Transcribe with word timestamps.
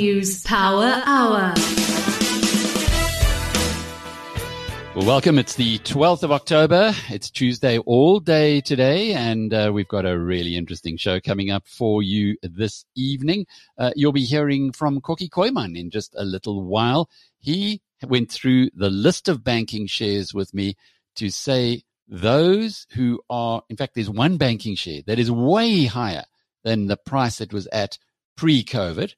News 0.00 0.42
Power 0.44 1.02
Hour. 1.04 1.52
Well, 4.94 5.06
welcome. 5.06 5.38
It's 5.38 5.56
the 5.56 5.78
12th 5.80 6.22
of 6.22 6.32
October. 6.32 6.94
It's 7.10 7.28
Tuesday 7.28 7.76
all 7.76 8.18
day 8.18 8.62
today, 8.62 9.12
and 9.12 9.52
uh, 9.52 9.70
we've 9.74 9.88
got 9.88 10.06
a 10.06 10.18
really 10.18 10.56
interesting 10.56 10.96
show 10.96 11.20
coming 11.20 11.50
up 11.50 11.68
for 11.68 12.02
you 12.02 12.38
this 12.42 12.86
evening. 12.96 13.44
Uh, 13.76 13.90
you'll 13.94 14.12
be 14.12 14.24
hearing 14.24 14.72
from 14.72 15.02
Kokkie 15.02 15.28
Kooyman 15.28 15.78
in 15.78 15.90
just 15.90 16.14
a 16.16 16.24
little 16.24 16.64
while. 16.64 17.10
He 17.38 17.82
went 18.02 18.32
through 18.32 18.70
the 18.74 18.88
list 18.88 19.28
of 19.28 19.44
banking 19.44 19.86
shares 19.86 20.32
with 20.32 20.54
me 20.54 20.76
to 21.16 21.28
say 21.28 21.82
those 22.08 22.86
who 22.94 23.20
are, 23.28 23.60
in 23.68 23.76
fact, 23.76 23.96
there's 23.96 24.08
one 24.08 24.38
banking 24.38 24.76
share 24.76 25.02
that 25.06 25.18
is 25.18 25.30
way 25.30 25.84
higher 25.84 26.24
than 26.64 26.86
the 26.86 26.96
price 26.96 27.42
it 27.42 27.52
was 27.52 27.66
at 27.66 27.98
pre 28.34 28.64
COVID. 28.64 29.12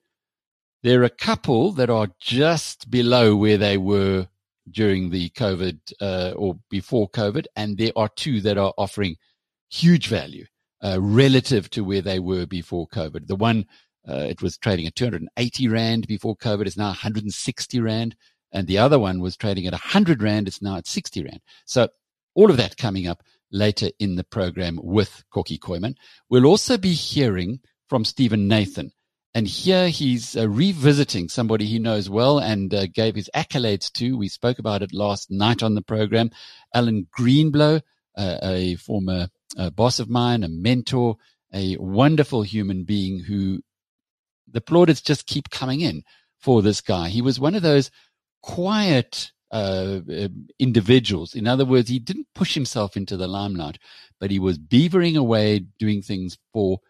There 0.82 1.00
are 1.02 1.04
a 1.04 1.10
couple 1.10 1.72
that 1.72 1.90
are 1.90 2.08
just 2.18 2.90
below 2.90 3.36
where 3.36 3.56
they 3.56 3.76
were 3.76 4.26
during 4.70 5.10
the 5.10 5.30
COVID 5.30 5.78
uh, 6.00 6.32
or 6.36 6.58
before 6.70 7.08
COVID, 7.10 7.46
and 7.56 7.78
there 7.78 7.92
are 7.94 8.08
two 8.08 8.40
that 8.40 8.58
are 8.58 8.74
offering 8.76 9.16
huge 9.70 10.08
value 10.08 10.44
uh, 10.82 10.98
relative 11.00 11.70
to 11.70 11.84
where 11.84 12.02
they 12.02 12.18
were 12.18 12.46
before 12.46 12.88
COVID. 12.88 13.26
The 13.26 13.36
one 13.36 13.66
uh, 14.08 14.26
it 14.28 14.42
was 14.42 14.58
trading 14.58 14.86
at 14.86 14.96
280 14.96 15.68
rand 15.68 16.06
before 16.06 16.36
COVID, 16.36 16.66
is 16.66 16.76
now 16.76 16.88
160 16.88 17.80
rand, 17.80 18.16
and 18.50 18.66
the 18.66 18.78
other 18.78 18.98
one 18.98 19.20
was 19.20 19.36
trading 19.36 19.66
at 19.66 19.72
100 19.72 20.22
rand, 20.22 20.48
it's 20.48 20.62
now 20.62 20.76
at 20.76 20.86
60 20.86 21.22
rand. 21.22 21.40
So 21.64 21.88
all 22.34 22.50
of 22.50 22.56
that 22.56 22.76
coming 22.76 23.06
up 23.06 23.22
later 23.52 23.90
in 23.98 24.16
the 24.16 24.24
program 24.24 24.80
with 24.82 25.22
Kokkie 25.32 25.58
Kooyman. 25.58 25.94
We'll 26.28 26.46
also 26.46 26.76
be 26.76 26.92
hearing 26.92 27.60
from 27.88 28.04
Steven 28.04 28.48
Nathan. 28.48 28.92
And 29.34 29.46
here 29.46 29.88
he's 29.88 30.36
uh, 30.36 30.48
revisiting 30.48 31.28
somebody 31.28 31.64
he 31.64 31.78
knows 31.78 32.10
well 32.10 32.38
and 32.38 32.72
uh, 32.74 32.86
gave 32.86 33.14
his 33.14 33.30
accolades 33.34 33.90
to. 33.92 34.16
We 34.16 34.28
spoke 34.28 34.58
about 34.58 34.82
it 34.82 34.92
last 34.92 35.30
night 35.30 35.62
on 35.62 35.74
the 35.74 35.82
program. 35.82 36.30
Allan 36.74 37.06
Greenblo, 37.18 37.80
uh, 38.16 38.38
a 38.42 38.74
former 38.76 39.28
uh, 39.56 39.70
boss 39.70 39.98
of 40.00 40.10
mine, 40.10 40.44
a 40.44 40.48
mentor, 40.48 41.16
a 41.52 41.76
wonderful 41.78 42.42
human 42.42 42.84
being 42.84 43.20
who 43.20 43.62
the 44.50 44.60
plaudits 44.60 45.00
just 45.00 45.26
keep 45.26 45.48
coming 45.48 45.80
in 45.80 46.02
for 46.38 46.60
this 46.60 46.82
guy. 46.82 47.08
He 47.08 47.22
was 47.22 47.40
one 47.40 47.54
of 47.54 47.62
those 47.62 47.90
quiet 48.42 49.32
uh, 49.50 50.00
um, 50.08 50.46
individuals. 50.58 51.34
In 51.34 51.46
other 51.46 51.64
words, 51.64 51.88
he 51.88 51.98
didn't 51.98 52.26
push 52.34 52.54
himself 52.54 52.96
into 52.96 53.16
the 53.16 53.28
limelight, 53.28 53.78
but 54.20 54.30
he 54.30 54.38
was 54.38 54.58
beavering 54.58 55.16
away 55.16 55.60
doing 55.78 56.02
things 56.02 56.36
for 56.52 56.80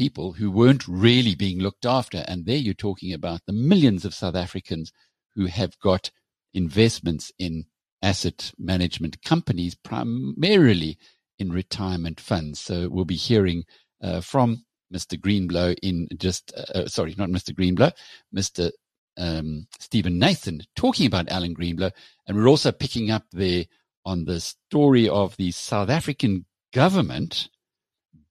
people 0.00 0.32
who 0.32 0.50
weren't 0.50 0.88
really 0.88 1.34
being 1.34 1.58
looked 1.58 1.84
after. 1.84 2.24
And 2.26 2.46
there 2.46 2.56
you're 2.56 2.72
talking 2.72 3.12
about 3.12 3.42
the 3.46 3.52
millions 3.52 4.06
of 4.06 4.14
South 4.14 4.34
Africans 4.34 4.92
who 5.34 5.44
have 5.44 5.78
got 5.78 6.10
investments 6.54 7.30
in 7.38 7.66
asset 8.00 8.50
management 8.58 9.22
companies, 9.22 9.74
primarily 9.74 10.96
in 11.38 11.52
retirement 11.52 12.18
funds. 12.18 12.58
So 12.60 12.88
we'll 12.88 13.04
be 13.04 13.14
hearing 13.14 13.64
uh, 14.02 14.22
from 14.22 14.64
Mr. 14.90 15.20
Greenblo 15.20 15.76
in 15.82 16.08
just, 16.16 16.50
uh, 16.56 16.78
uh, 16.78 16.86
sorry, 16.88 17.14
not 17.18 17.28
Mr. 17.28 17.54
Greenblo, 17.54 17.92
Mr. 18.34 18.70
Um, 19.18 19.66
Steven 19.80 20.18
Nathan 20.18 20.62
talking 20.76 21.06
about 21.06 21.28
Allan 21.28 21.54
Greenblo. 21.54 21.92
And 22.26 22.38
we're 22.38 22.48
also 22.48 22.72
picking 22.72 23.10
up 23.10 23.24
there 23.32 23.66
on 24.06 24.24
the 24.24 24.40
story 24.40 25.10
of 25.10 25.36
the 25.36 25.50
South 25.50 25.90
African 25.90 26.46
government 26.72 27.50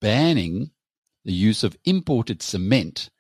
banning 0.01 0.71
the 1.29 1.35
use 1.35 1.63
of 1.63 1.77
imported 1.85 2.41
cement 2.41 3.11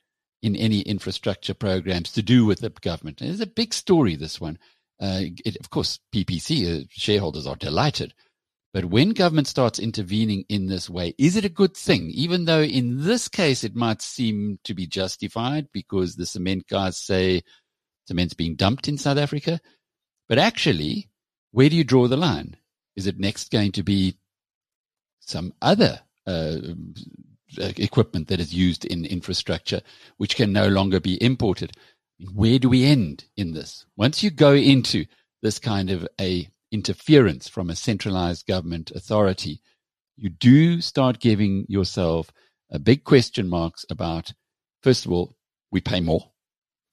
in 0.41 0.55
any 0.55 0.79
infrastructure 0.81 1.53
programs 1.53 2.11
to 2.11 2.23
do 2.23 2.43
with 2.43 2.59
the 2.59 2.71
government. 2.71 3.21
It's 3.21 3.39
a 3.39 3.45
big 3.45 3.71
story, 3.71 4.15
this 4.15 4.41
one. 4.41 4.57
Uh, 4.99 5.25
it, 5.45 5.57
of 5.57 5.69
course, 5.69 5.99
PPC 6.11 6.49
uh, 6.65 6.85
shareholders 6.89 7.45
are 7.45 7.55
delighted. 7.55 8.15
But 8.73 8.85
when 8.85 9.11
government 9.11 9.45
starts 9.45 9.77
intervening 9.77 10.43
in 10.49 10.65
this 10.65 10.89
way, 10.89 11.13
is 11.19 11.35
it 11.35 11.45
a 11.45 11.49
good 11.49 11.77
thing? 11.77 12.09
Even 12.09 12.45
though 12.45 12.63
in 12.63 13.03
this 13.03 13.27
case 13.27 13.63
it 13.63 13.75
might 13.75 14.01
seem 14.01 14.57
to 14.63 14.73
be 14.73 14.87
justified 14.87 15.67
because 15.71 16.15
the 16.15 16.25
cement 16.25 16.65
guys 16.67 16.97
say 16.97 17.43
cement's 18.07 18.33
being 18.33 18.55
dumped 18.55 18.87
in 18.87 18.97
South 18.97 19.19
Africa. 19.19 19.61
But 20.27 20.39
actually, 20.39 21.11
where 21.51 21.69
do 21.69 21.75
you 21.75 21.83
draw 21.83 22.07
the 22.07 22.17
line? 22.17 22.57
Is 22.95 23.05
it 23.05 23.19
next 23.19 23.51
going 23.51 23.73
to 23.73 23.83
be 23.83 24.17
some 25.19 25.53
other 25.61 26.01
uh, 26.25 26.57
Uh, 27.57 27.71
equipment 27.77 28.27
that 28.27 28.39
is 28.39 28.53
used 28.53 28.85
in 28.85 29.05
infrastructure, 29.05 29.81
which 30.17 30.35
can 30.35 30.53
no 30.53 30.67
longer 30.67 30.99
be 30.99 31.21
imported. 31.23 31.71
Where 32.35 32.59
do 32.59 32.69
we 32.69 32.85
end 32.85 33.25
in 33.37 33.53
this? 33.53 33.87
Once 33.95 34.21
you 34.21 34.29
go 34.29 34.53
into 34.53 35.05
this 35.41 35.57
kind 35.57 35.89
of 35.89 36.07
a 36.21 36.47
interference 36.71 37.49
from 37.49 37.71
a 37.71 37.75
centralized 37.75 38.45
government 38.45 38.91
authority, 38.91 39.61
you 40.15 40.29
do 40.29 40.79
start 40.79 41.19
giving 41.19 41.65
yourself 41.67 42.31
a 42.69 42.77
big 42.77 43.03
question 43.03 43.49
marks 43.49 43.83
about, 43.89 44.31
first 44.83 45.07
of 45.07 45.11
all, 45.11 45.35
we 45.71 45.81
pay 45.81 46.01
more. 46.01 46.29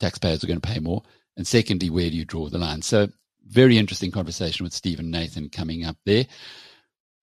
Taxpayers 0.00 0.43
are 0.43 0.47
going 0.47 0.61
to 0.61 0.69
pay 0.69 0.81
more. 0.81 1.03
And 1.37 1.47
secondly, 1.47 1.91
where 1.91 2.09
do 2.09 2.17
you 2.17 2.25
draw 2.25 2.49
the 2.49 2.59
line? 2.59 2.81
So 2.81 3.09
very 3.47 3.77
interesting 3.77 4.11
conversation 4.11 4.65
with 4.65 4.73
Steven 4.73 5.11
Nathan 5.11 5.50
coming 5.50 5.84
up 5.84 5.97
there. 6.06 6.27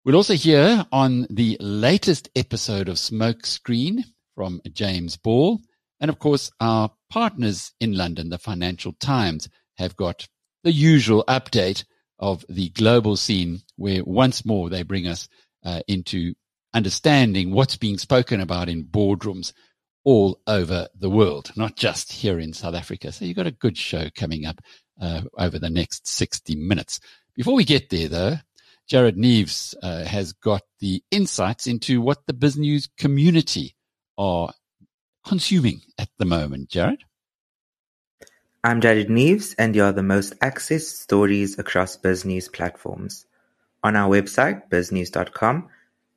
We'll 0.05 0.17
also 0.17 0.33
hear 0.33 0.85
on 0.91 1.27
the 1.29 1.55
latest 1.61 2.27
episode 2.35 2.89
of 2.89 2.97
Smokescreen 2.97 4.03
from 4.35 4.59
James 4.73 5.15
Ball. 5.15 5.61
And 6.01 6.09
of 6.09 6.19
course, 6.19 6.51
our 6.59 6.91
partners 7.09 7.71
in 7.79 7.93
London, 7.93 8.27
the 8.27 8.37
Financial 8.37 8.91
Times, 8.99 9.47
have 9.77 9.95
got 9.95 10.27
the 10.65 10.73
usual 10.73 11.23
update 11.29 11.85
of 12.19 12.43
the 12.49 12.67
global 12.71 13.15
scene 13.15 13.61
where 13.77 14.03
once 14.03 14.45
more 14.45 14.69
they 14.69 14.83
bring 14.83 15.07
us 15.07 15.29
uh, 15.63 15.79
into 15.87 16.33
understanding 16.73 17.53
what's 17.53 17.77
being 17.77 17.97
spoken 17.97 18.41
about 18.41 18.67
in 18.67 18.83
boardrooms 18.83 19.53
all 20.03 20.41
over 20.47 20.89
the 20.99 21.09
world, 21.09 21.49
not 21.55 21.77
just 21.77 22.11
here 22.11 22.39
in 22.39 22.51
South 22.51 22.75
Africa. 22.75 23.13
So 23.13 23.23
you've 23.23 23.37
got 23.37 23.47
a 23.47 23.51
good 23.51 23.77
show 23.77 24.09
coming 24.13 24.45
up 24.45 24.59
uh, 24.99 25.21
over 25.37 25.59
the 25.59 25.69
next 25.69 26.09
60 26.09 26.57
minutes. 26.57 26.99
Before 27.35 27.55
we 27.55 27.63
get 27.63 27.89
there, 27.89 28.09
though, 28.09 28.35
Jared 28.93 29.17
Neves 29.17 29.73
uh, 29.81 30.03
has 30.03 30.33
got 30.33 30.61
the 30.79 31.01
insights 31.09 31.65
into 31.65 31.99
what 31.99 32.27
the 32.27 32.33
BizNews 32.33 32.89
community 32.95 33.75
are 34.19 34.53
consuming 35.25 35.81
at 35.97 36.09
the 36.19 36.25
moment. 36.25 36.69
Jared? 36.69 36.99
I'm 38.63 38.81
Jared 38.81 39.07
Neves, 39.07 39.55
and 39.57 39.75
you're 39.75 39.93
the 39.93 40.03
most 40.03 40.39
accessed 40.41 41.01
stories 41.01 41.57
across 41.57 41.97
BizNews 41.97 42.53
platforms. 42.53 43.25
On 43.83 43.95
our 43.95 44.11
website, 44.15 44.69
biznews.com, 44.69 45.69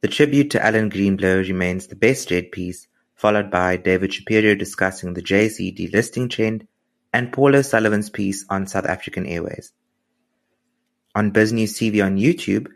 the 0.02 0.08
tribute 0.08 0.50
to 0.50 0.62
Allan 0.62 0.90
Greenblo 0.90 1.48
remains 1.48 1.86
the 1.86 1.96
best 1.96 2.30
read 2.30 2.52
piece, 2.52 2.88
followed 3.14 3.50
by 3.50 3.78
David 3.78 4.12
Shapiro 4.12 4.54
discussing 4.54 5.14
the 5.14 5.22
JSE 5.22 5.74
delisting 5.74 6.28
trend 6.28 6.68
and 7.14 7.32
Paul 7.32 7.56
O'Sullivan's 7.56 8.10
piece 8.10 8.44
on 8.50 8.66
South 8.66 8.84
African 8.84 9.24
Airways. 9.24 9.72
On 11.16 11.32
BizNews 11.32 11.72
TV 11.72 12.04
on 12.04 12.18
YouTube, 12.18 12.66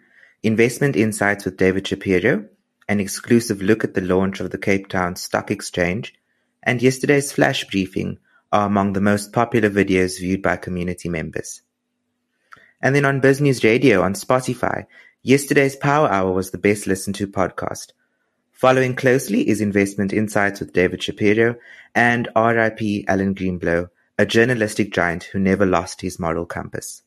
Investment 0.42 0.96
Insights 0.96 1.44
with 1.44 1.58
David 1.58 1.86
Shapiro, 1.86 2.46
an 2.88 2.98
exclusive 2.98 3.60
look 3.60 3.84
at 3.84 3.92
the 3.92 4.00
launch 4.00 4.40
of 4.40 4.48
the 4.48 4.56
Cape 4.56 4.88
Town 4.88 5.14
Stock 5.14 5.50
Exchange, 5.50 6.14
and 6.62 6.80
yesterday's 6.80 7.32
flash 7.32 7.64
briefing 7.66 8.16
are 8.50 8.66
among 8.66 8.94
the 8.94 9.00
most 9.02 9.34
popular 9.34 9.68
videos 9.68 10.18
viewed 10.18 10.40
by 10.40 10.56
community 10.56 11.10
members. 11.10 11.60
And 12.80 12.94
then 12.94 13.04
on 13.04 13.20
BizNews 13.20 13.62
Radio 13.62 14.00
on 14.00 14.14
Spotify, 14.14 14.86
yesterday's 15.22 15.76
Power 15.76 16.08
Hour 16.08 16.32
was 16.32 16.50
the 16.50 16.56
best 16.56 16.86
listened 16.86 17.16
to 17.16 17.26
podcast. 17.26 17.92
Following 18.52 18.96
closely 18.96 19.46
is 19.50 19.60
Investment 19.60 20.14
Insights 20.14 20.60
with 20.60 20.72
David 20.72 21.02
Shapiro 21.02 21.56
and 21.94 22.26
RIP 22.34 23.04
Allan 23.06 23.34
Greenblo, 23.34 23.90
a 24.20 24.26
journalistic 24.26 24.92
giant 24.92 25.24
who 25.24 25.38
never 25.38 25.64
lost 25.64 26.02
his 26.02 26.20
moral 26.20 26.44
compass. 26.44 27.02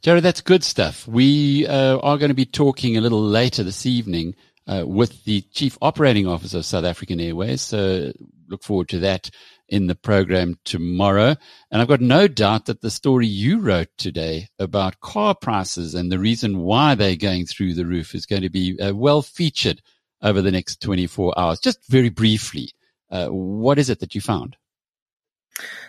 Jared, 0.00 0.24
that's 0.24 0.40
good 0.40 0.64
stuff. 0.64 1.06
We 1.06 1.66
uh, 1.66 1.98
are 1.98 2.16
going 2.16 2.30
to 2.30 2.34
be 2.34 2.46
talking 2.46 2.96
a 2.96 3.02
little 3.02 3.22
later 3.22 3.62
this 3.62 3.84
evening 3.84 4.34
uh, 4.66 4.84
with 4.86 5.24
the 5.24 5.42
Chief 5.52 5.76
Operating 5.82 6.26
Officer 6.26 6.58
of 6.58 6.64
South 6.64 6.84
African 6.84 7.20
Airways. 7.20 7.60
So 7.60 8.12
look 8.48 8.62
forward 8.62 8.88
to 8.88 8.98
that 9.00 9.28
in 9.68 9.88
the 9.88 9.94
program 9.94 10.58
tomorrow. 10.64 11.36
And 11.70 11.82
I've 11.82 11.88
got 11.88 12.00
no 12.00 12.28
doubt 12.28 12.64
that 12.66 12.80
the 12.80 12.90
story 12.90 13.26
you 13.26 13.58
wrote 13.58 13.88
today 13.98 14.48
about 14.58 15.00
car 15.00 15.34
prices 15.34 15.94
and 15.94 16.10
the 16.10 16.18
reason 16.18 16.60
why 16.60 16.94
they're 16.94 17.14
going 17.14 17.44
through 17.44 17.74
the 17.74 17.86
roof 17.86 18.14
is 18.14 18.24
going 18.24 18.42
to 18.42 18.50
be 18.50 18.80
uh, 18.80 18.94
well 18.94 19.20
featured 19.20 19.82
over 20.22 20.40
the 20.40 20.52
next 20.52 20.80
24 20.80 21.38
hours. 21.38 21.60
Just 21.60 21.86
very 21.90 22.08
briefly, 22.08 22.70
uh, 23.10 23.28
what 23.28 23.78
is 23.78 23.90
it 23.90 24.00
that 24.00 24.14
you 24.14 24.22
found? 24.22 24.56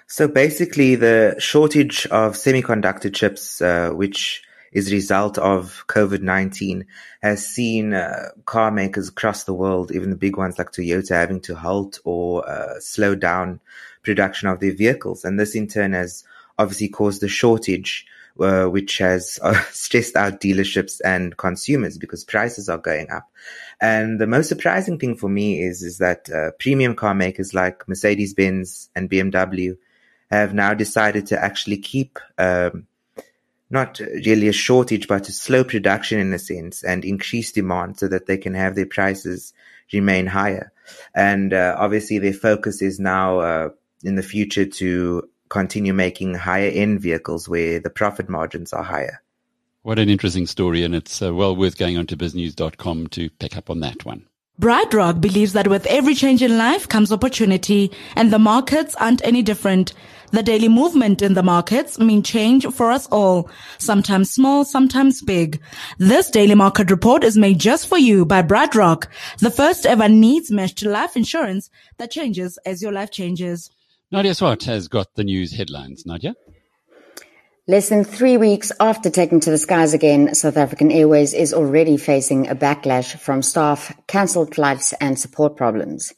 So 0.07 0.27
basically, 0.27 0.95
the 0.95 1.35
shortage 1.39 2.05
of 2.07 2.33
semiconductor 2.35 3.13
chips, 3.13 3.59
uh, 3.59 3.89
which 3.89 4.43
is 4.71 4.91
a 4.91 4.95
result 4.95 5.39
of 5.39 5.83
COVID 5.87 6.21
19, 6.21 6.85
has 7.23 7.45
seen 7.45 7.93
uh, 7.95 8.29
car 8.45 8.69
makers 8.69 9.09
across 9.09 9.45
the 9.45 9.53
world, 9.53 9.91
even 9.91 10.11
the 10.11 10.15
big 10.15 10.37
ones 10.37 10.59
like 10.59 10.71
Toyota, 10.71 11.09
having 11.09 11.41
to 11.41 11.55
halt 11.55 11.99
or 12.03 12.47
uh, 12.47 12.79
slow 12.79 13.15
down 13.15 13.59
production 14.03 14.47
of 14.47 14.59
their 14.59 14.75
vehicles. 14.75 15.25
And 15.25 15.39
this 15.39 15.55
in 15.55 15.67
turn 15.67 15.93
has 15.93 16.23
obviously 16.59 16.89
caused 16.89 17.23
a 17.23 17.27
shortage, 17.27 18.05
uh, 18.39 18.65
which 18.65 18.99
has 18.99 19.39
uh, 19.41 19.59
stressed 19.71 20.15
out 20.15 20.39
dealerships 20.39 21.01
and 21.03 21.35
consumers 21.35 21.97
because 21.97 22.23
prices 22.23 22.69
are 22.69 22.77
going 22.77 23.09
up. 23.09 23.27
And 23.81 24.19
the 24.19 24.27
most 24.27 24.49
surprising 24.49 24.99
thing 24.99 25.15
for 25.15 25.29
me 25.29 25.63
is, 25.63 25.81
is 25.81 25.97
that 25.97 26.29
uh, 26.29 26.51
premium 26.59 26.95
car 26.95 27.15
makers 27.15 27.55
like 27.55 27.87
Mercedes-Benz 27.89 28.89
and 28.95 29.09
BMW 29.09 29.77
have 30.31 30.53
now 30.53 30.73
decided 30.73 31.27
to 31.27 31.43
actually 31.43 31.77
keep, 31.77 32.19
um, 32.37 32.87
not 33.69 33.99
really 33.99 34.47
a 34.47 34.53
shortage, 34.53 35.07
but 35.07 35.29
a 35.29 35.31
slow 35.31 35.63
production 35.63 36.19
in 36.19 36.33
a 36.33 36.39
sense 36.39 36.83
and 36.83 37.03
increase 37.05 37.51
demand 37.51 37.99
so 37.99 38.07
that 38.07 38.25
they 38.25 38.37
can 38.37 38.53
have 38.53 38.75
their 38.75 38.85
prices 38.85 39.53
remain 39.93 40.27
higher. 40.27 40.71
And 41.13 41.53
uh, 41.53 41.75
obviously 41.77 42.19
their 42.19 42.33
focus 42.33 42.81
is 42.81 42.99
now 42.99 43.39
uh, 43.39 43.69
in 44.03 44.15
the 44.15 44.23
future 44.23 44.65
to 44.65 45.29
continue 45.49 45.93
making 45.93 46.33
higher 46.35 46.69
end 46.69 47.01
vehicles 47.01 47.47
where 47.47 47.79
the 47.79 47.89
profit 47.89 48.29
margins 48.29 48.73
are 48.73 48.83
higher. 48.83 49.21
What 49.83 49.99
an 49.99 50.09
interesting 50.09 50.47
story, 50.47 50.83
and 50.83 50.95
it's 50.95 51.21
uh, 51.21 51.33
well 51.33 51.55
worth 51.55 51.77
going 51.77 51.95
on 51.97 52.07
to 52.07 52.17
biznews.com 52.17 53.07
to 53.07 53.29
pick 53.29 53.55
up 53.55 53.69
on 53.69 53.81
that 53.81 54.03
one. 54.03 54.25
BrightRock 54.59 55.21
believes 55.21 55.53
that 55.53 55.67
with 55.67 55.85
every 55.85 56.15
change 56.15 56.41
in 56.41 56.57
life 56.57 56.89
comes 56.89 57.11
opportunity, 57.11 57.91
and 58.15 58.33
the 58.33 58.39
markets 58.39 58.95
aren't 58.95 59.23
any 59.23 59.43
different. 59.43 59.93
The 60.31 60.43
daily 60.43 60.67
movement 60.67 61.21
in 61.21 61.33
the 61.33 61.43
markets 61.43 61.99
mean 61.99 62.23
change 62.23 62.65
for 62.73 62.91
us 62.91 63.07
all, 63.11 63.49
sometimes 63.77 64.31
small, 64.31 64.65
sometimes 64.65 65.21
big. 65.21 65.61
This 65.97 66.29
daily 66.29 66.55
market 66.55 66.91
report 66.91 67.23
is 67.23 67.37
made 67.37 67.59
just 67.59 67.87
for 67.87 67.97
you 67.97 68.25
by 68.25 68.41
BrightRock, 68.41 69.07
the 69.39 69.51
first 69.51 69.85
ever 69.85 70.09
needs 70.09 70.51
matched 70.51 70.83
life 70.83 71.15
insurance 71.15 71.69
that 71.97 72.11
changes 72.11 72.57
as 72.65 72.81
your 72.81 72.91
life 72.91 73.11
changes. 73.11 73.69
Nadia 74.11 74.33
Swart 74.33 74.63
has 74.63 74.87
got 74.87 75.15
the 75.15 75.23
news 75.23 75.55
headlines. 75.55 76.05
Nadia? 76.05 76.35
Less 77.67 77.89
than 77.89 78.03
three 78.03 78.37
weeks 78.37 78.71
after 78.79 79.09
taking 79.09 79.39
to 79.39 79.49
the 79.49 79.57
skies 79.57 79.95
again, 79.95 80.35
South 80.35 80.55
African 80.55 80.91
Airways 80.91 81.33
is 81.33 81.51
already 81.51 81.97
facing 81.97 82.47
a 82.47 82.55
backlash 82.55 83.17
from 83.17 83.41
staff, 83.41 83.91
cancelled 84.05 84.53
flights 84.53 84.93
and 85.01 85.17
support 85.17 85.55
problems. 85.55 86.13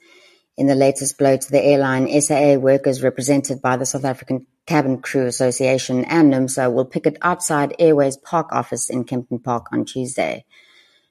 In 0.58 0.66
the 0.66 0.74
latest 0.74 1.20
blow 1.20 1.38
to 1.38 1.52
the 1.52 1.64
airline, 1.64 2.10
SAA 2.20 2.56
workers 2.56 3.04
represented 3.04 3.62
by 3.62 3.78
the 3.78 3.86
South 3.86 4.04
African 4.04 4.48
Cabin 4.66 5.00
Crew 5.00 5.28
Association 5.28 6.04
and 6.06 6.34
NUMSA 6.34 6.74
will 6.74 6.84
picket 6.84 7.16
outside 7.22 7.76
Airways 7.78 8.18
Park 8.18 8.52
office 8.52 8.90
in 8.90 9.04
Kempton 9.04 9.38
Park 9.38 9.68
on 9.72 9.86
Tuesday. 9.86 10.46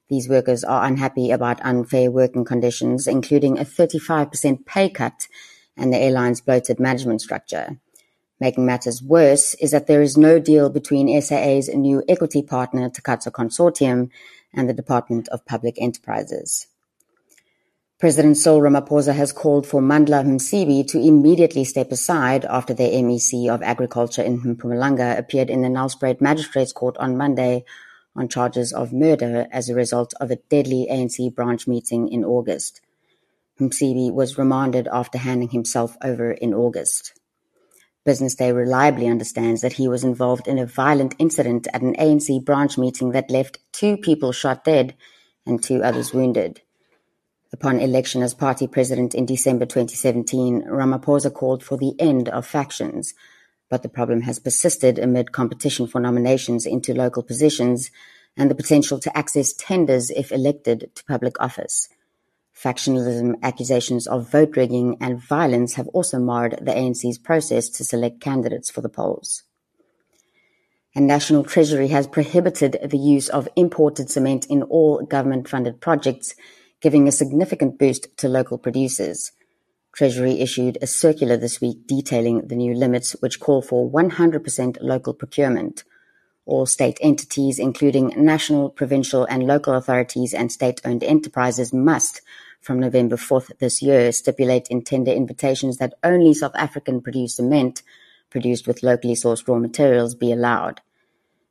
These 0.08 0.28
workers 0.28 0.64
are 0.64 0.84
unhappy 0.84 1.31
about 1.31 1.64
unfair 1.64 2.10
working 2.10 2.44
conditions, 2.44 3.06
including 3.06 3.56
a 3.56 3.64
35% 3.64 4.66
pay 4.66 4.90
cut 4.90 5.28
and 5.76 5.92
the 5.92 5.99
airline's 5.99 6.40
bloated 6.40 6.81
management 6.81 7.20
structure. 7.20 7.78
Making 8.40 8.66
matters 8.66 9.00
worse 9.00 9.54
is 9.54 9.70
that 9.70 9.87
there 9.87 10.02
is 10.02 10.16
no 10.16 10.40
deal 10.40 10.70
between 10.70 11.22
SAA's 11.22 11.69
new 11.69 12.02
equity 12.08 12.42
partner, 12.42 12.90
Takatso 12.90 13.31
Consortium, 13.31 14.10
and 14.52 14.69
the 14.69 14.75
Department 14.75 15.28
of 15.28 15.46
Public 15.46 15.81
Enterprises. 15.81 16.66
President 17.98 18.37
Cyril 18.37 18.60
Ramaphosa 18.60 19.14
has 19.14 19.32
called 19.32 19.66
for 19.66 19.81
Mandla 19.81 20.22
Msibi 20.22 20.87
to 20.88 21.00
immediately 21.00 21.64
step 21.64 21.90
aside 21.90 22.44
after 22.44 22.75
the 22.75 22.82
MEC 22.82 23.48
of 23.48 23.62
Agriculture 23.62 24.20
in 24.20 24.38
Mpumalanga 24.43 25.16
appeared 25.16 25.48
in 25.48 25.62
the 25.62 25.69
Nelspruit 25.69 26.20
Magistrates 26.20 26.75
Court 26.75 26.94
on 26.98 27.16
Monday 27.16 27.64
on 28.14 28.28
charges 28.28 28.70
of 28.75 28.93
murder 28.93 29.46
as 29.50 29.70
a 29.70 29.75
result 29.75 30.12
of 30.20 30.31
a 30.31 30.37
deadly 30.37 30.87
ANC 30.90 31.34
branch 31.34 31.66
meeting 31.66 32.12
in 32.12 32.22
August. 32.22 32.82
Msibi 33.58 34.12
was 34.12 34.37
remanded 34.37 34.88
after 34.92 35.16
handing 35.16 35.49
himself 35.49 35.96
over 36.04 36.32
in 36.32 36.52
August. 36.52 37.19
Business 38.04 38.34
Day 38.34 38.52
reliably 38.52 39.08
understands 39.08 39.62
that 39.62 39.72
he 39.72 39.88
was 39.88 40.04
involved 40.04 40.49
in 40.49 40.58
a 40.58 40.66
violent 40.66 41.14
incident 41.19 41.66
at 41.72 41.81
an 41.81 41.96
ANC 41.96 42.44
branch 42.44 42.76
meeting 42.76 43.12
that 43.12 43.31
left 43.31 43.58
two 43.72 43.96
people 43.96 44.32
shot 44.32 44.64
dead 44.64 44.94
and 45.46 45.62
two 45.62 45.82
others 45.82 46.12
wounded. 46.12 46.60
Upon 47.52 47.81
election 47.81 48.22
as 48.22 48.34
party 48.34 48.66
president 48.66 49.14
in 49.14 49.25
December 49.25 49.66
2017, 49.66 50.64
Ramaphosa 50.64 51.32
called 51.32 51.62
for 51.62 51.78
the 51.78 51.94
end 51.98 52.28
of 52.28 52.44
factions, 52.44 53.14
but 53.70 53.82
the 53.82 53.88
problem 53.88 54.22
has 54.22 54.38
persisted 54.38 54.98
amid 54.98 55.32
competition 55.32 55.87
for 55.87 56.00
nominations 56.00 56.66
into 56.66 56.93
local 56.93 57.22
positions 57.22 57.90
and 58.37 58.50
the 58.50 58.54
potential 58.54 58.98
to 58.98 59.16
access 59.16 59.52
tenders 59.52 60.10
if 60.10 60.32
elected 60.32 60.90
to 60.94 61.04
public 61.04 61.40
office. 61.40 61.88
Factionalism, 62.54 63.34
accusations 63.43 64.06
of 64.06 64.31
vote 64.31 64.56
rigging 64.56 64.96
and 65.00 65.20
violence 65.20 65.75
have 65.75 65.88
also 65.88 66.19
marred 66.19 66.58
the 66.60 66.72
ANC's 66.72 67.19
process 67.19 67.69
to 67.69 67.84
select 67.84 68.20
candidates 68.20 68.70
for 68.70 68.81
the 68.81 68.88
polls. 68.88 69.42
And 70.94 71.06
National 71.06 71.44
Treasury 71.44 71.88
has 71.88 72.06
prohibited 72.06 72.78
the 72.82 72.99
use 72.99 73.28
of 73.28 73.49
imported 73.54 74.10
cement 74.10 74.46
in 74.46 74.62
all 74.62 75.02
government-funded 75.02 75.81
projects, 75.81 76.34
giving 76.86 77.08
a 77.08 77.20
significant 77.20 77.80
boost 77.80 78.16
to 78.16 78.28
local 78.28 78.58
producers. 78.58 79.32
Treasury 79.92 80.38
issued 80.38 80.78
a 80.80 80.86
circular 80.86 81.36
this 81.36 81.60
week 81.60 81.84
detailing 81.84 82.46
the 82.46 82.54
new 82.54 82.72
limits, 82.72 83.16
which 83.18 83.40
call 83.40 83.60
for 83.60 83.90
100% 83.90 84.76
local 84.80 85.12
procurement. 85.12 85.82
All 86.44 86.64
state 86.64 86.98
entities, 87.02 87.58
including 87.58 88.14
national, 88.16 88.70
provincial, 88.70 89.24
and 89.24 89.48
local 89.48 89.74
authorities 89.74 90.32
and 90.32 90.52
state-owned 90.52 91.02
enterprises, 91.02 91.72
must 91.72 92.22
from 92.60 92.78
November 92.78 93.16
4th 93.16 93.58
this 93.58 93.82
year 93.82 94.12
stipulate 94.12 94.68
in 94.68 94.84
tender 94.84 95.10
invitations 95.10 95.78
that 95.78 95.94
only 96.04 96.34
South 96.34 96.54
African 96.54 97.00
produced 97.00 97.38
cement 97.38 97.82
produced 98.30 98.68
with 98.68 98.84
locally 98.84 99.14
sourced 99.14 99.48
raw 99.48 99.58
materials 99.58 100.14
be 100.14 100.30
allowed. 100.30 100.82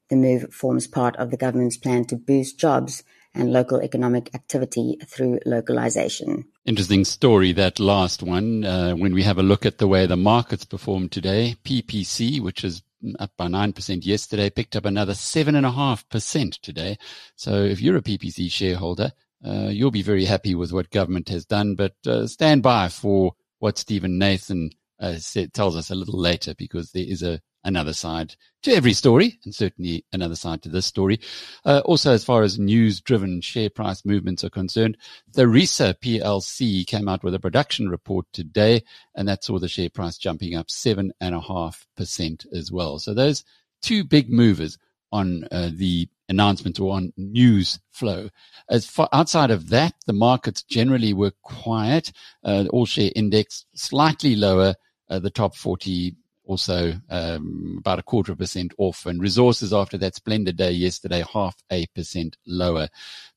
The 0.09 0.15
move 0.15 0.53
forms 0.53 0.87
part 0.87 1.17
of 1.17 1.29
the 1.29 1.35
government's 1.35 1.75
plan 1.75 2.05
to 2.05 2.15
boost 2.15 2.57
jobs 2.57 3.03
and 3.35 3.51
local 3.51 3.81
economic 3.81 4.33
activity 4.33 4.97
through 5.07 5.39
localization. 5.45 6.45
Interesting 6.65 7.05
story, 7.05 7.51
that 7.51 7.79
last 7.79 8.23
one. 8.23 8.63
Uh, 8.63 8.93
when 8.93 9.13
we 9.13 9.23
have 9.23 9.37
a 9.37 9.43
look 9.43 9.65
at 9.65 9.77
the 9.77 9.87
way 9.87 10.05
the 10.05 10.15
markets 10.15 10.65
performed 10.65 11.11
today, 11.11 11.55
PPC, 11.63 12.41
which 12.41 12.63
is 12.63 12.81
up 13.19 13.31
by 13.37 13.47
9% 13.47 14.05
yesterday, 14.05 14.49
picked 14.49 14.75
up 14.75 14.85
another 14.85 15.13
7.5% 15.13 16.59
today. 16.61 16.97
So 17.35 17.63
if 17.63 17.81
you're 17.81 17.97
a 17.97 18.01
PPC 18.01 18.51
shareholder, 18.51 19.11
uh, 19.45 19.69
you'll 19.69 19.91
be 19.91 20.01
very 20.01 20.25
happy 20.25 20.55
with 20.55 20.71
what 20.71 20.89
government 20.89 21.29
has 21.29 21.45
done, 21.45 21.75
but 21.75 21.93
uh, 22.07 22.25
stand 22.25 22.63
by 22.63 22.89
for 22.89 23.33
what 23.59 23.77
Steven 23.77 24.17
Nathan 24.17 24.71
uh, 24.99 25.15
said, 25.15 25.53
tells 25.53 25.75
us 25.75 25.91
a 25.91 25.95
little 25.95 26.19
later 26.19 26.55
because 26.57 26.91
there 26.91 27.05
is 27.05 27.21
a 27.21 27.41
another 27.65 27.93
side 27.93 28.35
to 28.63 28.71
every 28.71 28.93
story 28.93 29.37
and 29.43 29.53
certainly 29.53 30.05
another 30.13 30.35
side 30.35 30.61
to 30.61 30.69
this 30.69 30.85
story. 30.85 31.19
Uh, 31.65 31.81
also, 31.83 32.13
as 32.13 32.23
far 32.23 32.43
as 32.43 32.57
news 32.57 33.01
driven 33.01 33.41
share 33.41 33.69
price 33.69 34.05
movements 34.05 34.43
are 34.43 34.49
concerned, 34.49 34.97
the 35.33 35.47
RISA 35.47 35.95
PLC 35.95 36.87
came 36.87 37.09
out 37.09 37.23
with 37.23 37.35
a 37.35 37.39
production 37.39 37.89
report 37.89 38.25
today 38.31 38.83
and 39.15 39.27
that 39.27 39.43
saw 39.43 39.59
the 39.59 39.67
share 39.67 39.89
price 39.89 40.17
jumping 40.17 40.55
up 40.55 40.69
seven 40.69 41.11
and 41.19 41.35
a 41.35 41.41
half 41.41 41.85
percent 41.97 42.45
as 42.53 42.71
well. 42.71 42.99
So 42.99 43.13
those 43.13 43.43
two 43.81 44.03
big 44.03 44.29
movers 44.29 44.77
on 45.11 45.45
uh, 45.51 45.69
the 45.73 46.07
announcement 46.29 46.79
or 46.79 46.95
on 46.95 47.13
news 47.17 47.79
flow. 47.91 48.29
As 48.69 48.85
far 48.85 49.07
outside 49.13 49.51
of 49.51 49.69
that, 49.69 49.93
the 50.07 50.13
markets 50.13 50.63
generally 50.63 51.13
were 51.13 51.33
quiet. 51.43 52.11
Uh, 52.43 52.65
all 52.71 52.85
share 52.85 53.11
index 53.15 53.65
slightly 53.75 54.35
lower. 54.35 54.75
Uh, 55.07 55.19
the 55.19 55.29
top 55.29 55.55
40 55.55 56.15
also 56.45 56.93
um, 57.09 57.75
about 57.79 57.99
a 57.99 58.03
quarter 58.03 58.31
of 58.31 58.37
a 58.37 58.43
percent 58.43 58.73
off. 58.77 59.05
And 59.05 59.21
resources 59.21 59.73
after 59.73 59.97
that 59.99 60.15
splendid 60.15 60.57
day 60.57 60.71
yesterday, 60.71 61.23
half 61.31 61.55
a 61.71 61.85
percent 61.87 62.37
lower. 62.45 62.89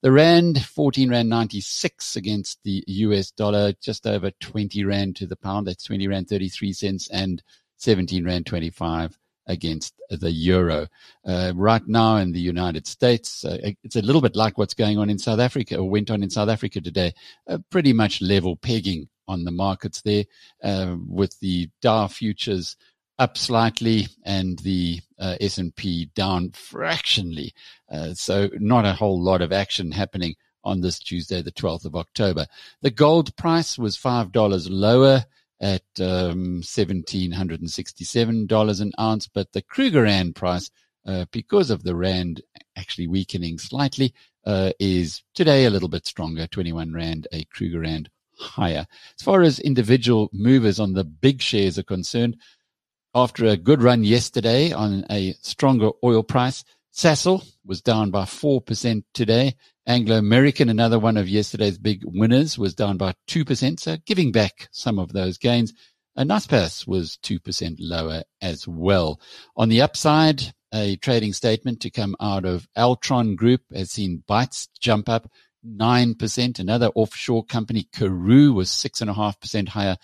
The 0.03 0.13
rand, 0.13 0.65
14 0.65 1.11
rand 1.11 1.29
96 1.29 2.17
against 2.17 2.61
the 2.65 2.85
US 2.87 3.31
dollar, 3.31 3.73
just 3.81 4.07
over 4.07 4.31
20 4.41 4.85
rand 4.85 5.17
to 5.17 5.27
the 5.27 5.37
pound. 5.37 5.67
That's 5.67 5.85
20 5.85 6.07
rand 6.09 6.29
33 6.29 6.73
cents 6.73 7.09
and 7.09 7.43
17 7.79 8.25
rand 8.25 8.47
25 8.47 9.19
against 9.49 9.95
the 10.11 10.31
euro. 10.31 10.87
Uh, 11.27 11.53
right 11.57 11.87
now 11.87 12.17
in 12.17 12.33
the 12.33 12.41
United 12.41 12.87
States, 12.87 13.45
uh, 13.45 13.59
it's 13.83 13.97
a 13.97 14.03
little 14.03 14.21
bit 14.21 14.37
like 14.37 14.59
what's 14.59 14.75
going 14.75 14.99
on 14.99 15.11
in 15.11 15.19
South 15.19 15.41
Africa 15.41 15.79
or 15.79 15.89
went 15.89 16.11
on 16.11 16.23
in 16.23 16.31
South 16.31 16.49
Africa 16.49 16.81
today. 16.81 17.13
Uh, 17.49 17.59
pretty 17.71 17.93
much 17.93 18.21
level 18.21 18.57
pegging 18.57 19.09
on 19.27 19.45
the 19.45 19.51
markets 19.51 20.01
there, 20.03 20.25
uh, 20.63 20.97
with 21.07 21.39
the 21.41 21.69
Dow 21.83 22.07
futures 22.07 22.77
up 23.19 23.37
slightly 23.37 24.07
and 24.25 24.59
the 24.61 25.01
uh, 25.19 25.37
S&P 25.41 26.11
down 26.15 26.51
fractionally. 26.51 27.53
Uh, 27.91 28.15
so 28.15 28.49
not 28.55 28.85
a 28.85 28.93
whole 28.93 29.21
lot 29.21 29.43
of 29.43 29.53
action 29.53 29.91
happening 29.91 30.37
on 30.65 30.81
this 30.81 30.99
Tuesday, 30.99 31.41
the 31.43 31.53
12th 31.53 31.85
of 31.85 31.95
October. 31.97 32.47
The 32.83 32.91
gold 32.91 33.37
price 33.37 33.79
was 33.79 33.97
$5 33.97 34.67
lower 34.71 35.25
at 35.61 35.83
um, 36.01 36.61
$1,767 36.63 38.81
an 38.81 38.93
ounce, 39.01 39.27
but 39.27 39.53
the 39.53 39.63
Krugerrand 39.63 40.37
price, 40.37 40.71
uh, 41.07 41.25
because 41.33 41.71
of 41.71 41.83
the 41.83 41.97
Rand 41.97 42.43
actually 42.77 43.09
weakening 43.09 43.59
slightly, 43.59 44.15
uh, 44.47 44.71
is 44.79 45.25
today 45.35 45.65
a 45.65 45.71
little 45.71 45.89
bit 45.89 46.07
stronger, 46.07 46.47
21 46.47 46.93
Rand 46.93 47.27
a 47.33 47.45
Krugerrand 47.47 48.07
higher. 48.39 48.87
As 49.19 49.25
far 49.25 49.43
as 49.43 49.59
individual 49.59 50.31
movers 50.33 50.79
on 50.79 50.93
the 50.93 51.05
big 51.05 51.43
shares 51.43 51.79
are 51.79 51.83
concerned, 51.83 52.37
after 53.15 53.47
a 53.47 53.57
good 53.57 53.83
run 53.83 54.05
yesterday 54.05 54.73
on 54.73 55.05
a 55.11 55.33
stronger 55.41 55.91
oil 56.05 56.23
price, 56.23 56.65
Sasol 56.95 57.47
was 57.65 57.81
down 57.81 58.11
by 58.11 58.25
4% 58.25 59.03
today. 59.15 59.55
Anglo 59.87 60.17
American, 60.17 60.69
another 60.69 60.99
one 60.99 61.17
of 61.17 61.29
yesterday's 61.29 61.79
big 61.79 62.03
winners, 62.05 62.59
was 62.59 62.75
down 62.75 62.97
by 62.97 63.15
2%, 63.29 63.81
so 63.81 63.97
giving 64.05 64.33
back 64.33 64.69
some 64.73 64.99
of 64.99 65.13
those 65.13 65.39
gains. 65.39 65.73
And 66.17 66.29
Naspers 66.31 66.87
was 66.87 67.19
2% 67.23 67.77
lower 67.79 68.25
as 68.43 68.67
well. 68.67 69.21
On 69.57 69.69
the 69.69 69.83
upside, 69.83 70.53
a 70.75 70.97
trading 70.97 71.33
statement 71.33 71.81
to 71.83 71.91
come 71.91 72.17
out 72.21 72.45
of 72.45 72.69
Altron 72.77 73.37
Group 73.37 73.63
has 73.73 73.93
seen 73.93 74.25
Bytes 74.29 74.69
jump 74.81 75.09
up 75.09 75.31
9%. 75.67 76.59
Another 76.59 76.91
offshore 76.95 77.45
company, 77.45 77.89
Karoo, 77.93 78.53
was 78.53 78.71
6.5% 78.71 79.69
higher. 79.69 79.97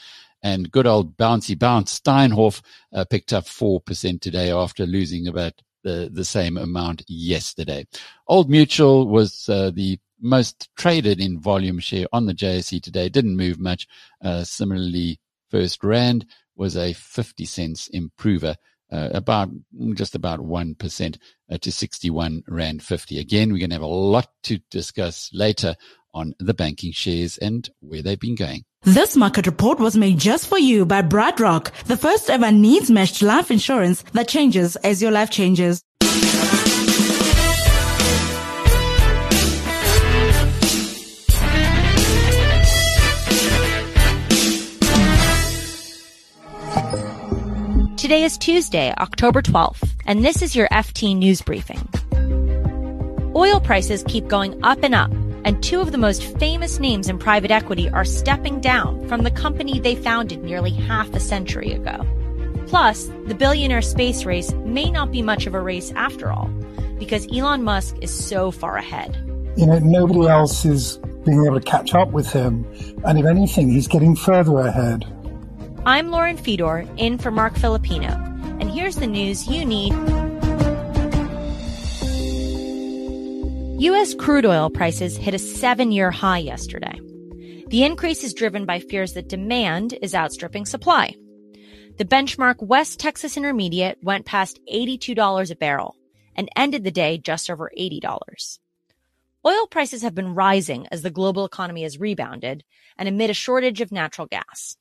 And 0.45 0.71
good 0.71 0.87
old 0.87 1.17
bouncy 1.17 1.59
bounce, 1.59 1.99
Steinhoff, 1.99 2.63
uh, 2.93 3.07
picked 3.07 3.33
up 3.33 3.45
4% 3.47 4.21
today 4.21 4.51
after 4.53 4.85
losing 4.85 5.27
about 5.27 5.55
the, 5.83 6.11
the 6.13 6.25
same 6.25 6.59
amount 6.59 7.03
yesterday. 7.09 7.87
Old 8.29 8.51
Mutual 8.51 9.09
was 9.09 9.49
uh, 9.49 9.71
the 9.75 9.99
most 10.21 10.69
traded 10.77 11.21
in 11.21 11.41
volume 11.41 11.79
share 11.79 12.07
on 12.13 12.27
the 12.27 12.35
JSE 12.35 12.83
today. 12.83 13.09
Didn't 13.09 13.37
move 13.37 13.59
much. 13.59 13.89
Uh, 14.23 14.45
similarly, 14.45 15.19
FirstRand 15.53 16.27
was 16.57 16.77
a 16.77 16.93
50 16.93 17.45
cents 17.47 17.89
improver 17.89 18.57
uh, 18.93 19.09
about 19.15 19.49
just 19.95 20.15
about 20.15 20.41
1% 20.41 21.19
uh, 21.51 21.59
to 21.59 21.73
61 21.73 22.43
Rand 22.49 22.83
50. 22.83 23.19
Again, 23.19 23.51
we're 23.51 23.59
going 23.59 23.71
to 23.71 23.77
have 23.77 23.83
a 23.83 23.87
lot 23.87 24.29
to 24.45 24.59
discuss 24.71 25.31
later 25.33 25.75
on 26.13 26.35
the 26.39 26.55
banking 26.55 26.93
shares 26.93 27.39
and 27.39 27.69
where 27.81 28.03
they've 28.03 28.21
been 28.21 28.37
going. 28.37 28.65
This 28.87 29.17
market 29.17 29.47
report 29.47 29.79
was 29.79 29.97
made 29.97 30.19
just 30.19 30.47
for 30.47 30.59
you 30.59 30.85
by 30.85 31.01
BrightRock, 31.01 31.71
the 31.85 31.97
first 31.97 32.29
ever 32.29 32.53
needs 32.53 32.91
matched 32.91 33.23
life 33.23 33.51
insurance 33.51 34.03
that 34.13 34.29
changes 34.29 34.77
as 34.77 35.01
your 35.01 35.11
life 35.11 35.31
changes. 35.31 35.83
Today 47.97 48.23
is 48.25 48.37
Tuesday, 48.37 48.93
October 48.99 49.41
12th, 49.41 49.89
and 50.05 50.23
this 50.23 50.43
is 50.43 50.55
your 50.55 50.69
FT 50.69 51.17
News 51.17 51.41
Briefing. 51.41 51.89
Oil 53.35 53.61
prices 53.61 54.05
keep 54.07 54.29
going 54.29 54.63
up 54.63 54.83
and 54.83 54.95
up, 54.95 55.11
and 55.45 55.63
two 55.63 55.81
of 55.81 55.93
the 55.93 55.99
most 55.99 56.23
famous 56.39 56.81
names 56.81 57.09
in 57.09 57.19
private 57.19 57.51
equity 57.51 57.89
are 57.91 58.05
stepping 58.05 58.61
down 58.61 59.07
from 59.09 59.23
the 59.23 59.31
company 59.31 59.79
they 59.79 59.95
founded 59.95 60.43
nearly 60.43 60.71
half 60.71 61.13
a 61.15 61.21
century 61.21 61.73
ago. 61.73 62.07
Plus, 62.67 63.11
the 63.27 63.35
billionaire 63.35 63.83
space 63.83 64.25
race 64.25 64.53
may 64.65 64.91
not 64.91 65.13
be 65.13 65.23
much 65.23 65.47
of 65.47 65.55
a 65.55 65.61
race 65.61 65.93
after 65.93 66.33
all, 66.33 66.49
because 66.99 67.29
Elon 67.31 67.63
Musk 67.63 67.97
is 68.01 68.11
so 68.11 68.51
far 68.51 68.77
ahead. 68.77 69.15
You 69.57 69.67
know, 69.67 69.79
nobody 69.79 70.29
else 70.29 70.65
is 70.65 70.99
being 71.25 71.45
able 71.47 71.61
to 71.61 71.65
catch 71.65 71.95
up 71.95 72.11
with 72.11 72.33
him, 72.33 72.67
and 73.05 73.19
if 73.19 73.27
anything, 73.27 73.71
he's 73.71 73.87
getting 73.87 74.17
further 74.17 74.59
ahead. 74.59 75.05
I'm 75.87 76.11
Lauren 76.11 76.39
Fedor, 76.39 76.87
in 76.97 77.19
for 77.19 77.31
Marc 77.31 77.57
Filippino, 77.57 78.09
and 78.59 78.71
here's 78.71 78.97
the 78.97 79.07
news 79.07 79.47
you 79.47 79.65
need. 79.65 79.93
U.S. 83.79 84.15
crude 84.15 84.47
oil 84.47 84.71
prices 84.71 85.17
hit 85.17 85.35
a 85.35 85.39
seven 85.39 85.91
year 85.91 86.13
high 86.13 86.39
yesterday. 86.39 87.01
The 87.67 87.83
increase 87.83 88.23
is 88.23 88.33
driven 88.33 88.67
by 88.67 88.79
fears 88.79 89.15
that 89.15 89.29
demand 89.29 89.99
is 90.01 90.15
outstripping 90.15 90.65
supply. 90.65 91.17
The 91.99 92.05
benchmark 92.05 92.63
West 92.63 93.01
Texas 93.01 93.37
Intermediate 93.37 93.99
went 94.01 94.27
past 94.27 94.61
$82 94.73 95.51
a 95.51 95.57
barrel 95.57 95.97
and 96.37 96.49
ended 96.55 96.85
the 96.85 96.93
day 96.93 97.19
just 97.19 97.51
over 97.51 97.73
$80. 97.77 98.59
Oil 99.45 99.67
prices 99.67 100.03
have 100.03 100.15
been 100.15 100.37
rising 100.37 100.87
as 100.93 101.03
the 101.03 101.11
global 101.11 101.45
economy 101.45 101.83
has 101.83 101.99
rebounded 101.99 102.63
and 102.97 103.09
amid 103.09 103.29
a 103.29 103.35
shortage 103.35 103.81
of 103.81 103.91
natural 103.91 104.29
gas. 104.29 104.77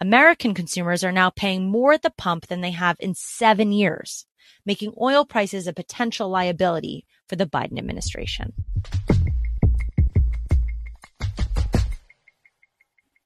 American 0.00 0.54
consumers 0.54 1.04
are 1.04 1.12
now 1.12 1.28
paying 1.28 1.70
more 1.70 1.92
at 1.92 2.00
the 2.00 2.10
pump 2.16 2.46
than 2.46 2.62
they 2.62 2.70
have 2.70 2.96
in 2.98 3.14
seven 3.14 3.72
years, 3.72 4.24
making 4.64 4.94
oil 4.98 5.26
prices 5.26 5.66
a 5.66 5.74
potential 5.74 6.30
liability 6.30 7.04
for 7.28 7.36
the 7.36 7.46
Biden 7.46 7.78
administration. 7.78 8.52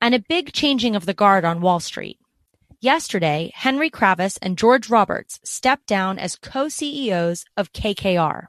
And 0.01 0.15
a 0.15 0.25
big 0.29 0.53
changing 0.53 0.97
of 0.97 1.05
the 1.07 1.15
guard 1.15 1.45
on 1.45 1.61
Wall 1.61 1.81
Street. 1.81 2.19
Yesterday, 2.81 3.53
Henry 3.55 3.91
Kravis 3.91 4.39
and 4.41 4.57
George 4.57 4.89
Roberts 4.89 5.39
stepped 5.45 5.87
down 5.87 6.19
as 6.19 6.37
co-CEOs 6.37 7.45
of 7.57 7.75
KKR. 7.75 8.47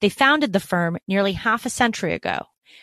They 0.00 0.08
founded 0.08 0.54
the 0.54 0.60
firm 0.60 0.96
nearly 1.06 1.32
half 1.32 1.66
a 1.66 1.70
century 1.70 2.14
ago 2.14 2.38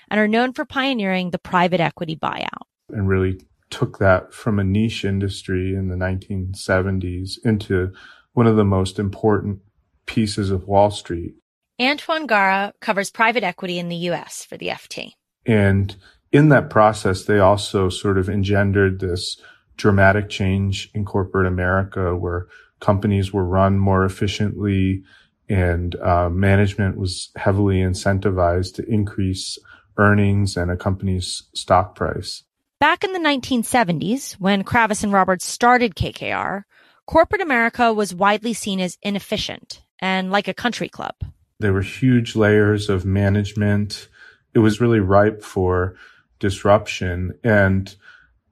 and 0.09 0.19
are 0.19 0.27
known 0.27 0.53
for 0.53 0.65
pioneering 0.65 1.31
the 1.31 1.39
private 1.39 1.79
equity 1.79 2.15
buyout. 2.15 2.67
And 2.89 3.07
really 3.07 3.41
took 3.71 3.97
that 3.97 4.33
from 4.33 4.59
a 4.59 4.63
niche 4.63 5.03
industry 5.03 5.75
in 5.75 5.89
the 5.89 5.95
1970s 5.95 7.43
into 7.43 7.91
one 8.33 8.45
of 8.45 8.55
the 8.55 8.63
most 8.63 8.99
important 8.99 9.59
pieces 10.05 10.51
of 10.51 10.67
Wall 10.67 10.91
Street. 10.91 11.33
Antoine 11.79 12.25
Gara 12.25 12.73
covers 12.81 13.11
private 13.11 13.43
equity 13.43 13.77
in 13.77 13.89
the 13.89 13.95
US 14.11 14.43
for 14.43 14.57
the 14.57 14.69
FT. 14.69 15.11
And 15.45 15.95
in 16.31 16.49
that 16.49 16.69
process, 16.69 17.25
they 17.25 17.39
also 17.39 17.89
sort 17.89 18.17
of 18.17 18.29
engendered 18.29 18.99
this 18.99 19.39
dramatic 19.77 20.29
change 20.29 20.89
in 20.93 21.05
corporate 21.05 21.47
America 21.47 22.15
where 22.15 22.47
companies 22.79 23.31
were 23.31 23.45
run 23.45 23.77
more 23.77 24.05
efficiently 24.05 25.03
and 25.49 25.95
uh, 25.97 26.29
management 26.29 26.97
was 26.97 27.29
heavily 27.35 27.77
incentivized 27.77 28.73
to 28.75 28.85
increase 28.91 29.57
earnings 29.97 30.57
and 30.57 30.69
a 30.69 30.77
company's 30.77 31.43
stock 31.53 31.95
price. 31.95 32.43
Back 32.79 33.03
in 33.03 33.13
the 33.13 33.19
1970s, 33.19 34.33
when 34.33 34.63
Kravis 34.63 35.03
and 35.03 35.13
Roberts 35.13 35.45
started 35.45 35.95
KKR, 35.95 36.63
corporate 37.05 37.41
America 37.41 37.93
was 37.93 38.13
widely 38.13 38.53
seen 38.53 38.79
as 38.79 38.97
inefficient 39.01 39.81
and 39.99 40.31
like 40.31 40.47
a 40.47 40.53
country 40.53 40.89
club. 40.89 41.15
There 41.59 41.73
were 41.73 41.81
huge 41.81 42.35
layers 42.35 42.87
of 42.87 43.03
management. 43.03 44.09
It 44.53 44.59
was 44.59 44.79
really 44.79 44.99
ripe 44.99 45.41
for 45.41 45.95
disruption. 46.37 47.33
And 47.43 47.95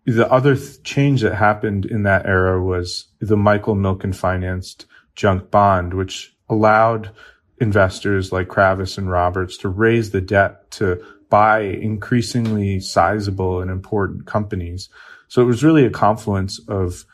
the 0.05 0.31
other 0.31 0.55
th- 0.55 0.81
change 0.81 1.21
that 1.21 1.35
happened 1.35 1.85
in 1.85 2.01
that 2.03 2.25
era 2.25 2.59
was 2.63 3.05
the 3.19 3.37
Michael 3.37 3.75
Milken 3.75 4.15
financed 4.15 4.87
junk 5.15 5.51
bond, 5.51 5.93
which 5.93 6.35
allowed 6.49 7.11
investors 7.61 8.31
like 8.31 8.47
Kravis 8.47 8.97
and 8.97 9.09
Roberts 9.09 9.55
to 9.57 9.69
raise 9.69 10.09
the 10.09 10.21
debt 10.21 10.71
to 10.71 10.99
buy 11.29 11.59
increasingly 11.59 12.79
sizable 12.79 13.61
and 13.61 13.69
important 13.69 14.25
companies. 14.25 14.89
So 15.27 15.43
it 15.43 15.45
was 15.45 15.63
really 15.63 15.85
a 15.85 15.91
confluence 15.91 16.59
of 16.67 17.05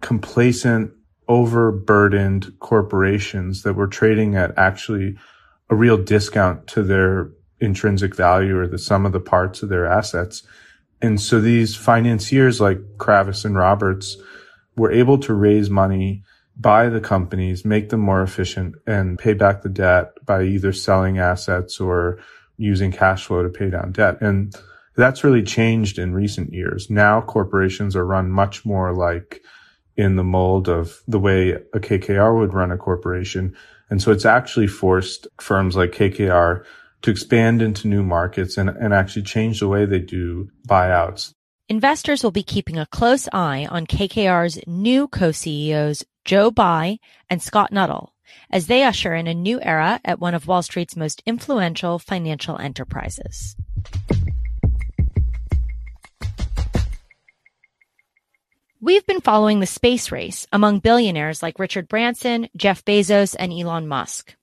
complacent, 0.00 0.90
overburdened 1.28 2.58
corporations 2.60 3.62
that 3.62 3.74
were 3.74 3.86
trading 3.86 4.36
at 4.36 4.56
actually 4.56 5.16
a 5.70 5.74
real 5.74 5.96
discount 5.96 6.66
to 6.68 6.82
their 6.82 7.30
intrinsic 7.60 8.14
value 8.14 8.58
or 8.58 8.66
the 8.66 8.78
sum 8.78 9.06
of 9.06 9.12
the 9.12 9.20
parts 9.20 9.62
of 9.62 9.68
their 9.68 9.86
assets. 9.86 10.42
And 11.00 11.20
so 11.20 11.40
these 11.40 11.76
financiers 11.76 12.60
like 12.60 12.78
Kravis 12.96 13.44
and 13.44 13.56
Roberts 13.56 14.16
were 14.76 14.92
able 14.92 15.18
to 15.18 15.34
raise 15.34 15.70
money, 15.70 16.22
buy 16.56 16.88
the 16.88 17.00
companies, 17.00 17.64
make 17.64 17.88
them 17.88 18.00
more 18.00 18.22
efficient 18.22 18.74
and 18.86 19.18
pay 19.18 19.34
back 19.34 19.62
the 19.62 19.68
debt 19.68 20.12
by 20.24 20.42
either 20.42 20.72
selling 20.72 21.18
assets 21.18 21.80
or 21.80 22.18
using 22.56 22.92
cash 22.92 23.24
flow 23.24 23.42
to 23.42 23.48
pay 23.48 23.70
down 23.70 23.92
debt. 23.92 24.20
And 24.20 24.54
that's 24.96 25.24
really 25.24 25.42
changed 25.42 25.98
in 25.98 26.14
recent 26.14 26.52
years. 26.52 26.88
Now 26.88 27.20
corporations 27.20 27.96
are 27.96 28.06
run 28.06 28.30
much 28.30 28.64
more 28.64 28.92
like 28.92 29.42
in 29.96 30.16
the 30.16 30.24
mold 30.24 30.68
of 30.68 31.02
the 31.06 31.18
way 31.18 31.50
a 31.50 31.80
KKR 31.80 32.38
would 32.38 32.54
run 32.54 32.72
a 32.72 32.76
corporation. 32.76 33.56
And 33.90 34.00
so 34.02 34.12
it's 34.12 34.24
actually 34.24 34.66
forced 34.66 35.26
firms 35.40 35.76
like 35.76 35.92
KKR 35.92 36.64
to 37.02 37.10
expand 37.10 37.60
into 37.60 37.86
new 37.86 38.02
markets 38.02 38.56
and, 38.56 38.70
and 38.70 38.94
actually 38.94 39.22
change 39.22 39.60
the 39.60 39.68
way 39.68 39.84
they 39.84 39.98
do 39.98 40.50
buyouts. 40.66 41.32
Investors 41.68 42.22
will 42.22 42.30
be 42.30 42.42
keeping 42.42 42.78
a 42.78 42.86
close 42.86 43.28
eye 43.32 43.66
on 43.70 43.86
KKR's 43.86 44.58
new 44.66 45.08
co-CEOs, 45.08 46.04
Joe 46.24 46.50
Bae 46.50 46.98
and 47.28 47.42
Scott 47.42 47.72
Nuttall, 47.72 48.14
as 48.50 48.66
they 48.66 48.82
usher 48.82 49.14
in 49.14 49.26
a 49.26 49.34
new 49.34 49.60
era 49.60 50.00
at 50.04 50.18
one 50.18 50.34
of 50.34 50.46
Wall 50.46 50.62
Street's 50.62 50.96
most 50.96 51.22
influential 51.26 51.98
financial 51.98 52.58
enterprises. 52.58 53.56
We've 58.84 59.06
been 59.06 59.22
following 59.22 59.60
the 59.60 59.66
space 59.66 60.12
race 60.12 60.46
among 60.52 60.80
billionaires 60.80 61.42
like 61.42 61.58
Richard 61.58 61.88
Branson, 61.88 62.50
Jeff 62.54 62.84
Bezos, 62.84 63.34
and 63.38 63.50
Elon 63.50 63.88
Musk. 63.88 64.36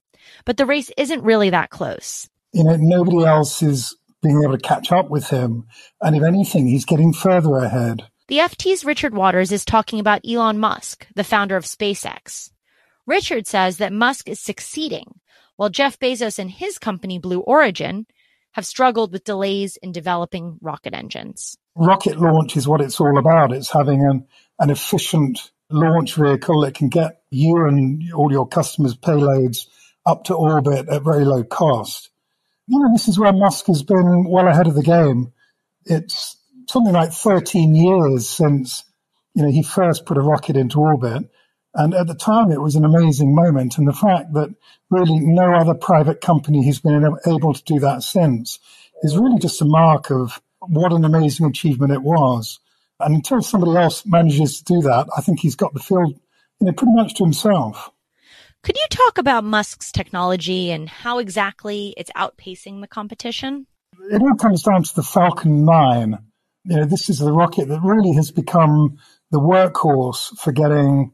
But 0.45 0.57
the 0.57 0.65
race 0.65 0.89
isn't 0.97 1.23
really 1.23 1.51
that 1.51 1.69
close. 1.69 2.27
You 2.51 2.63
know, 2.63 2.75
nobody 2.75 3.23
else 3.23 3.61
is 3.61 3.95
being 4.23 4.41
able 4.43 4.57
to 4.57 4.67
catch 4.67 4.91
up 4.91 5.11
with 5.11 5.29
him. 5.29 5.67
And 6.01 6.15
if 6.15 6.23
anything, 6.23 6.65
he's 6.65 6.85
getting 6.85 7.13
further 7.13 7.57
ahead. 7.57 8.07
The 8.29 8.39
FT's 8.39 8.83
Richard 8.83 9.13
Waters 9.13 9.51
is 9.51 9.63
talking 9.63 9.99
about 9.99 10.27
Elon 10.27 10.57
Musk, 10.57 11.05
the 11.13 11.23
founder 11.23 11.55
of 11.55 11.65
SpaceX. 11.65 12.49
Richard 13.05 13.45
says 13.45 13.77
that 13.77 13.93
Musk 13.93 14.27
is 14.27 14.39
succeeding, 14.39 15.19
while 15.55 15.69
Jeff 15.69 15.99
Bezos 15.99 16.39
and 16.39 16.49
his 16.49 16.79
company 16.79 17.19
Blue 17.19 17.41
Origin 17.41 18.07
have 18.51 18.65
struggled 18.65 19.11
with 19.11 19.23
delays 19.23 19.77
in 19.77 19.91
developing 19.91 20.57
rocket 20.61 20.93
engines. 20.93 21.57
Rocket 21.75 22.19
launch 22.19 22.57
is 22.57 22.67
what 22.67 22.81
it's 22.81 22.99
all 22.99 23.17
about. 23.17 23.53
It's 23.53 23.71
having 23.71 24.05
an, 24.05 24.27
an 24.59 24.69
efficient 24.69 25.51
launch 25.69 26.15
vehicle 26.15 26.61
that 26.61 26.73
can 26.73 26.89
get 26.89 27.21
you 27.29 27.65
and 27.65 28.11
all 28.13 28.31
your 28.31 28.47
customers' 28.47 28.95
payloads 28.95 29.67
up 30.05 30.25
to 30.25 30.35
orbit 30.35 30.89
at 30.89 31.03
very 31.03 31.25
low 31.25 31.43
cost. 31.43 32.09
You 32.67 32.79
know, 32.79 32.91
this 32.91 33.07
is 33.07 33.17
where 33.17 33.33
Musk 33.33 33.67
has 33.67 33.83
been 33.83 34.25
well 34.25 34.47
ahead 34.47 34.67
of 34.67 34.75
the 34.75 34.83
game. 34.83 35.31
It's 35.85 36.37
something 36.67 36.93
like 36.93 37.11
13 37.11 37.75
years 37.75 38.27
since, 38.27 38.83
you 39.33 39.43
know, 39.43 39.51
he 39.51 39.63
first 39.63 40.05
put 40.05 40.17
a 40.17 40.21
rocket 40.21 40.57
into 40.57 40.79
orbit. 40.79 41.29
And 41.73 41.93
at 41.93 42.07
the 42.07 42.15
time, 42.15 42.51
it 42.51 42.61
was 42.61 42.75
an 42.75 42.83
amazing 42.83 43.33
moment. 43.33 43.77
And 43.77 43.87
the 43.87 43.93
fact 43.93 44.33
that 44.33 44.53
really 44.89 45.19
no 45.19 45.53
other 45.53 45.73
private 45.73 46.19
company 46.19 46.65
has 46.65 46.79
been 46.79 47.17
able 47.25 47.53
to 47.53 47.63
do 47.63 47.79
that 47.79 48.03
since 48.03 48.59
is 49.03 49.17
really 49.17 49.39
just 49.39 49.61
a 49.61 49.65
mark 49.65 50.11
of 50.11 50.41
what 50.59 50.91
an 50.91 51.05
amazing 51.05 51.45
achievement 51.45 51.93
it 51.93 52.03
was. 52.03 52.59
And 52.99 53.15
until 53.15 53.41
somebody 53.41 53.75
else 53.77 54.05
manages 54.05 54.61
to 54.61 54.63
do 54.65 54.81
that, 54.81 55.07
I 55.17 55.21
think 55.21 55.39
he's 55.39 55.55
got 55.55 55.73
the 55.73 55.79
field 55.79 56.19
you 56.59 56.67
know, 56.67 56.73
pretty 56.73 56.93
much 56.93 57.15
to 57.15 57.23
himself. 57.23 57.89
Could 58.63 58.77
you 58.77 58.85
talk 58.91 59.17
about 59.17 59.43
Musk's 59.43 59.91
technology 59.91 60.69
and 60.69 60.87
how 60.87 61.17
exactly 61.17 61.95
it's 61.97 62.11
outpacing 62.15 62.81
the 62.81 62.87
competition? 62.87 63.65
It 64.11 64.21
all 64.21 64.35
comes 64.35 64.61
down 64.61 64.83
to 64.83 64.95
the 64.95 65.03
Falcon 65.03 65.65
9. 65.65 66.17
You 66.65 66.77
know, 66.77 66.85
this 66.85 67.09
is 67.09 67.17
the 67.17 67.31
rocket 67.31 67.67
that 67.69 67.81
really 67.81 68.13
has 68.13 68.29
become 68.29 68.99
the 69.31 69.39
workhorse 69.39 70.37
for 70.37 70.51
getting 70.51 71.11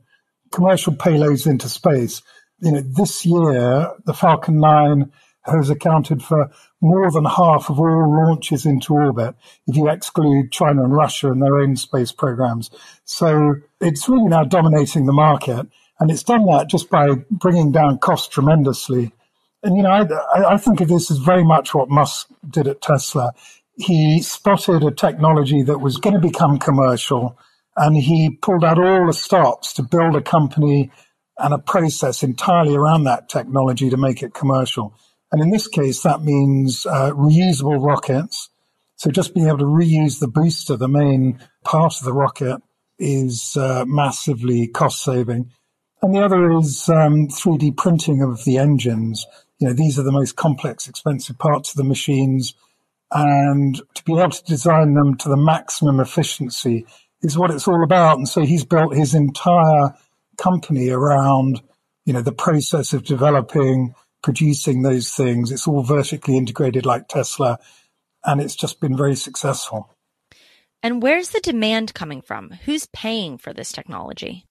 commercial 0.52 0.94
payloads 0.94 1.48
into 1.48 1.70
space. 1.70 2.22
You 2.60 2.72
know, 2.72 2.82
this 2.82 3.26
year, 3.26 3.92
the 4.06 4.14
Falcon 4.14 4.60
9 4.60 5.12
has 5.46 5.70
accounted 5.70 6.24
for 6.24 6.50
more 6.82 7.10
than 7.12 7.26
half 7.26 7.70
of 7.70 7.80
all 7.80 8.26
launches 8.26 8.66
into 8.66 8.94
orbit, 8.94 9.36
if 9.66 9.76
you 9.76 9.90
exclude 9.90 10.52
China 10.52 10.84
and 10.84 10.94
Russia 10.94 11.32
and 11.32 11.42
their 11.42 11.60
own 11.60 11.76
space 11.76 12.12
programs. 12.12 12.70
So 13.06 13.56
it's 13.82 14.08
really 14.08 14.28
now 14.28 14.44
dominating 14.44 15.06
the 15.06 15.14
market. 15.14 15.68
And 16.00 16.12
it's 16.12 16.24
done 16.24 16.46
that 16.46 16.68
just 16.70 16.90
by 16.90 17.08
bringing 17.32 17.72
down 17.72 17.98
costs 17.98 18.28
tremendously. 18.28 19.12
And, 19.64 19.76
you 19.76 19.84
know, 19.84 19.90
I, 19.90 20.54
I 20.54 20.58
think 20.58 20.82
of 20.82 20.88
this 20.88 21.10
as 21.10 21.18
very 21.18 21.44
much 21.44 21.74
what 21.74 21.90
Musk 21.90 22.28
did 22.48 22.68
at 22.68 22.82
Tesla. 22.82 23.34
He 23.76 24.22
spotted 24.22 24.84
a 24.84 24.92
technology 24.92 25.64
that 25.64 25.80
was 25.80 25.98
going 25.98 26.14
to 26.14 26.20
become 26.22 26.60
commercial 26.60 27.38
and 27.78 27.96
he 27.96 28.32
pulled 28.42 28.64
out 28.64 28.80
all 28.80 29.06
the 29.06 29.14
stops 29.14 29.72
to 29.74 29.84
build 29.84 30.16
a 30.16 30.22
company 30.22 30.92
and 31.38 31.54
a 31.54 31.60
process 31.60 32.24
entirely 32.24 32.76
around 32.76 33.04
that 33.04 33.30
technology 33.30 33.90
to 33.92 33.98
make 33.98 34.24
it 34.24 34.34
commercial. 34.34 34.96
And 35.32 35.42
in 35.42 35.52
this 35.52 35.68
case, 35.68 36.02
that 36.02 36.24
means 36.24 36.88
uh, 36.88 37.12
reusable 37.12 37.84
rockets. 37.84 38.50
So 38.96 39.12
just 39.12 39.36
being 39.36 39.48
able 39.48 39.60
to 39.60 39.66
reuse 39.66 40.20
the 40.20 40.28
booster, 40.28 40.76
the 40.76 40.88
main 40.88 41.40
part 41.64 41.94
of 42.00 42.06
the 42.06 42.14
rocket, 42.14 42.62
is 42.98 43.56
uh, 43.56 43.86
massively 43.88 44.68
cost 44.68 45.04
saving. 45.04 45.52
And 46.02 46.16
the 46.16 46.24
other 46.26 46.52
is 46.58 46.90
um, 46.90 47.28
3D 47.28 47.78
printing 47.78 48.24
of 48.24 48.44
the 48.44 48.58
engines. 48.58 49.28
You 49.60 49.68
know, 49.68 49.74
these 49.74 50.00
are 50.00 50.04
the 50.04 50.12
most 50.12 50.36
complex, 50.36 50.88
expensive 50.88 51.38
parts 51.38 51.72
of 51.72 51.78
the 51.78 51.84
machines. 51.84 52.56
And 53.12 53.80
to 53.94 54.04
be 54.04 54.14
able 54.14 54.32
to 54.32 54.44
design 54.46 54.96
them 54.96 55.16
to 55.18 55.30
the 55.30 55.38
maximum 55.38 56.00
efficiency 56.00 56.88
is 57.22 57.38
what 57.38 57.52
it's 57.52 57.68
all 57.68 57.84
about. 57.84 58.18
And 58.18 58.28
so 58.28 58.42
he's 58.42 58.66
built 58.66 58.96
his 58.96 59.14
entire 59.14 59.94
company 60.38 60.90
around, 60.90 61.62
you 62.06 62.14
know, 62.14 62.22
the 62.22 62.32
process 62.32 62.94
of 62.94 63.04
developing, 63.04 63.96
producing 64.24 64.82
those 64.82 65.12
things. 65.12 65.52
It's 65.52 65.68
all 65.68 65.84
vertically 65.84 66.38
integrated 66.38 66.86
like 66.86 67.08
Tesla. 67.08 67.60
And 68.24 68.42
it's 68.42 68.56
just 68.56 68.80
been 68.80 68.96
very 68.96 69.16
successful. 69.16 69.96
And 70.84 71.02
where's 71.02 71.30
the 71.30 71.40
demand 71.40 71.94
coming 71.94 72.22
from? 72.22 72.52
Who's 72.66 72.88
paying 72.88 73.38
for 73.38 73.52
this 73.54 73.72
technology? 73.72 74.46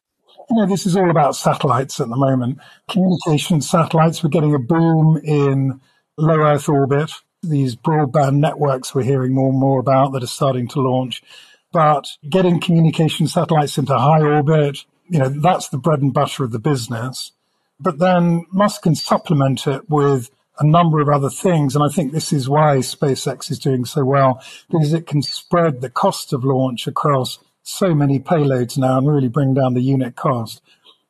You 0.51 0.57
know, 0.57 0.67
this 0.67 0.87
is 0.87 0.97
all 0.97 1.11
about 1.11 1.37
satellites 1.37 2.01
at 2.01 2.09
the 2.09 2.17
moment. 2.17 2.59
Communication 2.89 3.61
satellites, 3.61 4.23
we're 4.23 4.31
getting 4.31 4.55
a 4.55 4.59
boom 4.59 5.21
in 5.23 5.81
low 6.17 6.41
Earth 6.41 6.69
orbit. 6.69 7.11
These 7.43 7.77
broadband 7.77 8.37
networks 8.37 8.95
we're 8.95 9.03
hearing 9.03 9.35
more 9.35 9.51
and 9.51 9.59
more 9.59 9.79
about 9.79 10.13
that 10.13 10.23
are 10.23 10.29
starting 10.29 10.69
to 10.69 10.81
launch. 10.81 11.23
But 11.77 12.09
getting 12.27 12.59
communication 12.59 13.27
satellites 13.29 13.77
into 13.77 13.99
high 13.99 14.23
orbit, 14.23 14.79
you 15.11 15.19
know, 15.19 15.29
that's 15.29 15.69
the 15.69 15.77
bread 15.77 16.01
and 16.01 16.11
butter 16.11 16.43
of 16.43 16.51
the 16.51 16.59
business. 16.59 17.33
But 17.79 17.99
then 17.99 18.47
Musk 18.51 18.85
can 18.85 18.95
supplement 18.95 19.67
it 19.67 19.91
with 19.91 20.31
a 20.59 20.67
number 20.67 21.01
of 21.01 21.11
other 21.11 21.29
things. 21.29 21.77
And 21.77 21.85
I 21.85 21.93
think 21.93 22.13
this 22.13 22.33
is 22.33 22.49
why 22.49 22.79
SpaceX 22.79 23.51
is 23.51 23.59
doing 23.59 23.85
so 23.85 24.07
well, 24.07 24.43
because 24.71 24.95
it 24.95 25.07
can 25.07 25.21
spread 25.21 25.83
the 25.83 25.91
cost 25.91 26.33
of 26.33 26.47
launch 26.47 26.87
across 26.87 27.41
so 27.63 27.95
many 27.95 28.21
payloads 28.21 28.79
now 28.79 28.97
and 28.97 29.07
really 29.07 29.29
bring 29.29 29.53
down 29.53 29.75
the 29.75 29.83
unit 29.83 30.17
cost. 30.17 30.63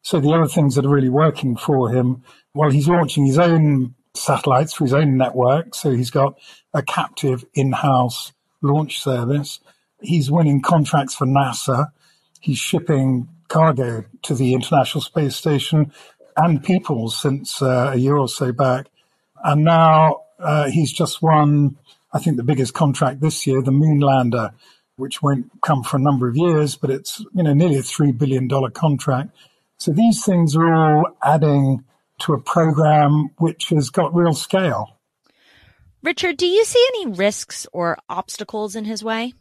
So 0.03 0.19
the 0.19 0.33
other 0.33 0.49
things 0.49 0.75
that 0.75 0.85
are 0.85 0.93
really 0.93 1.09
working 1.09 1.57
for 1.57 1.91
him, 1.91 2.25
well, 2.55 2.71
he's 2.71 2.89
launching 2.89 3.25
his 3.25 3.39
own 3.39 3.95
satellites 4.15 4.73
for 4.73 4.83
his 4.83 4.95
own 4.95 5.17
network. 5.17 5.77
So 5.77 5.93
he's 5.93 6.11
got 6.11 6.41
a 6.75 6.83
captive 6.83 7.45
in-house 7.55 8.33
launch 8.63 9.01
service. 9.01 9.61
He's 10.01 10.31
winning 10.31 10.63
contracts 10.63 11.15
for 11.15 11.27
NASA. 11.27 11.91
He's 12.41 12.59
shipping 12.59 13.29
cargo 13.49 14.05
to 14.23 14.35
the 14.35 14.55
International 14.55 15.01
Space 15.01 15.37
Station 15.37 15.93
and 16.37 16.63
people 16.63 17.09
since 17.11 17.63
uh, 17.63 17.93
a 17.95 17.97
year 17.97 18.17
or 18.17 18.29
so 18.29 18.53
back. 18.53 18.87
And 19.43 19.65
now 19.65 20.23
uh, 20.39 20.69
he's 20.69 20.93
just 20.93 21.23
won, 21.23 21.77
I 22.13 22.19
think, 22.19 22.37
the 22.37 22.43
biggest 22.43 22.75
contract 22.75 23.21
this 23.21 23.47
year, 23.47 23.63
the 23.63 23.71
Moonlander, 23.71 24.53
which 24.97 25.23
won't 25.23 25.51
come 25.63 25.83
for 25.83 25.97
a 25.97 26.01
number 26.01 26.29
of 26.29 26.37
years, 26.37 26.77
but 26.77 26.91
it's 26.91 27.21
you 27.35 27.43
know 27.43 27.53
nearly 27.53 27.77
a 27.77 27.83
three 27.83 28.13
billion 28.13 28.49
dollar 28.49 28.71
contract. 28.71 29.31
So 29.79 29.93
these 29.93 30.25
things 30.25 30.57
are 30.57 30.75
all 30.75 31.05
adding 31.23 31.85
to 32.21 32.33
a 32.33 32.41
program 32.41 33.31
which 33.39 33.69
has 33.69 33.91
got 33.91 34.15
real 34.15 34.33
scale. 34.33 34.99
Richard, 36.03 36.37
do 36.37 36.47
you 36.47 36.65
see 36.65 36.85
any 36.95 37.07
risks 37.09 37.67
or 37.73 37.99
obstacles 38.09 38.75
in 38.75 38.85
his 38.85 39.05
way? 39.05 39.35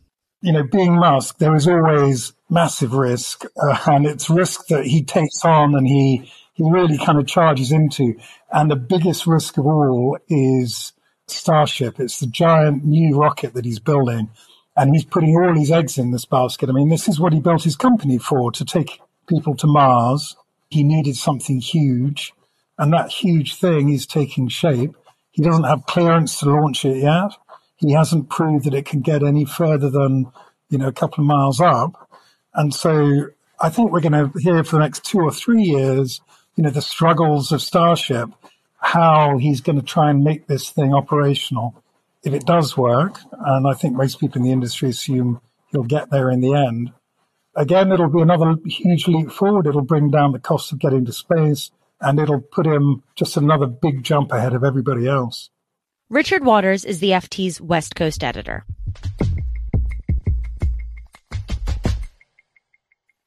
You 0.45 0.51
know, 0.51 0.63
being 0.63 0.93
Musk, 0.93 1.39
there 1.39 1.55
is 1.55 1.67
always 1.67 2.31
massive 2.51 2.93
risk, 2.93 3.45
uh, 3.63 3.79
and 3.87 4.05
it's 4.05 4.29
risk 4.29 4.67
that 4.67 4.85
he 4.85 5.03
takes 5.03 5.43
on 5.43 5.73
and 5.73 5.87
he 5.87 6.31
he 6.53 6.63
really 6.63 6.99
kind 6.99 7.17
of 7.17 7.25
charges 7.25 7.71
into. 7.71 8.13
And 8.53 8.69
the 8.69 8.75
biggest 8.75 9.25
risk 9.25 9.57
of 9.57 9.65
all 9.65 10.19
is 10.29 10.93
Starship. 11.27 11.99
It's 11.99 12.19
the 12.19 12.27
giant 12.27 12.85
new 12.85 13.17
rocket 13.17 13.55
that 13.55 13.65
he's 13.65 13.79
building, 13.79 14.29
and 14.77 14.93
he's 14.93 15.03
putting 15.03 15.35
all 15.35 15.55
his 15.55 15.71
eggs 15.71 15.97
in 15.97 16.11
this 16.11 16.25
basket. 16.25 16.69
I 16.69 16.73
mean, 16.73 16.89
this 16.89 17.07
is 17.07 17.19
what 17.19 17.33
he 17.33 17.39
built 17.39 17.63
his 17.63 17.75
company 17.75 18.19
for 18.19 18.51
to 18.51 18.63
take 18.63 19.01
people 19.27 19.55
to 19.55 19.65
Mars. 19.65 20.35
He 20.69 20.83
needed 20.83 21.15
something 21.15 21.59
huge, 21.59 22.33
and 22.77 22.93
that 22.93 23.09
huge 23.09 23.55
thing 23.55 23.89
is 23.89 24.05
taking 24.05 24.47
shape. 24.49 24.95
He 25.31 25.41
doesn't 25.41 25.63
have 25.63 25.87
clearance 25.87 26.39
to 26.39 26.51
launch 26.51 26.85
it 26.85 26.97
yet 26.97 27.31
he 27.77 27.91
hasn't 27.91 28.29
proved 28.29 28.65
that 28.65 28.73
it 28.73 28.85
can 28.85 29.01
get 29.01 29.23
any 29.23 29.45
further 29.45 29.89
than, 29.89 30.31
you 30.69 30.77
know, 30.77 30.87
a 30.87 30.93
couple 30.93 31.23
of 31.23 31.27
miles 31.27 31.59
up. 31.59 32.09
And 32.53 32.73
so 32.73 33.27
I 33.59 33.69
think 33.69 33.91
we're 33.91 34.01
going 34.01 34.31
to 34.31 34.39
hear 34.39 34.63
for 34.63 34.77
the 34.77 34.83
next 34.83 35.03
two 35.03 35.19
or 35.19 35.31
three 35.31 35.63
years, 35.63 36.21
you 36.55 36.63
know, 36.63 36.69
the 36.69 36.81
struggles 36.81 37.51
of 37.51 37.61
Starship, 37.61 38.29
how 38.77 39.37
he's 39.37 39.61
going 39.61 39.79
to 39.79 39.85
try 39.85 40.09
and 40.09 40.23
make 40.23 40.47
this 40.47 40.69
thing 40.69 40.93
operational. 40.93 41.83
If 42.23 42.33
it 42.33 42.45
does 42.45 42.75
work, 42.75 43.19
and 43.31 43.67
I 43.67 43.73
think 43.73 43.95
most 43.95 44.19
people 44.19 44.37
in 44.37 44.43
the 44.43 44.53
industry 44.53 44.89
assume 44.89 45.41
he'll 45.71 45.83
get 45.83 46.09
there 46.09 46.31
in 46.31 46.41
the 46.41 46.53
end, 46.53 46.91
again, 47.55 47.91
it'll 47.91 48.09
be 48.09 48.21
another 48.21 48.55
huge 48.65 49.07
leap 49.07 49.31
forward. 49.31 49.67
It'll 49.67 49.81
bring 49.81 50.09
down 50.09 50.31
the 50.31 50.39
cost 50.39 50.71
of 50.71 50.79
getting 50.79 51.05
to 51.05 51.13
space 51.13 51.71
and 52.01 52.19
it'll 52.19 52.41
put 52.41 52.65
him 52.65 53.03
just 53.15 53.37
another 53.37 53.67
big 53.67 54.03
jump 54.03 54.31
ahead 54.31 54.53
of 54.53 54.63
everybody 54.63 55.07
else. 55.07 55.49
Richard 56.09 56.45
Waters 56.45 56.85
is 56.85 56.99
the 56.99 57.13
FT's 57.13 57.59
West 57.59 57.95
Coast 57.95 58.23
editor. 58.23 58.63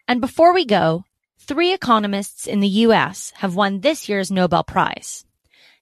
And 0.07 0.21
before 0.21 0.55
we 0.55 0.65
go, 0.65 1.05
three 1.41 1.73
economists 1.73 2.47
in 2.47 2.61
the 2.61 2.69
US 2.87 3.33
have 3.39 3.57
won 3.57 3.81
this 3.81 4.09
year's 4.09 4.31
Nobel 4.31 4.63
Prize. 4.63 5.25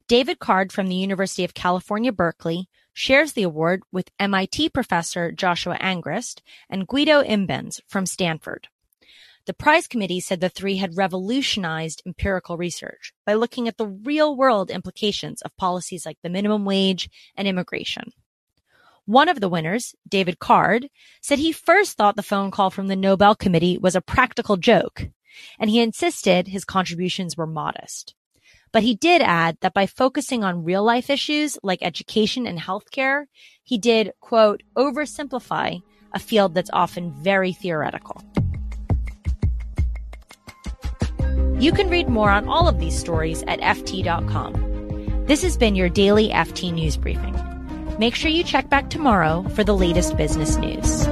David 0.08 0.38
Card 0.38 0.72
from 0.72 0.88
the 0.88 0.94
University 0.94 1.44
of 1.44 1.52
California, 1.52 2.12
Berkeley 2.12 2.66
shares 2.94 3.34
the 3.34 3.42
award 3.42 3.82
with 3.92 4.10
MIT 4.18 4.70
professor 4.70 5.30
Joshua 5.32 5.76
Angrist 5.78 6.40
and 6.70 6.86
Guido 6.88 7.22
Imbens 7.22 7.78
from 7.86 8.06
Stanford. 8.06 8.68
The 9.46 9.54
prize 9.54 9.86
committee 9.86 10.18
said 10.18 10.40
the 10.40 10.48
three 10.48 10.76
had 10.78 10.96
revolutionized 10.96 12.02
empirical 12.04 12.56
research 12.56 13.12
by 13.24 13.34
looking 13.34 13.68
at 13.68 13.76
the 13.76 13.86
real 13.86 14.36
world 14.36 14.72
implications 14.72 15.40
of 15.42 15.56
policies 15.56 16.04
like 16.04 16.18
the 16.22 16.28
minimum 16.28 16.64
wage 16.64 17.08
and 17.36 17.46
immigration. 17.46 18.10
One 19.04 19.28
of 19.28 19.38
the 19.38 19.48
winners, 19.48 19.94
David 20.08 20.40
Card, 20.40 20.88
said 21.20 21.38
he 21.38 21.52
first 21.52 21.96
thought 21.96 22.16
the 22.16 22.24
phone 22.24 22.50
call 22.50 22.70
from 22.70 22.88
the 22.88 22.96
Nobel 22.96 23.36
Committee 23.36 23.78
was 23.78 23.94
a 23.94 24.00
practical 24.00 24.56
joke, 24.56 25.06
and 25.60 25.70
he 25.70 25.80
insisted 25.80 26.48
his 26.48 26.64
contributions 26.64 27.36
were 27.36 27.46
modest. 27.46 28.16
But 28.72 28.82
he 28.82 28.96
did 28.96 29.22
add 29.22 29.58
that 29.60 29.74
by 29.74 29.86
focusing 29.86 30.42
on 30.42 30.64
real 30.64 30.82
life 30.82 31.08
issues 31.08 31.56
like 31.62 31.78
education 31.82 32.48
and 32.48 32.58
healthcare, 32.58 33.26
he 33.62 33.78
did, 33.78 34.10
quote, 34.18 34.64
oversimplify 34.76 35.80
a 36.12 36.18
field 36.18 36.54
that's 36.54 36.70
often 36.72 37.12
very 37.12 37.52
theoretical. 37.52 38.20
You 41.58 41.72
can 41.72 41.88
read 41.88 42.08
more 42.08 42.30
on 42.30 42.48
all 42.48 42.68
of 42.68 42.78
these 42.78 42.98
stories 42.98 43.42
at 43.46 43.60
FT.com. 43.60 45.24
This 45.26 45.42
has 45.42 45.56
been 45.56 45.74
your 45.74 45.88
daily 45.88 46.28
FT 46.28 46.70
News 46.72 46.98
Briefing. 46.98 47.34
Make 47.98 48.14
sure 48.14 48.30
you 48.30 48.44
check 48.44 48.68
back 48.68 48.90
tomorrow 48.90 49.42
for 49.54 49.64
the 49.64 49.74
latest 49.74 50.18
business 50.18 50.56
news. 50.56 51.06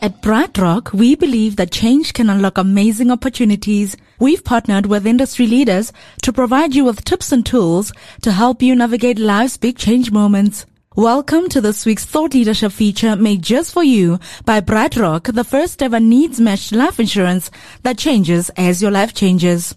At 0.00 0.20
BrightRock, 0.20 0.92
we 0.92 1.16
believe 1.16 1.56
that 1.56 1.72
change 1.72 2.12
can 2.12 2.30
unlock 2.30 2.56
amazing 2.56 3.10
opportunities. 3.10 3.96
We've 4.20 4.44
partnered 4.44 4.86
with 4.86 5.04
industry 5.04 5.48
leaders 5.48 5.92
to 6.22 6.32
provide 6.32 6.76
you 6.76 6.84
with 6.84 7.04
tips 7.04 7.32
and 7.32 7.44
tools 7.44 7.92
to 8.22 8.30
help 8.30 8.62
you 8.62 8.76
navigate 8.76 9.18
life's 9.18 9.56
big 9.56 9.76
change 9.76 10.12
moments. 10.12 10.66
Welcome 10.96 11.48
to 11.48 11.62
this 11.62 11.86
week's 11.86 12.04
Thought 12.04 12.34
Leadership 12.34 12.70
feature 12.70 13.16
made 13.16 13.40
just 13.40 13.72
for 13.72 13.82
you 13.82 14.20
by 14.44 14.60
BrightRock, 14.60 15.32
the 15.32 15.42
first 15.42 15.82
ever 15.82 15.98
needs 15.98 16.38
matched 16.38 16.70
life 16.70 17.00
insurance 17.00 17.50
that 17.82 17.96
changes 17.96 18.50
as 18.58 18.82
your 18.82 18.90
life 18.90 19.14
changes. 19.14 19.74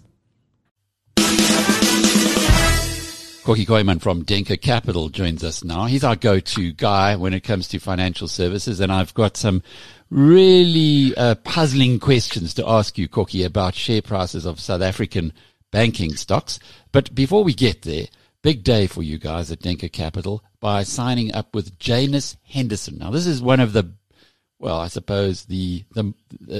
Kokkie 3.46 3.64
Kooyman 3.64 4.02
from 4.02 4.26
Denker 4.26 4.60
Capital 4.60 5.08
joins 5.08 5.42
us 5.42 5.64
now. 5.64 5.86
He's 5.86 6.04
our 6.04 6.16
go-to 6.16 6.74
guy 6.74 7.16
when 7.16 7.32
it 7.32 7.44
comes 7.44 7.68
to 7.68 7.78
financial 7.78 8.28
services, 8.28 8.78
and 8.80 8.92
I've 8.92 9.14
got 9.14 9.38
some 9.38 9.62
really 10.10 11.16
uh, 11.16 11.36
puzzling 11.36 11.98
questions 11.98 12.52
to 12.54 12.68
ask 12.68 12.98
you, 12.98 13.08
Kokkie, 13.08 13.46
about 13.46 13.74
share 13.74 14.02
prices 14.02 14.44
of 14.44 14.60
South 14.60 14.82
African 14.82 15.32
banking 15.72 16.14
stocks. 16.14 16.58
But 16.92 17.14
before 17.14 17.42
we 17.42 17.54
get 17.54 17.82
there, 17.82 18.04
big 18.42 18.62
day 18.64 18.86
for 18.86 19.02
you 19.02 19.16
guys 19.16 19.50
at 19.50 19.60
Denker 19.60 19.90
Capital 19.90 20.44
by 20.60 20.82
signing 20.82 21.34
up 21.34 21.54
with 21.54 21.78
Janus 21.78 22.36
Henderson. 22.44 22.98
Now, 22.98 23.10
this 23.10 23.26
is 23.26 23.42
one 23.42 23.60
of 23.60 23.72
the, 23.72 23.92
well, 24.58 24.78
I 24.78 24.88
suppose 24.88 25.44
the 25.44 25.84
the 25.92 26.14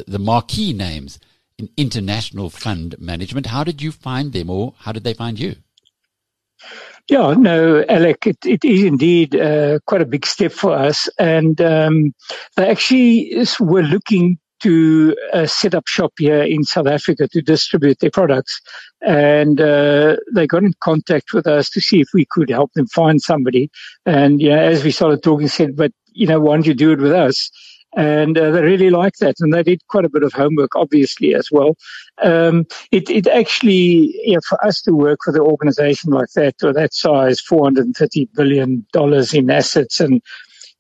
the 0.07 0.19
marquee 0.19 0.73
names 0.73 1.19
in 1.59 1.69
international 1.77 2.51
fund 2.51 2.99
management. 2.99 3.47
How 3.47 3.65
did 3.65 3.81
you 3.81 3.93
find 3.93 4.33
them, 4.33 4.51
or 4.51 4.75
how 4.79 4.93
did 4.93 5.05
they 5.05 5.15
find 5.15 5.39
you? 5.39 5.57
Yeah, 7.09 7.35
no, 7.39 7.85
Alec, 7.89 8.27
it, 8.27 8.39
it 8.45 8.65
is 8.65 8.83
indeed 8.83 9.37
uh, 9.37 9.79
quite 9.87 10.03
a 10.03 10.07
big 10.07 10.27
step 10.27 10.51
for 10.51 10.73
us. 10.73 11.09
And 11.19 11.61
um, 11.61 12.15
they 12.57 12.69
actually 12.69 13.47
we 13.61 13.67
were 13.67 13.83
looking 13.83 14.39
to 14.61 15.17
uh, 15.33 15.47
set 15.47 15.75
up 15.75 15.87
shop 15.87 16.13
here 16.19 16.43
in 16.43 16.65
South 16.65 16.87
Africa 16.87 17.29
to 17.29 17.43
distribute 17.43 17.99
their 18.01 18.11
products. 18.11 18.61
And 19.03 19.61
uh, 19.61 20.17
they 20.35 20.47
got 20.47 20.65
in 20.65 20.75
contact 20.81 21.33
with 21.33 21.47
us 21.47 21.69
to 21.71 21.81
see 21.81 22.01
if 22.01 22.09
we 22.15 22.27
could 22.31 22.51
help 22.51 22.73
them 22.73 22.87
find 22.87 23.21
somebody. 23.21 23.71
And, 24.05 24.41
know, 24.51 24.59
as 24.59 24.85
we 24.85 24.91
started 24.91 25.23
talking, 25.23 25.49
said, 25.49 25.77
but, 25.77 25.93
you 26.13 26.27
know, 26.27 26.41
why 26.41 26.55
don't 26.55 26.67
you 26.67 26.75
do 26.75 26.93
it 26.93 27.01
with 27.01 27.13
us? 27.13 27.51
and 27.97 28.37
uh, 28.37 28.51
they 28.51 28.63
really 28.63 28.91
liked 28.91 29.21
that, 29.21 29.37
and 29.41 29.53
they 29.53 29.63
did 29.63 29.87
quite 29.89 30.05
a 30.05 30.11
bit 30.11 30.23
of 30.23 30.33
homework, 30.33 30.77
obviously, 30.77 31.35
as 31.35 31.51
well. 31.51 31.77
Um, 32.23 32.67
it, 32.93 33.09
it 33.09 33.27
actually, 33.27 34.21
know, 34.35 34.41
for 34.47 34.63
us 34.65 34.83
to 34.83 34.93
work 34.93 35.21
with 35.27 35.35
an 35.35 35.41
organization 35.41 36.13
like 36.13 36.29
that 36.35 36.57
or 36.63 36.75
that 36.75 36.93
size, 36.93 37.41
four 37.41 37.65
hundred 37.65 37.87
and 37.87 37.97
thirty 37.97 38.29
billion 38.35 38.87
dollars 38.93 39.33
in 39.33 39.51
assets 39.51 39.99
and 39.99 40.21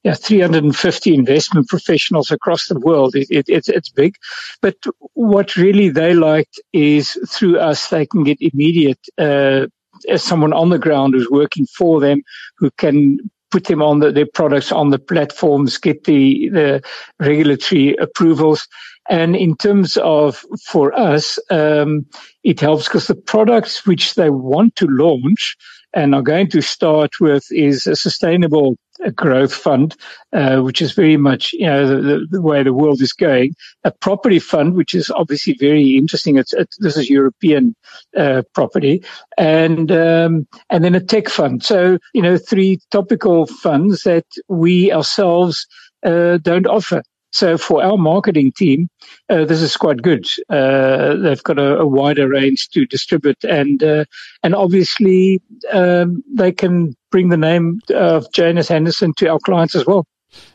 yeah, 0.07 0.15
350 0.15 1.15
investment 1.15 1.67
professionals 1.67 2.31
across 2.31 2.69
the 2.69 2.79
world. 2.79 3.17
It, 3.17 3.27
it, 3.29 3.47
it's, 3.49 3.69
it's 3.69 3.89
big. 3.89 4.15
But 4.63 4.77
what 5.15 5.57
really 5.57 5.89
they 5.89 6.15
liked 6.15 6.61
is 6.73 7.19
through 7.29 7.59
us, 7.59 7.89
they 7.89 8.07
can 8.07 8.23
get 8.23 8.39
immediate, 8.41 9.01
uh, 9.19 9.67
as 10.09 10.23
someone 10.23 10.53
on 10.53 10.69
the 10.69 10.79
ground 10.79 11.15
who's 11.15 11.29
working 11.29 11.67
for 11.67 11.99
them, 11.99 12.23
who 12.57 12.71
can 12.79 13.19
put 13.51 13.65
them 13.65 13.83
on 13.83 13.99
the, 13.99 14.13
their 14.13 14.29
products 14.33 14.71
on 14.71 14.91
the 14.91 15.01
platforms, 15.01 15.77
get 15.77 16.05
the, 16.05 16.51
the 16.51 16.83
regulatory 17.19 17.97
approvals. 17.97 18.69
And 19.11 19.35
in 19.35 19.57
terms 19.57 19.97
of 19.97 20.45
for 20.67 20.97
us, 20.97 21.37
um, 21.51 22.07
it 22.45 22.61
helps 22.61 22.87
because 22.87 23.09
the 23.09 23.17
products 23.17 23.85
which 23.85 24.15
they 24.15 24.31
want 24.31 24.77
to 24.77 24.87
launch 24.87 25.57
and 25.97 26.15
are 26.15 26.23
going 26.23 26.49
to 26.51 26.61
start 26.61 27.11
with 27.21 27.45
is 27.51 27.87
a 27.87 27.97
sustainable 27.97 28.77
growth 29.15 29.53
fund, 29.53 29.97
uh, 30.33 30.61
which 30.61 30.81
is 30.83 30.93
very 30.93 31.17
much 31.17 31.53
you 31.55 31.67
know 31.67 31.87
the, 31.87 32.27
the, 32.31 32.43
way 32.43 32.63
the 32.63 32.75
world 32.75 33.01
is 33.01 33.13
going. 33.13 33.55
A 33.85 33.91
property 33.91 34.39
fund, 34.39 34.75
which 34.75 34.95
is 34.95 35.11
obviously 35.11 35.57
very 35.59 35.97
interesting. 35.97 36.37
It's, 36.37 36.55
this 36.79 36.97
is 36.97 37.11
European 37.11 37.75
uh, 38.17 38.43
property, 38.55 39.03
and 39.39 39.91
um, 39.91 40.47
and 40.71 40.85
then 40.85 40.95
a 40.95 41.01
tech 41.01 41.29
fund. 41.29 41.65
So 41.65 41.99
you 42.13 42.23
know 42.23 42.37
three 42.37 42.79
topical 42.91 43.47
funds 43.47 44.03
that 44.03 44.27
we 44.49 44.93
ourselves 44.93 45.67
uh, 46.05 46.39
don't 46.39 46.67
offer. 46.67 47.03
So 47.37 47.59
for 47.59 47.85
our 47.85 47.99
marketing 47.99 48.53
team, 48.53 48.89
uh, 49.29 49.45
this 49.45 49.61
is 49.61 49.77
quite 49.77 50.01
good. 50.01 50.27
Uh, 50.49 51.17
they've 51.17 51.43
got 51.43 51.59
a, 51.59 51.81
a, 51.81 51.87
wider 51.87 52.27
range 52.29 52.71
to 52.71 52.87
distribute, 52.87 53.45
and 53.45 53.83
uh, 53.83 54.07
and 54.43 54.55
obviously 54.55 55.43
um, 55.71 56.25
they 56.35 56.51
can 56.51 56.97
bring 57.11 57.29
the 57.29 57.37
name 57.37 57.81
of 57.91 58.33
Janus 58.33 58.69
Henderson 58.69 59.13
to 59.19 59.29
our 59.29 59.39
clients 59.39 59.75
as 59.75 59.85
well. 59.85 60.07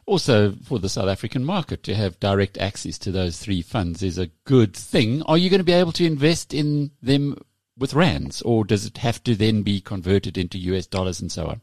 Also, 0.08 0.54
for 0.64 0.80
the 0.80 0.90
South 0.90 1.08
African 1.08 1.46
market, 1.46 1.84
to 1.84 1.94
have 1.94 2.20
direct 2.20 2.58
access 2.58 2.98
to 2.98 3.12
those 3.12 3.38
three 3.38 3.62
funds 3.62 4.02
is 4.02 4.18
a 4.18 4.32
good 4.46 4.76
thing. 4.76 5.22
Are 5.28 5.38
you 5.38 5.52
going 5.52 5.60
to 5.60 5.64
be 5.64 5.74
able 5.74 5.92
to 5.94 6.06
invest 6.06 6.52
in 6.52 6.90
them 7.00 7.38
with 7.78 7.94
rands, 7.94 8.42
or 8.42 8.66
does 8.66 8.88
it 8.88 8.98
have 8.98 9.24
to 9.26 9.36
then 9.36 9.62
be 9.62 9.82
converted 9.82 10.36
into 10.36 10.58
US 10.58 10.88
dollars 10.88 11.22
and 11.22 11.32
so 11.32 11.46
on? 11.46 11.62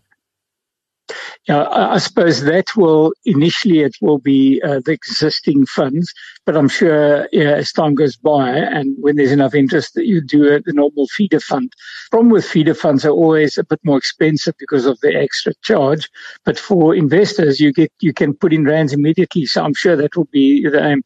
I 1.49 1.99
suppose 1.99 2.43
that 2.43 2.67
will 2.77 3.13
initially 3.25 3.81
it 3.81 3.97
will 4.01 4.19
be 4.19 4.61
uh, 4.63 4.81
the 4.85 4.93
existing 4.93 5.67
funds, 5.67 6.13
but 6.45 6.57
I'm 6.57 6.69
sure 6.69 7.27
as 7.33 7.73
time 7.73 7.95
goes 7.95 8.17
by 8.17 8.51
and 8.51 8.95
when 9.01 9.17
there's 9.17 9.33
enough 9.33 9.55
interest 9.55 9.95
that 9.95 10.07
you 10.07 10.21
do 10.21 10.53
a, 10.53 10.61
the 10.61 10.73
normal 10.73 11.07
feeder 11.09 11.41
fund. 11.41 11.73
Problem 12.11 12.31
with 12.31 12.45
feeder 12.45 12.75
funds 12.75 13.05
are 13.05 13.11
always 13.11 13.57
a 13.57 13.65
bit 13.65 13.81
more 13.85 13.99
expensive 13.99 14.55
because 14.59 14.85
of 14.85 15.01
the 15.01 15.15
extra 15.15 15.53
charge, 15.63 16.09
but 16.45 16.59
for 16.59 16.95
investors 16.95 17.61
you 17.61 17.73
get 17.73 17.93
you 18.01 18.13
can 18.13 18.35
put 18.35 18.53
in 18.53 18.65
rands 18.65 18.93
immediately. 18.93 19.47
So 19.47 19.63
I'm 19.63 19.75
sure 19.75 19.97
that 19.97 20.17
will 20.17 20.29
be 20.33 20.69
the 20.69 20.85
aim. 20.85 21.03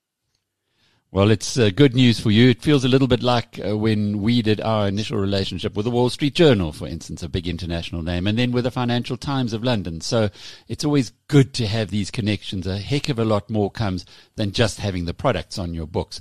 Well, 1.14 1.30
it's 1.30 1.58
uh, 1.58 1.68
good 1.68 1.94
news 1.94 2.18
for 2.18 2.30
you. 2.30 2.48
It 2.48 2.62
feels 2.62 2.86
a 2.86 2.88
little 2.88 3.06
bit 3.06 3.22
like 3.22 3.60
uh, 3.62 3.76
when 3.76 4.22
we 4.22 4.40
did 4.40 4.62
our 4.62 4.88
initial 4.88 5.18
relationship 5.18 5.76
with 5.76 5.84
the 5.84 5.90
Wall 5.90 6.08
Street 6.08 6.34
Journal, 6.34 6.72
for 6.72 6.88
instance, 6.88 7.22
a 7.22 7.28
big 7.28 7.46
international 7.46 8.02
name, 8.02 8.26
and 8.26 8.38
then 8.38 8.50
with 8.50 8.64
the 8.64 8.70
Financial 8.70 9.18
Times 9.18 9.52
of 9.52 9.62
London. 9.62 10.00
So 10.00 10.30
it's 10.68 10.86
always 10.86 11.12
good 11.28 11.52
to 11.52 11.66
have 11.66 11.90
these 11.90 12.10
connections. 12.10 12.66
A 12.66 12.78
heck 12.78 13.10
of 13.10 13.18
a 13.18 13.26
lot 13.26 13.50
more 13.50 13.70
comes 13.70 14.06
than 14.36 14.52
just 14.52 14.80
having 14.80 15.04
the 15.04 15.12
products 15.12 15.58
on 15.58 15.74
your 15.74 15.86
books. 15.86 16.18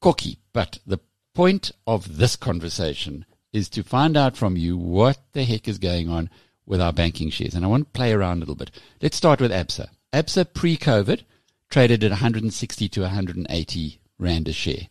Kokkie, 0.00 0.38
but 0.54 0.78
the 0.86 1.00
point 1.34 1.70
of 1.86 2.16
this 2.16 2.34
conversation 2.34 3.26
is 3.52 3.68
to 3.68 3.82
find 3.82 4.16
out 4.16 4.34
from 4.34 4.56
you 4.56 4.78
what 4.78 5.18
the 5.34 5.44
heck 5.44 5.68
is 5.68 5.76
going 5.76 6.08
on 6.08 6.30
with 6.64 6.80
our 6.80 6.94
banking 6.94 7.28
shares. 7.28 7.54
And 7.54 7.66
I 7.66 7.68
want 7.68 7.84
to 7.84 7.98
play 7.98 8.14
around 8.14 8.38
a 8.38 8.40
little 8.40 8.54
bit. 8.54 8.70
Let's 9.02 9.18
start 9.18 9.42
with 9.42 9.52
ABSA. 9.52 9.88
ABSA 10.14 10.54
pre-COVID 10.54 11.20
traded 11.68 12.02
at 12.02 12.12
160 12.12 12.88
to 12.88 13.00
180 13.02 13.98
rand 14.22 14.48
a 14.48 14.52
share. 14.52 14.88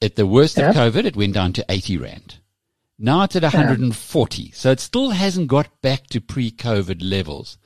At 0.00 0.16
the 0.16 0.26
worst 0.26 0.56
yeah. 0.56 0.70
of 0.70 0.76
COVID, 0.76 1.04
it 1.04 1.16
went 1.16 1.34
down 1.34 1.52
to 1.54 1.64
80 1.68 1.98
rand. 1.98 2.38
Now 2.98 3.22
it's 3.22 3.36
at 3.36 3.42
140. 3.42 4.42
Yeah. 4.42 4.50
So 4.52 4.70
it 4.70 4.80
still 4.80 5.10
hasn't 5.10 5.48
got 5.48 5.80
back 5.82 6.06
to 6.08 6.20
pre-COVID 6.20 6.98
levels. 7.00 7.58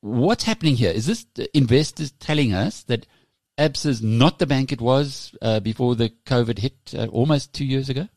What's 0.00 0.44
happening 0.44 0.76
here? 0.76 0.90
Is 0.90 1.06
this 1.06 1.26
investors 1.54 2.12
telling 2.12 2.52
us 2.52 2.82
that 2.84 3.06
ABSA 3.58 3.86
is 3.86 4.02
not 4.02 4.38
the 4.38 4.46
bank 4.46 4.72
it 4.72 4.80
was 4.80 5.34
uh, 5.40 5.60
before 5.60 5.94
the 5.94 6.10
COVID 6.26 6.58
hit 6.58 6.76
uh, 6.94 7.06
almost 7.06 7.54
two 7.54 7.64
years 7.64 7.88
ago? 7.88 8.08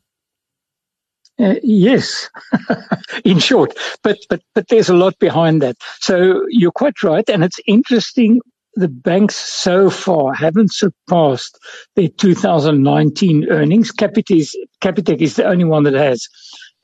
Uh, 1.40 1.56
yes, 1.64 2.30
in 3.24 3.40
short, 3.40 3.74
but 4.04 4.18
but 4.30 4.42
but 4.54 4.68
there's 4.68 4.90
a 4.90 4.94
lot 4.94 5.18
behind 5.20 5.62
that. 5.62 5.78
So 6.02 6.46
you're 6.50 6.74
quite 6.74 7.02
right, 7.02 7.28
and 7.30 7.46
it's 7.46 7.62
interesting 7.66 8.42
the 8.76 8.88
banks 8.88 9.36
so 9.36 9.90
far 9.90 10.34
haven't 10.34 10.74
surpassed 10.74 11.60
their 11.96 12.10
2019 12.10 13.50
earnings. 13.50 13.92
Capitec, 13.92 15.22
is 15.22 15.36
the 15.36 15.46
only 15.46 15.66
one 15.66 15.84
that 15.84 15.94
has. 15.94 16.28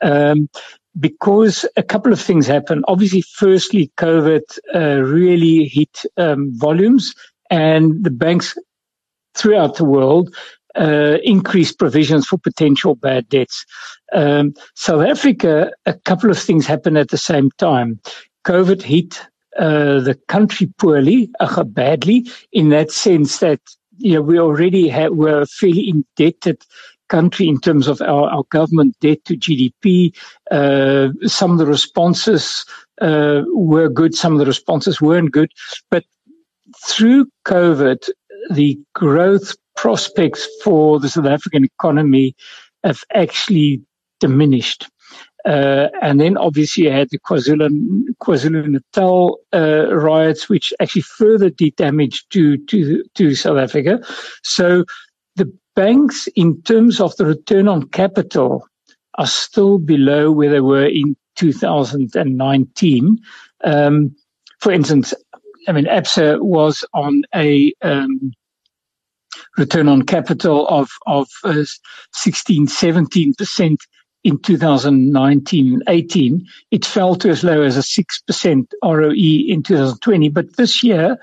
Um, 0.02 0.50
because 1.00 1.66
a 1.76 1.84
couple 1.84 2.14
of 2.14 2.22
things 2.22 2.48
happen. 2.48 2.84
Obviously, 2.88 3.22
firstly, 3.22 3.92
COVID 3.98 4.42
uh, 4.74 5.02
really 5.02 5.66
hit 5.66 6.04
um, 6.18 6.52
volumes, 6.58 7.14
and 7.50 8.04
the 8.04 8.12
banks 8.12 8.58
throughout 9.36 9.76
the 9.76 9.84
world 9.84 10.34
uh, 10.76 11.18
increased 11.24 11.80
provisions 11.80 12.26
for 12.26 12.38
potential 12.38 12.96
bad 12.96 13.28
debts. 13.30 13.66
Um, 14.14 14.54
South 14.76 15.06
Africa, 15.06 15.72
a 15.86 15.94
couple 15.94 16.30
of 16.30 16.40
things 16.40 16.66
happened 16.66 16.98
at 16.98 17.10
the 17.10 17.18
same 17.18 17.52
time. 17.58 18.00
COVID 18.46 18.82
hit 18.82 19.20
uh, 19.58 20.00
the 20.00 20.20
country 20.28 20.68
poorly, 20.78 21.30
uh, 21.40 21.64
badly, 21.64 22.30
in 22.52 22.70
that 22.70 22.92
sense 22.92 23.40
that 23.40 23.60
you 23.98 24.14
know 24.14 24.22
we 24.22 24.40
already 24.40 24.88
have, 24.88 25.14
were 25.14 25.42
a 25.42 25.46
fairly 25.46 25.90
indebted 25.90 26.62
country 27.08 27.48
in 27.48 27.60
terms 27.60 27.88
of 27.88 28.02
our, 28.02 28.30
our 28.30 28.44
government 28.50 28.96
debt 29.00 29.24
to 29.26 29.38
GDP. 29.38 30.16
Uh, 30.52 31.10
some 31.28 31.52
of 31.52 31.58
the 31.58 31.66
responses 31.66 32.66
uh, 33.02 33.44
were 33.54 33.90
good, 33.90 34.16
some 34.16 34.34
of 34.34 34.40
the 34.40 34.46
responses 34.46 35.02
weren't 35.02 35.32
good, 35.32 35.52
but 35.92 36.04
through 36.88 37.28
COVID, 37.46 38.10
the 38.52 38.80
growth 38.94 39.56
prospects 39.76 40.48
for 40.64 41.00
the 41.00 41.10
South 41.10 41.26
African 41.26 41.64
economy 41.64 42.36
have 42.84 43.04
actually 43.14 43.82
diminished. 44.20 44.90
Uh, 45.46 45.90
and 46.02 46.20
then 46.20 46.38
obviously 46.38 46.86
you 46.86 46.92
had 46.92 47.10
the 47.12 47.20
KwaZulu, 47.20 48.68
Natal 48.68 49.40
uh, 49.54 49.96
riots, 49.96 50.50
which 50.50 50.74
actually 50.80 51.04
further 51.04 51.50
did 51.50 51.76
damage 51.76 52.28
to, 52.30 52.58
to, 52.66 53.04
to 53.14 53.36
South 53.36 53.58
Africa. 53.58 54.00
So 54.44 54.86
the 55.36 55.52
banks, 55.76 56.28
in 56.36 56.62
terms 56.64 57.00
of 57.00 57.16
the 57.18 57.26
return 57.26 57.68
on 57.68 57.88
capital, 57.90 58.68
are 59.18 59.28
still 59.28 59.78
below 59.78 60.32
where 60.32 60.50
they 60.50 60.62
were 60.62 60.86
in 60.86 61.16
2019. 61.36 63.20
Um, 63.64 64.16
for 64.60 64.72
instance, 64.72 65.14
I 65.68 65.72
mean, 65.72 65.86
ABSA 65.86 66.42
was 66.42 66.86
on 66.94 67.24
a 67.34 67.74
um, 67.82 68.34
return 69.58 69.88
on 69.88 70.04
capital 70.04 70.68
of 70.68 70.90
of 71.06 71.28
uh, 71.44 71.64
16, 72.14 72.68
17 72.68 73.34
percent 73.36 73.80
in 74.26 74.40
2019 74.40 75.84
18. 75.88 76.46
It 76.72 76.84
fell 76.84 77.16
to 77.16 77.30
as 77.30 77.44
low 77.44 77.62
as 77.62 77.78
a 77.78 77.84
six 77.84 78.20
percent 78.20 78.74
ROE 78.84 79.12
in 79.14 79.62
2020, 79.62 80.30
but 80.30 80.58
this 80.58 80.84
year 80.84 81.18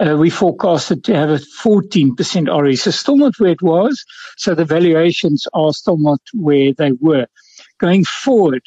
uh, 0.00 0.16
we 0.16 0.30
forecasted 0.30 1.04
to 1.04 1.14
have 1.14 1.28
a 1.28 1.38
14 1.38 2.16
percent 2.16 2.48
ROE, 2.48 2.74
so 2.74 2.90
still 2.90 3.18
not 3.18 3.38
where 3.38 3.52
it 3.52 3.62
was. 3.62 4.02
So 4.38 4.54
the 4.54 4.64
valuations 4.64 5.46
are 5.52 5.74
still 5.74 5.98
not 5.98 6.20
where 6.32 6.72
they 6.72 6.92
were. 6.92 7.26
Going 7.78 8.04
forward, 8.04 8.62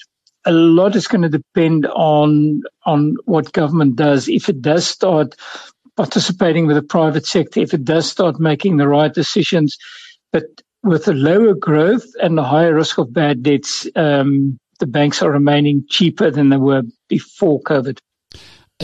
a 0.45 0.51
lot 0.51 0.95
is 0.95 1.07
going 1.07 1.23
to 1.23 1.29
depend 1.29 1.87
on 1.87 2.61
on 2.85 3.17
what 3.25 3.51
government 3.51 3.95
does. 3.95 4.29
If 4.29 4.47
it 4.47 4.61
does 4.61 4.87
start 4.87 5.35
participating 5.97 6.67
with 6.67 6.75
the 6.75 6.83
private 6.83 7.25
sector, 7.25 7.61
if 7.61 7.73
it 7.73 7.83
does 7.83 8.09
start 8.09 8.39
making 8.39 8.77
the 8.77 8.87
right 8.87 9.13
decisions, 9.13 9.75
but 10.31 10.43
with 10.83 11.05
the 11.05 11.13
lower 11.13 11.53
growth 11.53 12.05
and 12.21 12.37
the 12.37 12.43
higher 12.43 12.73
risk 12.73 12.97
of 12.97 13.13
bad 13.13 13.43
debts, 13.43 13.87
um, 13.95 14.59
the 14.79 14.87
banks 14.87 15.21
are 15.21 15.31
remaining 15.31 15.85
cheaper 15.89 16.31
than 16.31 16.49
they 16.49 16.57
were 16.57 16.83
before 17.07 17.61
COVID. 17.61 17.99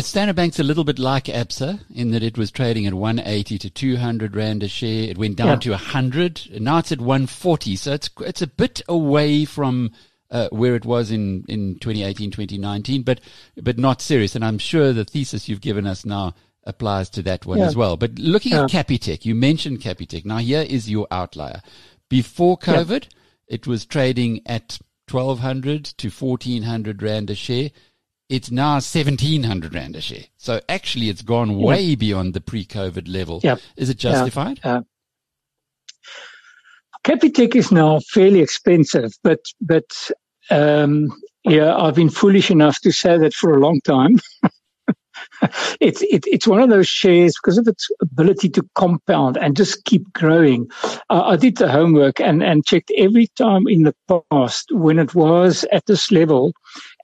Standard 0.01 0.35
Bank's 0.35 0.59
a 0.59 0.63
little 0.63 0.83
bit 0.83 0.99
like 0.99 1.25
ABSA 1.25 1.79
in 1.93 2.11
that 2.11 2.21
it 2.21 2.37
was 2.37 2.51
trading 2.51 2.85
at 2.85 2.93
180 2.93 3.57
to 3.57 3.69
200 3.69 4.35
rand 4.35 4.61
a 4.61 4.67
share. 4.67 5.09
It 5.09 5.17
went 5.17 5.37
down 5.37 5.47
yeah. 5.47 5.55
to 5.55 5.69
100. 5.71 6.49
And 6.53 6.65
now 6.65 6.77
it's 6.77 6.91
at 6.91 7.01
140. 7.01 7.75
So 7.75 7.93
it's 7.93 8.09
it's 8.19 8.43
a 8.43 8.47
bit 8.47 8.81
away 8.87 9.45
from 9.45 9.91
uh, 10.29 10.49
where 10.51 10.75
it 10.75 10.85
was 10.85 11.09
in, 11.09 11.45
in 11.47 11.79
2018, 11.79 12.29
2019, 12.29 13.01
but, 13.01 13.21
but 13.55 13.79
not 13.79 14.01
serious. 14.01 14.35
And 14.35 14.45
I'm 14.45 14.59
sure 14.59 14.93
the 14.93 15.05
thesis 15.05 15.49
you've 15.49 15.61
given 15.61 15.87
us 15.87 16.05
now 16.05 16.35
applies 16.67 17.09
to 17.11 17.21
that 17.23 17.45
one 17.45 17.59
yeah. 17.59 17.65
as 17.65 17.75
well. 17.75 17.97
But 17.97 18.19
looking 18.19 18.51
yeah. 18.51 18.63
at 18.63 18.69
Capitec, 18.69 19.25
you 19.25 19.33
mentioned 19.33 19.79
Capitec. 19.79 20.25
Now 20.25 20.37
here 20.37 20.61
is 20.61 20.89
your 20.89 21.07
outlier. 21.09 21.61
Before 22.09 22.57
COVID, 22.57 23.03
yeah. 23.03 23.09
it 23.47 23.67
was 23.67 23.85
trading 23.85 24.41
at 24.45 24.79
1200 25.09 25.85
to 25.85 26.09
1400 26.09 27.01
Rand 27.01 27.29
a 27.29 27.35
share. 27.35 27.71
It's 28.29 28.51
now 28.51 28.73
1700 28.73 29.73
Rand 29.73 29.95
a 29.95 30.01
share. 30.01 30.25
So 30.37 30.61
actually 30.67 31.09
it's 31.09 31.21
gone 31.21 31.57
way 31.57 31.95
beyond 31.95 32.33
the 32.33 32.41
pre-COVID 32.41 33.11
level. 33.11 33.39
Yeah. 33.43 33.55
Is 33.77 33.89
it 33.89 33.97
justified? 33.97 34.59
Uh, 34.63 34.81
Capitec 37.05 37.55
is 37.55 37.71
now 37.71 38.01
fairly 38.11 38.41
expensive, 38.41 39.13
but 39.23 39.39
but 39.61 40.11
um, 40.49 41.07
yeah, 41.45 41.73
I've 41.73 41.95
been 41.95 42.09
foolish 42.09 42.51
enough 42.51 42.81
to 42.81 42.91
say 42.91 43.17
that 43.17 43.33
for 43.33 43.55
a 43.55 43.59
long 43.59 43.79
time. 43.81 44.19
it's 45.79 46.01
it, 46.03 46.25
it's 46.27 46.47
one 46.47 46.61
of 46.61 46.69
those 46.69 46.87
shares 46.87 47.35
because 47.41 47.57
of 47.57 47.67
its 47.67 47.89
ability 48.01 48.49
to 48.49 48.67
compound 48.75 49.37
and 49.37 49.55
just 49.55 49.85
keep 49.85 50.11
growing. 50.13 50.69
Uh, 51.09 51.23
I 51.25 51.35
did 51.35 51.57
the 51.57 51.69
homework 51.69 52.19
and 52.19 52.43
and 52.43 52.65
checked 52.65 52.91
every 52.97 53.27
time 53.35 53.67
in 53.67 53.83
the 53.83 53.95
past 54.31 54.71
when 54.71 54.99
it 54.99 55.15
was 55.15 55.65
at 55.71 55.85
this 55.85 56.11
level, 56.11 56.53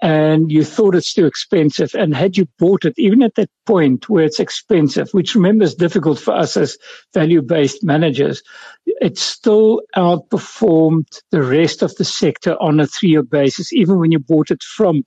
and 0.02 0.52
you 0.52 0.64
thought 0.64 0.96
it's 0.96 1.14
too 1.14 1.26
expensive. 1.26 1.94
And 1.94 2.16
had 2.16 2.38
you 2.38 2.48
bought 2.60 2.86
it, 2.86 2.94
even 2.98 3.24
at 3.24 3.36
that 3.36 3.50
point 3.66 4.10
where 4.10 4.26
it's 4.26 4.40
expensive, 4.40 5.10
which 5.12 5.36
remember 5.36 5.64
is 5.64 5.76
difficult 5.76 6.20
for 6.20 6.34
us 6.34 6.58
as 6.58 6.78
value 7.14 7.42
based 7.42 7.84
managers, 7.84 8.42
it 8.86 9.18
still 9.18 9.82
outperformed 9.96 11.08
the 11.32 11.42
rest 11.42 11.82
of 11.82 11.96
the 11.96 12.06
sector 12.06 12.56
on 12.62 12.80
a 12.80 12.88
three 12.88 13.10
year 13.10 13.24
basis, 13.24 13.72
even 13.74 14.00
when 14.00 14.12
you 14.12 14.20
bought 14.20 14.52
it 14.52 14.64
from 14.64 15.04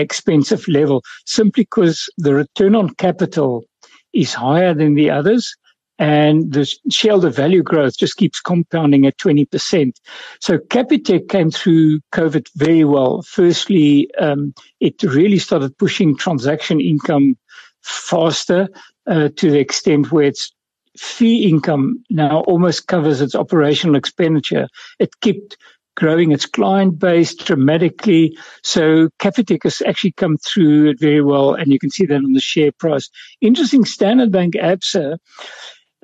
expensive 0.00 0.66
level 0.68 1.02
simply 1.26 1.64
because 1.64 2.08
the 2.18 2.34
return 2.34 2.74
on 2.74 2.94
capital 2.94 3.64
is 4.12 4.34
higher 4.34 4.74
than 4.74 4.94
the 4.94 5.10
others 5.10 5.54
and 5.98 6.52
the 6.52 6.68
shareholder 6.90 7.30
value 7.30 7.62
growth 7.62 7.96
just 7.96 8.16
keeps 8.16 8.40
compounding 8.40 9.06
at 9.06 9.16
20%. 9.18 9.92
So 10.40 10.58
Capitec 10.58 11.28
came 11.28 11.50
through 11.50 12.00
COVID 12.12 12.48
very 12.56 12.84
well. 12.84 13.22
Firstly, 13.22 14.10
um, 14.18 14.52
it 14.80 15.02
really 15.02 15.38
started 15.38 15.78
pushing 15.78 16.16
transaction 16.16 16.80
income 16.80 17.36
faster 17.82 18.68
uh, 19.06 19.28
to 19.36 19.50
the 19.50 19.60
extent 19.60 20.10
where 20.10 20.26
its 20.26 20.52
fee 20.96 21.48
income 21.48 22.02
now 22.10 22.40
almost 22.48 22.86
covers 22.86 23.20
its 23.20 23.34
operational 23.34 23.96
expenditure. 23.96 24.68
It 24.98 25.20
kept 25.20 25.56
growing 25.96 26.32
its 26.32 26.46
client 26.46 26.98
base 26.98 27.34
dramatically. 27.34 28.36
So 28.62 29.08
Capitec 29.18 29.64
has 29.64 29.82
actually 29.82 30.12
come 30.12 30.38
through 30.38 30.90
it 30.90 31.00
very 31.00 31.22
well, 31.22 31.54
and 31.54 31.72
you 31.72 31.78
can 31.78 31.90
see 31.90 32.06
that 32.06 32.16
on 32.16 32.32
the 32.32 32.40
share 32.40 32.72
price. 32.72 33.10
Interesting, 33.40 33.84
Standard 33.84 34.32
Bank 34.32 34.54
ABSA. 34.54 35.18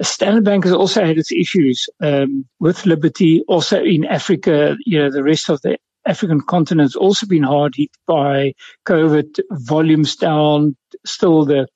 Standard 0.01 0.45
Bank 0.45 0.65
has 0.65 0.73
also 0.73 1.05
had 1.05 1.19
its 1.19 1.33
issues 1.33 1.89
um, 2.01 2.47
with 2.61 2.87
Liberty. 2.87 3.43
Also 3.49 3.83
in 3.83 4.05
Africa, 4.05 4.77
you 4.87 4.99
know, 4.99 5.11
the 5.11 5.25
rest 5.25 5.49
of 5.49 5.61
the 5.63 5.77
African 6.07 6.41
continent 6.41 6.85
has 6.85 6.97
also 6.97 7.27
been 7.27 7.43
hard 7.43 7.75
hit 7.77 7.91
by 8.07 8.55
COVID. 8.87 9.41
Volumes 9.51 10.17
down, 10.17 10.77
still 11.05 11.45
the 11.45 11.67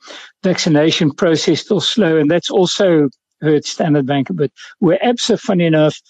vaccination 0.42 1.12
process 1.12 1.60
still 1.60 1.80
slow, 1.80 2.16
and 2.16 2.30
that's 2.30 2.50
also 2.50 3.08
hurt 3.40 3.64
Standard 3.64 4.06
Bank 4.06 4.30
a 4.30 4.34
bit. 4.34 4.52
Where 4.78 4.98
ABSA, 5.02 5.40
funny 5.40 5.66
enough, 5.66 6.00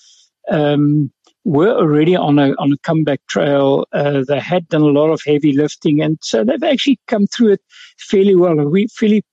um, 0.51 1.11
were 1.45 1.71
already 1.71 2.15
on 2.15 2.39
a 2.39 2.53
on 2.59 2.73
a 2.73 2.79
comeback 2.79 3.21
trail. 3.27 3.87
Uh, 3.93 4.23
they 4.27 4.39
had 4.39 4.69
done 4.69 4.83
a 4.83 4.87
lot 4.87 5.11
of 5.11 5.21
heavy 5.27 5.53
lifting, 5.53 6.01
and 6.01 6.19
so 6.23 6.45
they've 6.45 6.63
actually 6.63 7.01
come 7.09 7.27
through 7.27 7.53
it 7.53 7.61
fairly 7.99 8.35
well. 8.35 8.55
We 8.55 8.87
fairly 8.89 9.25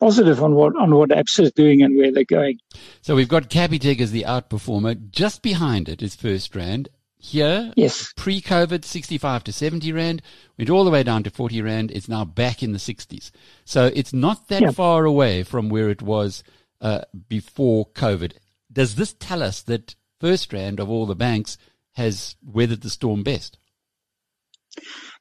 positive 0.00 0.42
on 0.42 0.54
what 0.54 0.74
on 0.76 0.94
what 0.94 1.10
ABSA 1.10 1.44
is 1.44 1.52
doing 1.52 1.82
and 1.82 1.96
where 1.96 2.12
they're 2.12 2.24
going. 2.24 2.58
So 3.02 3.14
we've 3.14 3.28
got 3.28 3.50
Capitec 3.50 4.00
as 4.00 4.12
the 4.12 4.24
outperformer. 4.24 5.10
Just 5.10 5.42
behind 5.42 5.88
it 5.88 6.02
is 6.02 6.16
FirstRand. 6.16 6.88
Here, 7.22 7.70
yes, 7.76 8.14
pre-COVID, 8.16 8.82
65 8.82 9.44
to 9.44 9.52
70 9.52 9.92
rand, 9.92 10.22
went 10.56 10.70
all 10.70 10.84
the 10.84 10.90
way 10.90 11.02
down 11.02 11.22
to 11.24 11.30
40 11.30 11.60
rand. 11.60 11.90
It's 11.90 12.08
now 12.08 12.24
back 12.24 12.62
in 12.62 12.72
the 12.72 12.78
60s. 12.78 13.30
So 13.66 13.90
it's 13.94 14.14
not 14.14 14.48
that 14.48 14.62
yeah. 14.62 14.70
far 14.70 15.04
away 15.04 15.42
from 15.42 15.68
where 15.68 15.90
it 15.90 16.00
was 16.00 16.42
uh, 16.80 17.02
before 17.28 17.84
COVID. 17.88 18.32
Does 18.72 18.94
this 18.94 19.14
tell 19.20 19.42
us 19.42 19.60
that 19.64 19.96
FirstRand 20.20 20.78
of 20.78 20.90
all 20.90 21.06
the 21.06 21.14
banks 21.14 21.56
has 21.92 22.36
weathered 22.44 22.82
the 22.82 22.90
storm 22.90 23.22
best. 23.22 23.58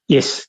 Yes. 0.08 0.48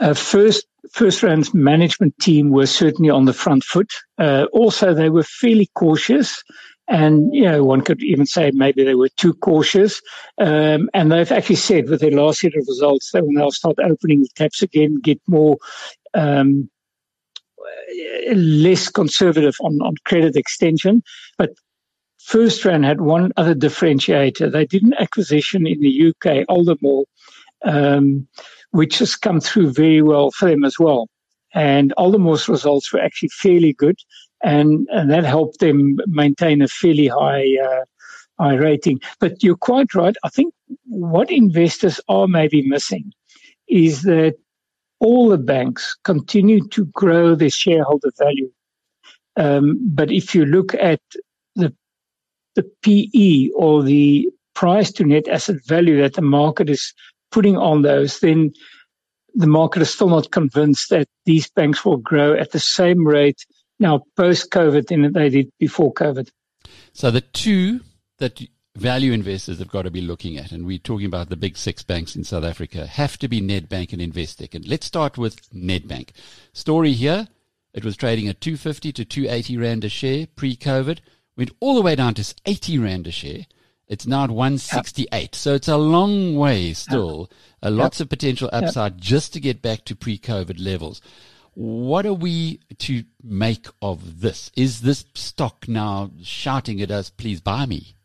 Uh, 0.00 0.14
first, 0.14 0.66
FirstRand's 0.96 1.54
management 1.54 2.18
team 2.18 2.50
were 2.50 2.66
certainly 2.66 3.10
on 3.10 3.26
the 3.26 3.32
front 3.32 3.64
foot. 3.64 3.92
Uh, 4.18 4.46
also, 4.52 4.94
they 4.94 5.10
were 5.10 5.22
fairly 5.22 5.70
cautious. 5.74 6.42
And, 6.88 7.34
you 7.34 7.44
know, 7.44 7.62
one 7.62 7.82
could 7.82 8.02
even 8.02 8.26
say 8.26 8.50
maybe 8.52 8.84
they 8.84 8.94
were 8.94 9.08
too 9.16 9.34
cautious. 9.34 10.00
Um, 10.38 10.90
and 10.92 11.12
they've 11.12 11.30
actually 11.30 11.56
said 11.56 11.88
with 11.88 12.00
their 12.00 12.10
last 12.10 12.40
set 12.40 12.56
of 12.56 12.64
results, 12.66 13.10
that 13.12 13.24
when 13.24 13.34
they 13.34 13.40
will 13.40 13.46
now 13.46 13.50
start 13.50 13.76
opening 13.78 14.22
the 14.22 14.28
taps 14.34 14.62
again, 14.62 15.00
get 15.00 15.20
more, 15.26 15.58
um, 16.14 16.68
less 18.34 18.88
conservative 18.88 19.54
on, 19.60 19.80
on 19.82 19.94
credit 20.04 20.36
extension. 20.36 21.02
But 21.38 21.50
FirstRand 22.28 22.84
had 22.84 23.00
one 23.00 23.32
other 23.36 23.54
differentiator. 23.54 24.50
They 24.50 24.66
did 24.66 24.82
an 24.82 24.94
acquisition 24.98 25.66
in 25.66 25.80
the 25.80 26.08
UK, 26.08 26.46
Aldermore, 26.48 27.04
um, 27.64 28.26
which 28.70 28.98
has 28.98 29.16
come 29.16 29.40
through 29.40 29.72
very 29.72 30.02
well 30.02 30.30
for 30.30 30.48
them 30.48 30.64
as 30.64 30.78
well. 30.78 31.08
And 31.54 31.92
Aldermore's 31.96 32.48
results 32.48 32.92
were 32.92 33.00
actually 33.00 33.30
fairly 33.30 33.74
good, 33.74 33.98
and, 34.42 34.88
and 34.90 35.10
that 35.10 35.24
helped 35.24 35.58
them 35.60 35.98
maintain 36.06 36.62
a 36.62 36.68
fairly 36.68 37.08
high 37.08 37.46
uh, 37.62 37.84
high 38.38 38.54
rating. 38.54 39.00
But 39.20 39.42
you're 39.42 39.56
quite 39.56 39.94
right. 39.94 40.16
I 40.24 40.28
think 40.28 40.54
what 40.86 41.30
investors 41.30 42.00
are 42.08 42.26
maybe 42.26 42.66
missing 42.66 43.12
is 43.68 44.02
that 44.02 44.36
all 45.00 45.28
the 45.28 45.38
banks 45.38 45.96
continue 46.04 46.66
to 46.68 46.86
grow 46.86 47.34
their 47.34 47.50
shareholder 47.50 48.10
value. 48.18 48.50
Um, 49.36 49.78
but 49.82 50.10
if 50.10 50.34
you 50.34 50.44
look 50.44 50.74
at 50.74 51.00
the 52.54 52.64
PE 52.82 53.50
or 53.54 53.82
the 53.82 54.28
price 54.54 54.92
to 54.92 55.04
net 55.04 55.28
asset 55.28 55.56
value 55.66 56.00
that 56.02 56.14
the 56.14 56.22
market 56.22 56.68
is 56.68 56.92
putting 57.30 57.56
on 57.56 57.82
those, 57.82 58.20
then 58.20 58.52
the 59.34 59.46
market 59.46 59.82
is 59.82 59.90
still 59.90 60.08
not 60.08 60.30
convinced 60.30 60.90
that 60.90 61.08
these 61.24 61.48
banks 61.48 61.84
will 61.84 61.96
grow 61.96 62.34
at 62.34 62.52
the 62.52 62.60
same 62.60 63.06
rate 63.06 63.46
now 63.78 64.02
post 64.16 64.50
COVID 64.50 64.86
than 64.86 65.12
they 65.12 65.30
did 65.30 65.50
before 65.58 65.92
COVID. 65.92 66.28
So 66.92 67.10
the 67.10 67.22
two 67.22 67.80
that 68.18 68.40
value 68.76 69.12
investors 69.12 69.58
have 69.58 69.68
got 69.68 69.82
to 69.82 69.90
be 69.90 70.00
looking 70.00 70.36
at, 70.36 70.52
and 70.52 70.64
we're 70.66 70.78
talking 70.78 71.06
about 71.06 71.28
the 71.28 71.36
big 71.36 71.56
six 71.56 71.82
banks 71.82 72.14
in 72.14 72.24
South 72.24 72.44
Africa, 72.44 72.86
have 72.86 73.18
to 73.18 73.28
be 73.28 73.40
Nedbank 73.40 73.92
and 73.92 74.00
Investec. 74.00 74.54
And 74.54 74.66
let's 74.66 74.86
start 74.86 75.18
with 75.18 75.50
Nedbank. 75.50 76.10
Story 76.52 76.92
here, 76.92 77.28
it 77.74 77.84
was 77.84 77.96
trading 77.96 78.28
at 78.28 78.40
250 78.40 78.92
to 78.92 79.04
280 79.04 79.56
Rand 79.56 79.84
a 79.84 79.88
share 79.88 80.26
pre-COVID, 80.36 80.98
went 81.36 81.50
all 81.60 81.74
the 81.74 81.82
way 81.82 81.94
down 81.94 82.14
to 82.14 82.34
80 82.46 82.78
Rand 82.78 83.06
a 83.06 83.10
share. 83.10 83.46
It's 83.88 84.06
now 84.06 84.24
at 84.24 84.30
168. 84.30 85.12
Yep. 85.12 85.34
So 85.34 85.54
it's 85.54 85.68
a 85.68 85.76
long 85.76 86.36
way 86.36 86.72
still. 86.72 87.30
Uh, 87.62 87.70
lots 87.70 88.00
of 88.00 88.08
potential 88.08 88.48
upside 88.52 88.98
just 88.98 89.32
to 89.34 89.40
get 89.40 89.60
back 89.60 89.84
to 89.84 89.96
pre-COVID 89.96 90.56
levels. 90.58 91.00
What 91.54 92.06
are 92.06 92.14
we 92.14 92.60
to 92.78 93.04
make 93.22 93.66
of 93.82 94.20
this? 94.20 94.50
Is 94.56 94.80
this 94.80 95.04
stock 95.14 95.68
now 95.68 96.10
shouting 96.22 96.80
at 96.80 96.90
us, 96.90 97.10
please 97.10 97.42
buy 97.42 97.66
me? 97.66 97.96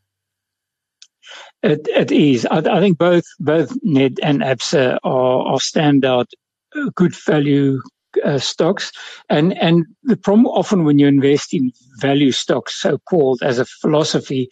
It, 1.63 1.87
it 1.87 2.11
is. 2.11 2.45
I, 2.45 2.57
I, 2.57 2.79
think 2.79 2.97
both 2.97 3.23
both 3.39 3.71
Ned 3.81 4.19
and 4.21 4.41
Absa 4.41 4.97
are, 5.03 5.47
are 5.47 5.57
standout 5.57 6.27
uh, 6.75 6.89
good 6.95 7.15
value 7.15 7.81
uh, 8.23 8.39
stocks. 8.39 8.91
And 9.29 9.57
and 9.57 9.85
the 10.03 10.17
problem 10.17 10.47
often 10.47 10.83
when 10.83 10.99
you 10.99 11.07
invest 11.07 11.53
in 11.53 11.71
value 11.99 12.31
stocks, 12.31 12.75
so 12.75 12.97
called 13.09 13.41
as 13.43 13.59
a 13.59 13.65
philosophy, 13.65 14.49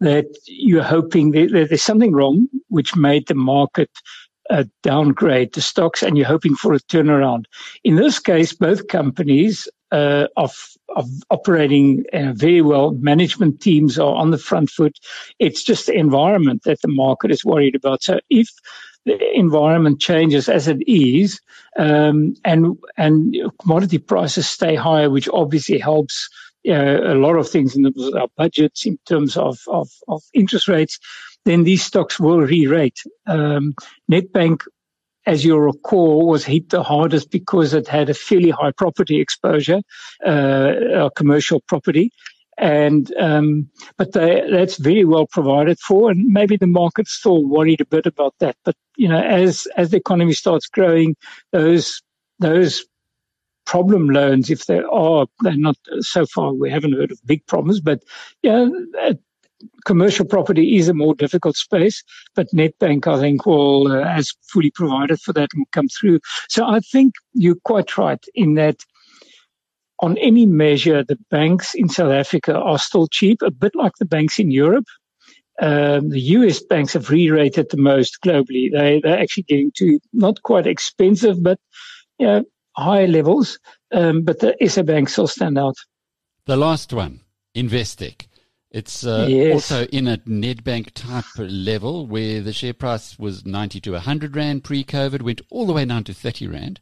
that 0.00 0.26
you're 0.46 0.82
hoping 0.82 1.32
that, 1.32 1.66
there's 1.68 1.82
something 1.82 2.12
wrong 2.12 2.48
which 2.68 2.96
made 2.96 3.26
the 3.26 3.34
market 3.34 3.90
uh, 4.50 4.64
downgrade 4.82 5.52
the 5.52 5.60
stocks 5.60 6.02
and 6.02 6.16
you're 6.16 6.26
hoping 6.26 6.54
for 6.54 6.72
a 6.72 6.80
turnaround. 6.80 7.44
In 7.84 7.96
this 7.96 8.18
case, 8.18 8.52
both 8.52 8.88
companies 8.88 9.68
uh, 9.90 10.26
of, 10.36 10.54
of 10.96 11.08
operating 11.30 12.04
uh, 12.12 12.32
very 12.34 12.62
well. 12.62 12.92
Management 12.92 13.60
teams 13.60 13.98
are 13.98 14.14
on 14.14 14.30
the 14.30 14.38
front 14.38 14.70
foot. 14.70 14.98
It's 15.38 15.62
just 15.62 15.86
the 15.86 15.94
environment 15.94 16.62
that 16.64 16.80
the 16.82 16.88
market 16.88 17.30
is 17.30 17.44
worried 17.44 17.74
about. 17.74 18.02
So 18.02 18.20
if 18.30 18.48
the 19.04 19.18
environment 19.34 20.00
changes 20.00 20.48
as 20.48 20.68
it 20.68 20.78
is, 20.86 21.40
um, 21.78 22.34
and 22.44 22.76
and 22.96 23.36
commodity 23.60 23.98
prices 23.98 24.48
stay 24.48 24.74
higher, 24.74 25.10
which 25.10 25.28
obviously 25.32 25.78
helps 25.78 26.28
uh, 26.68 26.72
a 26.72 27.14
lot 27.14 27.36
of 27.36 27.48
things 27.48 27.76
in 27.76 27.84
terms 27.84 28.12
our 28.14 28.28
budgets 28.36 28.84
in 28.84 28.98
terms 29.06 29.36
of, 29.36 29.58
of, 29.68 29.88
of 30.08 30.22
interest 30.34 30.68
rates, 30.68 30.98
then 31.44 31.64
these 31.64 31.84
stocks 31.84 32.18
will 32.18 32.40
re-rate. 32.40 32.98
Um, 33.26 33.74
Nedbank, 34.10 34.62
as 35.24 35.44
you 35.44 35.56
recall, 35.56 36.26
was 36.26 36.44
hit 36.44 36.68
the 36.70 36.82
hardest 36.82 37.30
because 37.30 37.74
it 37.74 37.88
had 37.88 38.10
a 38.10 38.14
fairly 38.14 38.50
high 38.50 38.72
property 38.72 39.20
exposure, 39.20 39.80
uh, 40.26 41.08
commercial 41.16 41.60
property. 41.68 42.10
And 42.58 43.14
um, 43.18 43.70
but 43.96 44.12
they, 44.12 44.42
that's 44.50 44.76
very 44.78 45.04
well 45.04 45.26
provided 45.26 45.78
for, 45.78 46.10
and 46.10 46.26
maybe 46.26 46.56
the 46.56 46.66
market's 46.66 47.12
still 47.12 47.44
worried 47.46 47.80
a 47.80 47.86
bit 47.86 48.04
about 48.04 48.34
that. 48.40 48.56
But 48.64 48.74
you 48.96 49.08
know, 49.08 49.22
as 49.22 49.68
as 49.76 49.90
the 49.90 49.98
economy 49.98 50.32
starts 50.32 50.66
growing, 50.66 51.14
those 51.52 52.02
those 52.40 52.84
problem 53.64 54.08
loans, 54.08 54.50
if 54.50 54.66
there 54.66 54.90
are, 54.90 55.26
they're 55.42 55.54
not 55.54 55.76
so 56.00 56.26
far. 56.26 56.54
We 56.54 56.70
haven't 56.70 56.94
heard 56.94 57.12
of 57.12 57.20
big 57.26 57.46
problems, 57.46 57.80
but 57.80 58.02
yeah, 58.42 58.66
commercial 59.84 60.24
property 60.24 60.76
is 60.76 60.88
a 60.88 60.94
more 60.94 61.14
difficult 61.14 61.56
space, 61.56 62.02
but 62.34 62.48
Nedbank, 62.52 63.06
I 63.06 63.20
think, 63.20 63.46
will 63.46 63.92
uh, 63.92 64.04
has 64.04 64.32
fully 64.52 64.70
provided 64.70 65.20
for 65.20 65.32
that 65.34 65.50
and 65.54 65.66
come 65.72 65.88
through. 65.88 66.20
So 66.48 66.66
I 66.66 66.80
think 66.80 67.14
you're 67.34 67.56
quite 67.64 67.96
right 67.96 68.24
in 68.34 68.54
that. 68.54 68.76
On 70.00 70.16
any 70.18 70.46
measure, 70.46 71.02
the 71.02 71.18
banks 71.30 71.74
in 71.74 71.88
South 71.88 72.12
Africa 72.12 72.56
are 72.56 72.78
still 72.78 73.08
cheap, 73.08 73.42
a 73.42 73.50
bit 73.50 73.74
like 73.74 73.92
the 73.98 74.04
banks 74.04 74.38
in 74.38 74.50
Europe. 74.50 74.86
Um, 75.60 76.10
the 76.10 76.20
US 76.20 76.62
banks 76.62 76.92
have 76.92 77.10
re-rated 77.10 77.70
the 77.70 77.78
most 77.78 78.18
globally. 78.24 78.70
They, 78.70 79.00
they're 79.02 79.18
actually 79.18 79.42
getting 79.44 79.72
to 79.76 79.98
not 80.12 80.40
quite 80.42 80.68
expensive, 80.68 81.42
but 81.42 81.58
you 82.18 82.26
know, 82.26 82.44
high 82.76 83.06
levels. 83.06 83.58
Um, 83.92 84.22
but 84.22 84.38
the 84.38 84.56
SA 84.68 84.82
banks 84.82 85.12
still 85.12 85.26
stand 85.26 85.58
out. 85.58 85.74
The 86.46 86.56
last 86.56 86.92
one, 86.92 87.20
Investec. 87.56 88.26
It's 88.70 89.04
uh, 89.04 89.26
yes. 89.28 89.54
also 89.54 89.86
in 89.86 90.06
a 90.06 90.18
Nedbank 90.18 90.90
type 90.92 91.24
level 91.38 92.06
where 92.06 92.42
the 92.42 92.52
share 92.52 92.74
price 92.74 93.18
was 93.18 93.46
90 93.46 93.80
to 93.80 93.92
100 93.92 94.36
Rand 94.36 94.62
pre 94.62 94.84
COVID, 94.84 95.22
went 95.22 95.40
all 95.50 95.66
the 95.66 95.72
way 95.72 95.86
down 95.86 96.04
to 96.04 96.14
30 96.14 96.46
Rand, 96.48 96.80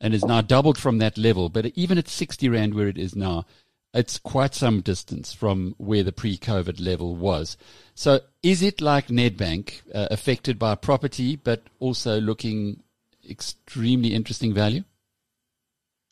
and 0.00 0.14
is 0.14 0.24
now 0.24 0.40
doubled 0.40 0.78
from 0.78 0.98
that 0.98 1.18
level. 1.18 1.48
But 1.48 1.66
even 1.74 1.98
at 1.98 2.08
60 2.08 2.48
Rand 2.48 2.74
where 2.74 2.88
it 2.88 2.98
is 2.98 3.16
now, 3.16 3.46
it's 3.94 4.18
quite 4.18 4.54
some 4.54 4.80
distance 4.80 5.32
from 5.32 5.74
where 5.78 6.02
the 6.02 6.12
pre 6.12 6.36
COVID 6.36 6.84
level 6.84 7.16
was. 7.16 7.56
So 7.94 8.20
is 8.42 8.62
it 8.62 8.80
like 8.80 9.08
Nedbank, 9.08 9.82
uh, 9.94 10.08
affected 10.10 10.58
by 10.58 10.74
property, 10.74 11.36
but 11.36 11.62
also 11.80 12.20
looking 12.20 12.82
extremely 13.28 14.14
interesting 14.14 14.52
value? 14.54 14.84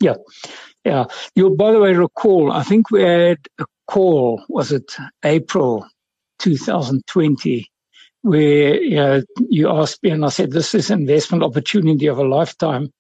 Yeah. 0.00 0.14
Yeah. 0.84 1.04
You'll, 1.34 1.56
by 1.56 1.72
the 1.72 1.80
way, 1.80 1.94
recall, 1.94 2.52
I 2.52 2.62
think 2.62 2.90
we 2.90 3.02
had 3.02 3.38
a 3.58 3.66
call, 3.86 4.42
was 4.48 4.72
it 4.72 4.96
April 5.24 5.86
2020, 6.38 7.70
where 8.22 8.82
you, 8.82 8.96
know, 8.96 9.22
you 9.48 9.70
asked 9.70 10.02
me 10.02 10.10
and 10.10 10.24
I 10.24 10.28
said, 10.28 10.50
this 10.50 10.74
is 10.74 10.90
investment 10.90 11.42
opportunity 11.42 12.06
of 12.06 12.18
a 12.18 12.24
lifetime. 12.24 12.92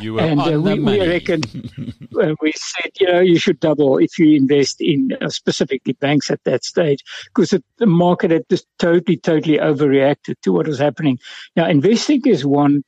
You 0.00 0.14
were 0.14 0.20
and 0.20 0.40
uh, 0.40 0.60
we, 0.60 0.78
we 0.78 1.06
reckon 1.06 1.42
uh, 2.20 2.34
we 2.40 2.52
said, 2.54 2.90
you 3.00 3.06
know, 3.06 3.20
you 3.20 3.38
should 3.38 3.60
double 3.60 3.98
if 3.98 4.18
you 4.18 4.36
invest 4.36 4.80
in 4.80 5.16
uh, 5.20 5.28
specifically 5.28 5.94
banks 5.94 6.30
at 6.30 6.42
that 6.44 6.64
stage 6.64 7.02
because 7.34 7.50
the 7.78 7.86
market 7.86 8.30
had 8.30 8.48
just 8.48 8.66
totally, 8.78 9.16
totally 9.16 9.58
overreacted 9.58 10.34
to 10.42 10.52
what 10.52 10.66
was 10.66 10.78
happening. 10.78 11.18
Now, 11.56 11.64
Investec 11.64 12.26
is 12.26 12.44
one 12.44 12.84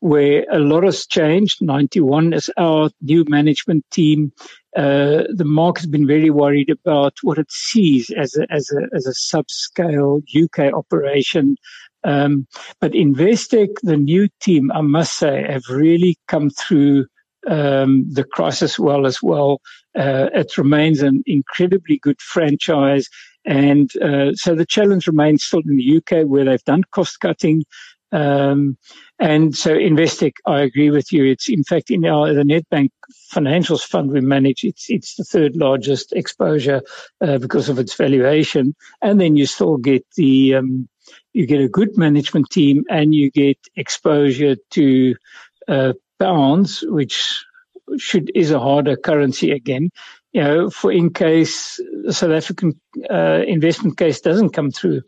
where 0.00 0.44
a 0.50 0.58
lot 0.58 0.82
has 0.82 1.06
changed. 1.06 1.62
91 1.62 2.34
is 2.34 2.50
our 2.58 2.90
new 3.00 3.24
management 3.28 3.84
team. 3.90 4.32
Uh, 4.76 5.22
the 5.32 5.44
market's 5.46 5.86
been 5.86 6.06
very 6.06 6.30
worried 6.30 6.68
about 6.68 7.14
what 7.22 7.38
it 7.38 7.50
sees 7.50 8.10
as 8.10 8.36
a, 8.36 8.46
as 8.52 8.70
a, 8.70 8.94
as 8.94 9.06
a 9.06 9.12
subscale 9.12 10.20
UK 10.34 10.74
operation. 10.74 11.56
Um, 12.04 12.46
but 12.80 12.92
Investec, 12.92 13.68
the 13.82 13.96
new 13.96 14.28
team, 14.40 14.70
I 14.72 14.82
must 14.82 15.16
say, 15.16 15.44
have 15.48 15.64
really 15.70 16.16
come 16.28 16.50
through 16.50 17.06
um, 17.46 18.06
the 18.10 18.24
crisis 18.24 18.78
well 18.78 19.06
as 19.06 19.22
well. 19.22 19.60
Uh, 19.96 20.28
it 20.34 20.56
remains 20.58 21.02
an 21.02 21.22
incredibly 21.26 21.98
good 21.98 22.20
franchise. 22.20 23.08
And 23.44 23.90
uh, 23.98 24.34
so 24.34 24.54
the 24.54 24.66
challenge 24.66 25.06
remains 25.06 25.44
still 25.44 25.62
in 25.66 25.76
the 25.76 25.96
UK 25.98 26.26
where 26.26 26.44
they've 26.44 26.64
done 26.64 26.84
cost 26.90 27.20
cutting. 27.20 27.64
Um, 28.12 28.78
and 29.18 29.56
so 29.56 29.72
Investec, 29.72 30.34
I 30.46 30.60
agree 30.60 30.90
with 30.90 31.12
you. 31.12 31.24
It's 31.24 31.48
in 31.48 31.64
fact 31.64 31.90
in 31.90 32.04
our 32.04 32.32
the 32.32 32.42
Nedbank 32.42 32.90
Financials 33.32 33.82
Fund 33.82 34.12
we 34.12 34.20
manage. 34.20 34.62
It's 34.62 34.88
it's 34.88 35.16
the 35.16 35.24
third 35.24 35.56
largest 35.56 36.12
exposure 36.12 36.80
uh, 37.20 37.38
because 37.38 37.68
of 37.68 37.80
its 37.80 37.94
valuation, 37.94 38.76
and 39.02 39.20
then 39.20 39.34
you 39.34 39.46
still 39.46 39.78
get 39.78 40.06
the 40.16 40.54
um, 40.54 40.88
you 41.34 41.46
get 41.46 41.60
a 41.60 41.68
good 41.68 41.98
management 41.98 42.48
team 42.50 42.84
and 42.88 43.14
you 43.14 43.30
get 43.30 43.58
exposure 43.76 44.56
to 44.70 45.14
uh, 45.68 45.92
pounds, 46.18 46.82
which 46.88 47.44
should 47.98 48.30
is 48.34 48.50
a 48.50 48.60
harder 48.60 48.96
currency 48.96 49.50
again. 49.50 49.90
You 50.32 50.42
know, 50.42 50.70
for 50.70 50.90
in 50.90 51.12
case 51.12 51.80
the 52.04 52.12
South 52.12 52.30
African 52.30 52.80
uh, 53.10 53.42
investment 53.46 53.98
case 53.98 54.20
doesn't 54.20 54.50
come 54.50 54.70
through. 54.70 55.02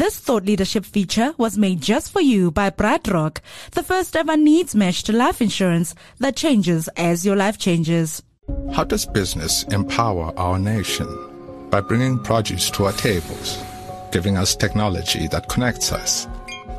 This 0.00 0.18
thought 0.18 0.46
leadership 0.46 0.86
feature 0.86 1.34
was 1.36 1.58
made 1.58 1.82
just 1.82 2.10
for 2.10 2.22
you 2.22 2.50
by 2.50 2.70
BrightRock, 2.70 3.40
the 3.72 3.82
first 3.82 4.16
ever 4.16 4.34
needs 4.34 4.74
matched 4.74 5.10
life 5.10 5.42
insurance 5.42 5.94
that 6.20 6.36
changes 6.36 6.88
as 6.96 7.26
your 7.26 7.36
life 7.36 7.58
changes. 7.58 8.22
How 8.72 8.84
does 8.84 9.04
business 9.04 9.64
empower 9.64 10.32
our 10.38 10.58
nation? 10.58 11.06
By 11.68 11.82
bringing 11.82 12.18
produce 12.18 12.70
to 12.70 12.86
our 12.86 12.92
tables, 12.92 13.62
giving 14.10 14.38
us 14.38 14.56
technology 14.56 15.28
that 15.28 15.50
connects 15.50 15.92
us, 15.92 16.26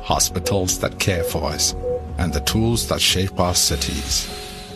hospitals 0.00 0.80
that 0.80 0.98
care 0.98 1.22
for 1.22 1.44
us, 1.44 1.76
and 2.18 2.32
the 2.32 2.40
tools 2.40 2.88
that 2.88 3.00
shape 3.00 3.38
our 3.38 3.54
cities. 3.54 4.28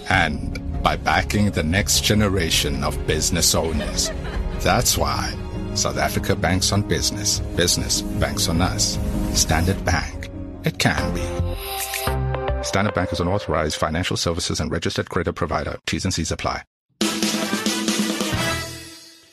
And 0.09 0.81
by 0.85 0.95
backing 0.95 1.51
the 1.51 1.65
next 1.65 2.05
generation 2.05 2.85
of 2.85 3.09
business 3.09 3.57
owners. 3.57 4.13
That's 4.61 4.97
why 4.97 5.35
South 5.77 5.99
Africa 5.99 6.35
banks 6.35 6.73
on 6.73 6.83
business. 6.83 7.41
Business 7.57 8.03
banks 8.03 8.49
on 8.49 8.61
us. 8.61 8.99
Standard 9.33 9.85
Bank. 9.85 10.31
It 10.65 10.79
can 10.79 11.15
be. 11.15 12.65
Standard 12.65 12.95
Bank 12.95 13.13
is 13.13 13.21
an 13.21 13.29
authorized 13.29 13.77
financial 13.77 14.17
services 14.17 14.61
and 14.61 14.71
registered 14.71 15.09
credit 15.11 15.35
provider. 15.35 15.79
T's 15.87 16.05
and 16.05 16.13
C's 16.13 16.33
apply. 16.33 16.63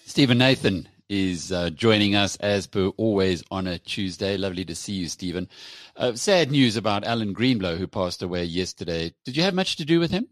Steven 0.05 0.37
Nathan 0.37 0.87
is 1.09 1.51
uh, 1.51 1.69
joining 1.71 2.15
us 2.15 2.35
as 2.37 2.67
per 2.67 2.87
always 2.97 3.43
on 3.49 3.67
a 3.67 3.79
Tuesday. 3.79 4.37
Lovely 4.37 4.65
to 4.65 4.75
see 4.75 4.93
you, 4.93 5.07
Steven. 5.07 5.49
Uh, 5.95 6.13
sad 6.13 6.51
news 6.51 6.75
about 6.75 7.03
Allan 7.03 7.33
Greenblo, 7.33 7.77
who 7.77 7.87
passed 7.87 8.21
away 8.21 8.43
yesterday. 8.43 9.13
Did 9.25 9.35
you 9.35 9.43
have 9.43 9.53
much 9.53 9.75
to 9.77 9.85
do 9.85 9.99
with 9.99 10.11
him? 10.11 10.27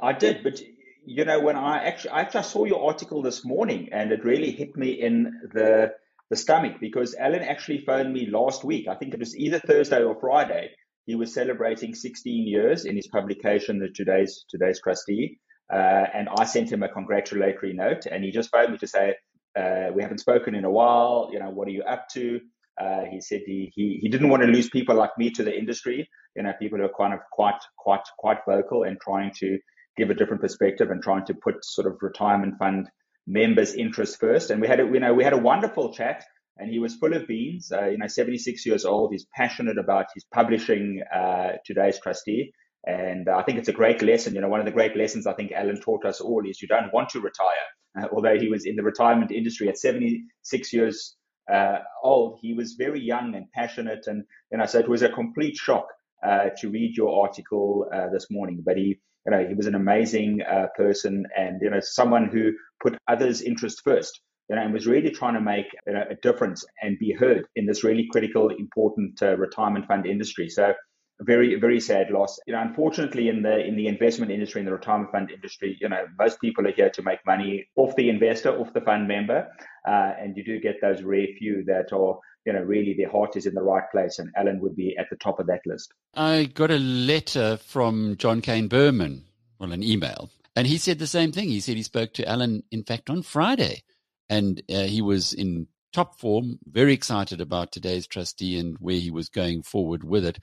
I 0.00 0.12
did, 0.12 0.42
but 0.42 0.60
you 1.06 1.24
know, 1.24 1.40
when 1.40 1.56
I 1.56 1.84
actually 1.84 2.10
I 2.10 2.20
actually 2.20 2.44
saw 2.44 2.64
your 2.64 2.86
article 2.86 3.22
this 3.22 3.44
morning, 3.44 3.88
and 3.92 4.12
it 4.12 4.24
really 4.24 4.50
hit 4.50 4.76
me 4.76 4.92
in 4.92 5.40
the 5.52 5.92
the 6.30 6.36
stomach 6.36 6.74
because 6.80 7.14
Allan 7.14 7.42
actually 7.42 7.84
phoned 7.84 8.12
me 8.12 8.26
last 8.30 8.64
week. 8.64 8.88
I 8.88 8.94
think 8.94 9.14
it 9.14 9.20
was 9.20 9.36
either 9.36 9.58
Thursday 9.58 10.02
or 10.02 10.18
Friday. 10.18 10.70
He 11.06 11.14
was 11.14 11.34
celebrating 11.34 11.94
16 11.94 12.46
years 12.48 12.86
in 12.86 12.96
his 12.96 13.08
publication, 13.08 13.78
the 13.78 13.90
Today's 13.94 14.44
Today's 14.48 14.80
Trustee, 14.82 15.38
uh, 15.72 16.06
and 16.14 16.28
I 16.38 16.44
sent 16.44 16.72
him 16.72 16.82
a 16.82 16.88
congratulatory 16.88 17.74
note, 17.74 18.06
and 18.10 18.24
he 18.24 18.30
just 18.30 18.50
phoned 18.50 18.72
me 18.72 18.78
to 18.78 18.86
say 18.86 19.14
uh, 19.58 19.88
we 19.94 20.02
haven't 20.02 20.18
spoken 20.18 20.54
in 20.54 20.64
a 20.64 20.70
while. 20.70 21.28
You 21.32 21.40
know, 21.40 21.50
what 21.50 21.68
are 21.68 21.72
you 21.72 21.82
up 21.82 22.08
to? 22.14 22.40
Uh, 22.80 23.02
he 23.10 23.20
said 23.20 23.42
he, 23.46 23.70
he 23.74 23.98
he 24.02 24.08
didn't 24.08 24.30
want 24.30 24.42
to 24.42 24.48
lose 24.48 24.68
people 24.68 24.96
like 24.96 25.16
me 25.18 25.30
to 25.30 25.44
the 25.44 25.56
industry. 25.56 26.08
You 26.34 26.42
know, 26.42 26.52
people 26.58 26.78
who 26.78 26.84
are 26.84 26.98
kind 26.98 27.12
of 27.12 27.20
quite 27.30 27.60
quite 27.78 28.04
quite 28.18 28.38
vocal 28.48 28.82
and 28.84 28.98
trying 29.00 29.32
to 29.40 29.58
give 29.96 30.10
a 30.10 30.14
different 30.14 30.42
perspective 30.42 30.90
and 30.90 31.02
trying 31.02 31.24
to 31.26 31.34
put 31.34 31.64
sort 31.64 31.86
of 31.86 31.98
retirement 32.00 32.54
fund 32.58 32.88
members' 33.26 33.74
interests 33.74 34.16
first. 34.16 34.50
And 34.50 34.60
we 34.60 34.68
had 34.68 34.80
a, 34.80 34.84
you 34.84 35.00
know 35.00 35.14
we 35.14 35.24
had 35.24 35.32
a 35.32 35.38
wonderful 35.38 35.92
chat, 35.92 36.24
and 36.56 36.70
he 36.70 36.78
was 36.78 36.94
full 36.94 37.14
of 37.14 37.26
beans. 37.26 37.72
Uh, 37.72 37.86
you 37.86 37.98
know, 37.98 38.06
76 38.06 38.66
years 38.66 38.84
old. 38.84 39.12
He's 39.12 39.26
passionate 39.34 39.78
about 39.78 40.06
his 40.14 40.24
publishing. 40.32 41.02
Uh, 41.14 41.52
today's 41.64 41.98
trustee. 42.00 42.52
And 42.86 43.28
I 43.28 43.42
think 43.42 43.58
it's 43.58 43.68
a 43.68 43.72
great 43.72 44.02
lesson. 44.02 44.34
You 44.34 44.42
know, 44.42 44.48
one 44.48 44.60
of 44.60 44.66
the 44.66 44.72
great 44.72 44.96
lessons 44.96 45.26
I 45.26 45.32
think 45.32 45.52
Allan 45.52 45.80
taught 45.80 46.04
us 46.04 46.20
all 46.20 46.42
is 46.46 46.60
you 46.60 46.68
don't 46.68 46.92
want 46.92 47.08
to 47.10 47.20
retire. 47.20 47.66
Uh, 47.98 48.08
although 48.12 48.38
he 48.38 48.48
was 48.48 48.66
in 48.66 48.76
the 48.76 48.82
retirement 48.82 49.30
industry 49.30 49.68
at 49.68 49.78
76 49.78 50.72
years 50.72 51.16
uh, 51.52 51.78
old, 52.02 52.38
he 52.42 52.52
was 52.52 52.74
very 52.74 53.00
young 53.00 53.34
and 53.34 53.50
passionate. 53.52 54.06
And, 54.06 54.24
you 54.52 54.58
know, 54.58 54.66
so 54.66 54.78
it 54.78 54.88
was 54.88 55.02
a 55.02 55.08
complete 55.08 55.56
shock 55.56 55.86
uh, 56.26 56.50
to 56.58 56.68
read 56.68 56.96
your 56.96 57.24
article 57.24 57.86
uh, 57.92 58.08
this 58.12 58.26
morning. 58.30 58.62
But 58.64 58.76
he, 58.76 59.00
you 59.26 59.30
know, 59.30 59.46
he 59.46 59.54
was 59.54 59.66
an 59.66 59.74
amazing 59.74 60.42
uh, 60.42 60.66
person 60.76 61.24
and, 61.36 61.60
you 61.62 61.70
know, 61.70 61.80
someone 61.80 62.28
who 62.28 62.52
put 62.82 62.98
others' 63.08 63.42
interest 63.42 63.80
first, 63.82 64.20
you 64.48 64.56
know, 64.56 64.62
and 64.62 64.72
was 64.72 64.86
really 64.86 65.10
trying 65.10 65.34
to 65.34 65.40
make 65.40 65.66
you 65.86 65.94
know, 65.94 66.04
a 66.10 66.14
difference 66.16 66.64
and 66.82 66.98
be 66.98 67.12
heard 67.12 67.46
in 67.56 67.66
this 67.66 67.84
really 67.84 68.06
critical, 68.10 68.50
important 68.50 69.22
uh, 69.22 69.36
retirement 69.36 69.86
fund 69.86 70.06
industry. 70.06 70.48
So, 70.48 70.74
very 71.20 71.54
very 71.54 71.80
sad 71.80 72.10
loss. 72.10 72.38
You 72.46 72.54
know, 72.54 72.60
unfortunately, 72.60 73.28
in 73.28 73.42
the 73.42 73.64
in 73.64 73.76
the 73.76 73.86
investment 73.86 74.32
industry, 74.32 74.60
in 74.60 74.66
the 74.66 74.72
retirement 74.72 75.12
fund 75.12 75.30
industry, 75.30 75.78
you 75.80 75.88
know, 75.88 76.06
most 76.18 76.40
people 76.40 76.66
are 76.66 76.72
here 76.72 76.90
to 76.90 77.02
make 77.02 77.20
money 77.24 77.68
off 77.76 77.94
the 77.96 78.10
investor, 78.10 78.50
off 78.58 78.72
the 78.72 78.80
fund 78.80 79.06
member, 79.06 79.48
uh, 79.86 80.12
and 80.20 80.36
you 80.36 80.44
do 80.44 80.60
get 80.60 80.80
those 80.80 81.02
rare 81.02 81.28
few 81.38 81.64
that 81.66 81.92
are. 81.92 82.18
You 82.44 82.52
know, 82.52 82.62
really, 82.62 82.94
their 82.94 83.10
heart 83.10 83.36
is 83.36 83.46
in 83.46 83.54
the 83.54 83.62
right 83.62 83.84
place, 83.90 84.18
and 84.18 84.30
Allan 84.36 84.60
would 84.60 84.76
be 84.76 84.96
at 84.98 85.06
the 85.10 85.16
top 85.16 85.40
of 85.40 85.46
that 85.46 85.62
list. 85.66 85.92
I 86.14 86.44
got 86.44 86.70
a 86.70 86.78
letter 86.78 87.56
from 87.56 88.16
John 88.18 88.40
Kane 88.40 88.68
Berman, 88.68 89.24
well, 89.58 89.72
an 89.72 89.82
email, 89.82 90.30
and 90.54 90.66
he 90.66 90.78
said 90.78 90.98
the 90.98 91.06
same 91.06 91.32
thing. 91.32 91.48
He 91.48 91.60
said 91.60 91.76
he 91.76 91.82
spoke 91.82 92.12
to 92.14 92.28
Allan, 92.28 92.62
in 92.70 92.84
fact, 92.84 93.08
on 93.08 93.22
Friday, 93.22 93.82
and 94.28 94.62
uh, 94.70 94.82
he 94.82 95.00
was 95.00 95.32
in 95.32 95.68
top 95.94 96.18
form, 96.18 96.58
very 96.66 96.92
excited 96.92 97.40
about 97.40 97.72
today's 97.72 98.06
trustee 98.06 98.58
and 98.58 98.76
where 98.80 98.96
he 98.96 99.10
was 99.10 99.28
going 99.28 99.62
forward 99.62 100.02
with 100.02 100.24
it. 100.24 100.38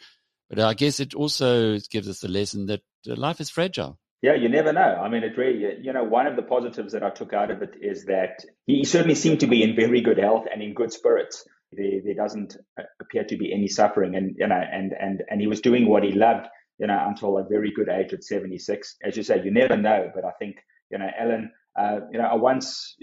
But 0.50 0.60
I 0.60 0.74
guess 0.74 1.00
it 1.00 1.14
also 1.14 1.78
gives 1.90 2.10
us 2.10 2.20
the 2.20 2.28
lesson 2.30 2.66
that 2.68 2.82
uh, 3.08 3.16
life 3.16 3.40
is 3.40 3.50
fragile. 3.50 4.00
Yeah, 4.22 4.36
you 4.36 4.50
never 4.50 4.72
know. 4.72 4.82
I 4.82 5.10
mean, 5.10 5.24
it 5.24 5.38
really, 5.38 5.80
you 5.82 5.94
know, 5.94 6.04
one 6.04 6.28
of 6.28 6.36
the 6.36 6.44
positives 6.44 6.94
that 6.94 7.04
I 7.04 7.10
took 7.10 7.34
out 7.34 7.52
of 7.52 7.62
it 7.62 7.76
is 7.82 8.06
that 8.06 8.46
he 8.68 8.84
certainly 8.86 9.16
seemed 9.16 9.40
to 9.40 9.48
be 9.48 9.64
in 9.64 9.76
very 9.76 10.02
good 10.02 10.20
health 10.20 10.46
and 10.52 10.62
in 10.62 10.74
good 10.74 10.94
spirits. 10.94 11.46
There, 11.74 12.02
there 12.04 12.16
doesn't 12.16 12.58
appear 13.00 13.24
to 13.24 13.38
be 13.38 13.54
any 13.54 13.68
suffering, 13.68 14.16
and 14.16 14.36
you 14.38 14.48
know, 14.48 14.62
and 14.72 14.94
and 15.00 15.24
and 15.30 15.40
he 15.40 15.48
was 15.48 15.62
doing 15.62 15.88
what 15.88 16.04
he 16.04 16.12
loved, 16.12 16.48
you 16.80 16.88
know, 16.88 17.06
until 17.08 17.38
a 17.38 17.44
very 17.44 17.72
good 17.72 17.90
age 17.90 18.14
at 18.14 18.24
76. 18.24 18.98
As 19.04 19.16
you 19.16 19.24
say, 19.24 19.42
you 19.44 19.52
never 19.52 19.78
know. 19.78 20.12
But 20.14 20.26
I 20.26 20.32
think, 20.40 20.58
you 20.90 20.98
know, 20.98 21.08
Allan, 21.18 21.52
uh, 21.80 22.00
you 22.12 22.18
know, 22.20 22.26
I 22.26 22.36
once, 22.36 22.96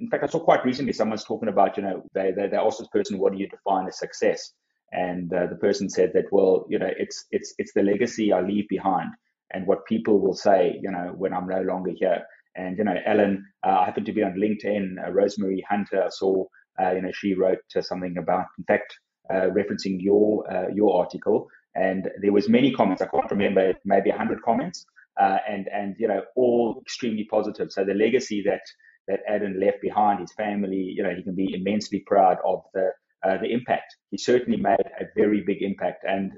in 0.00 0.10
fact, 0.10 0.24
I 0.24 0.26
saw 0.26 0.40
quite 0.40 0.64
recently 0.64 0.92
someone's 0.92 1.24
talking 1.24 1.48
about, 1.48 1.76
you 1.76 1.82
know, 1.82 2.02
they 2.14 2.32
they, 2.36 2.48
they 2.48 2.56
asked 2.56 2.78
this 2.78 2.88
person, 2.88 3.18
what 3.18 3.32
do 3.32 3.38
you 3.38 3.48
define 3.48 3.86
as 3.86 3.98
success? 3.98 4.52
And 4.92 5.32
uh, 5.32 5.46
the 5.46 5.56
person 5.56 5.88
said 5.88 6.10
that, 6.14 6.26
well, 6.32 6.66
you 6.68 6.78
know, 6.78 6.90
it's 6.98 7.24
it's 7.30 7.54
it's 7.58 7.72
the 7.72 7.82
legacy 7.82 8.32
I 8.32 8.40
leave 8.40 8.68
behind, 8.68 9.10
and 9.52 9.66
what 9.66 9.86
people 9.86 10.20
will 10.20 10.34
say, 10.34 10.78
you 10.82 10.90
know, 10.90 11.14
when 11.16 11.32
I'm 11.32 11.46
no 11.46 11.62
longer 11.62 11.92
here. 11.96 12.22
And 12.56 12.76
you 12.76 12.84
know, 12.84 12.96
Allan, 13.06 13.46
uh, 13.64 13.78
I 13.80 13.84
happened 13.84 14.06
to 14.06 14.12
be 14.12 14.22
on 14.22 14.34
LinkedIn. 14.34 15.06
Uh, 15.06 15.12
Rosemary 15.12 15.64
Hunter, 15.68 16.06
saw, 16.10 16.44
uh, 16.80 16.92
you 16.92 17.02
know, 17.02 17.12
she 17.12 17.34
wrote 17.34 17.58
uh, 17.76 17.82
something 17.82 18.16
about, 18.18 18.46
in 18.58 18.64
fact, 18.64 18.98
uh, 19.32 19.48
referencing 19.58 19.96
your 20.00 20.44
your 20.74 20.98
article, 20.98 21.48
and 21.74 22.10
there 22.20 22.32
was 22.32 22.48
many 22.48 22.72
comments. 22.72 23.02
I 23.02 23.06
can't 23.06 23.30
remember, 23.30 23.74
maybe 23.84 24.10
hundred 24.10 24.42
comments, 24.42 24.86
and 25.18 25.68
and 25.72 25.94
you 25.98 26.08
know, 26.08 26.22
all 26.36 26.80
extremely 26.80 27.26
positive. 27.30 27.70
So 27.70 27.84
the 27.84 27.94
legacy 27.94 28.42
that 28.46 28.62
that 29.08 29.20
Adam 29.28 29.58
left 29.58 29.80
behind, 29.82 30.20
his 30.20 30.32
family, 30.32 30.76
you 30.96 31.02
know, 31.02 31.14
he 31.14 31.22
can 31.22 31.34
be 31.34 31.54
immensely 31.54 32.02
proud 32.06 32.38
of 32.44 32.62
the 32.74 32.90
uh, 33.26 33.36
the 33.38 33.52
impact. 33.52 33.96
He 34.10 34.18
certainly 34.18 34.58
made 34.58 34.86
a 35.00 35.04
very 35.16 35.42
big 35.42 35.62
impact. 35.62 36.04
And, 36.08 36.32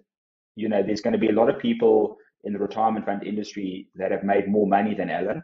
you 0.56 0.68
know, 0.68 0.82
there's 0.82 1.00
going 1.00 1.12
to 1.12 1.18
be 1.18 1.28
a 1.28 1.32
lot 1.40 1.48
of 1.48 1.58
people 1.60 2.16
in 2.44 2.52
the 2.52 2.58
retirement 2.58 3.06
fund 3.06 3.22
industry 3.22 3.88
that 3.94 4.10
have 4.10 4.24
made 4.24 4.48
more 4.48 4.66
money 4.66 4.94
than 4.94 5.10
Allan, 5.10 5.42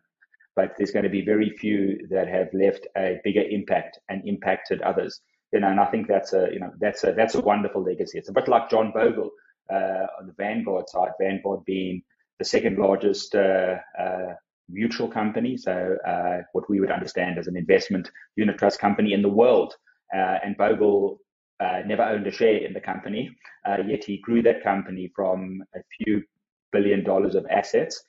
but 0.58 0.72
there's 0.76 0.90
going 0.90 1.04
to 1.04 1.18
be 1.18 1.32
very 1.34 1.50
few 1.50 1.80
that 2.10 2.26
have 2.26 2.48
left 2.52 2.84
a 2.96 3.20
bigger 3.22 3.44
impact 3.58 4.00
and 4.08 4.26
impacted 4.26 4.82
others. 4.82 5.20
You 5.52 5.60
know, 5.60 5.70
and 5.70 5.78
I 5.78 5.86
think 5.92 6.08
that's 6.08 6.32
a, 6.32 6.48
you 6.52 6.58
know, 6.58 6.72
that's 6.80 7.04
a, 7.04 7.12
that's 7.12 7.36
a 7.36 7.40
wonderful 7.40 7.82
legacy. 7.90 8.18
It's 8.18 8.28
a 8.28 8.32
bit 8.32 8.48
like 8.48 8.68
John 8.68 8.90
Bogle 8.92 9.30
uh, 9.72 10.06
on 10.18 10.26
the 10.26 10.34
Vanguard 10.36 10.88
side, 10.88 11.12
Vanguard 11.20 11.64
being 11.64 12.02
the 12.40 12.44
second 12.44 12.76
largest 12.76 13.36
uh, 13.36 13.76
uh, 14.04 14.32
mutual 14.68 15.06
company. 15.06 15.56
So 15.56 15.96
uh, 16.04 16.38
what 16.54 16.68
we 16.68 16.80
would 16.80 16.90
understand 16.90 17.38
as 17.38 17.46
an 17.46 17.56
investment 17.56 18.10
unit 18.34 18.58
trust 18.58 18.80
company 18.80 19.12
in 19.12 19.22
the 19.22 19.36
world. 19.42 19.74
Uh, 20.12 20.38
and 20.44 20.56
Bogle 20.56 21.20
uh, 21.60 21.82
never 21.86 22.02
owned 22.02 22.26
a 22.26 22.32
share 22.32 22.58
in 22.66 22.72
the 22.72 22.80
company, 22.80 23.30
yet 23.86 24.02
he 24.02 24.18
grew 24.26 24.42
that 24.42 24.64
company 24.64 25.12
from 25.14 25.62
a 25.76 25.80
few 25.96 26.24
billion 26.72 27.04
dollars 27.04 27.36
of 27.36 27.46
assets. 27.48 28.02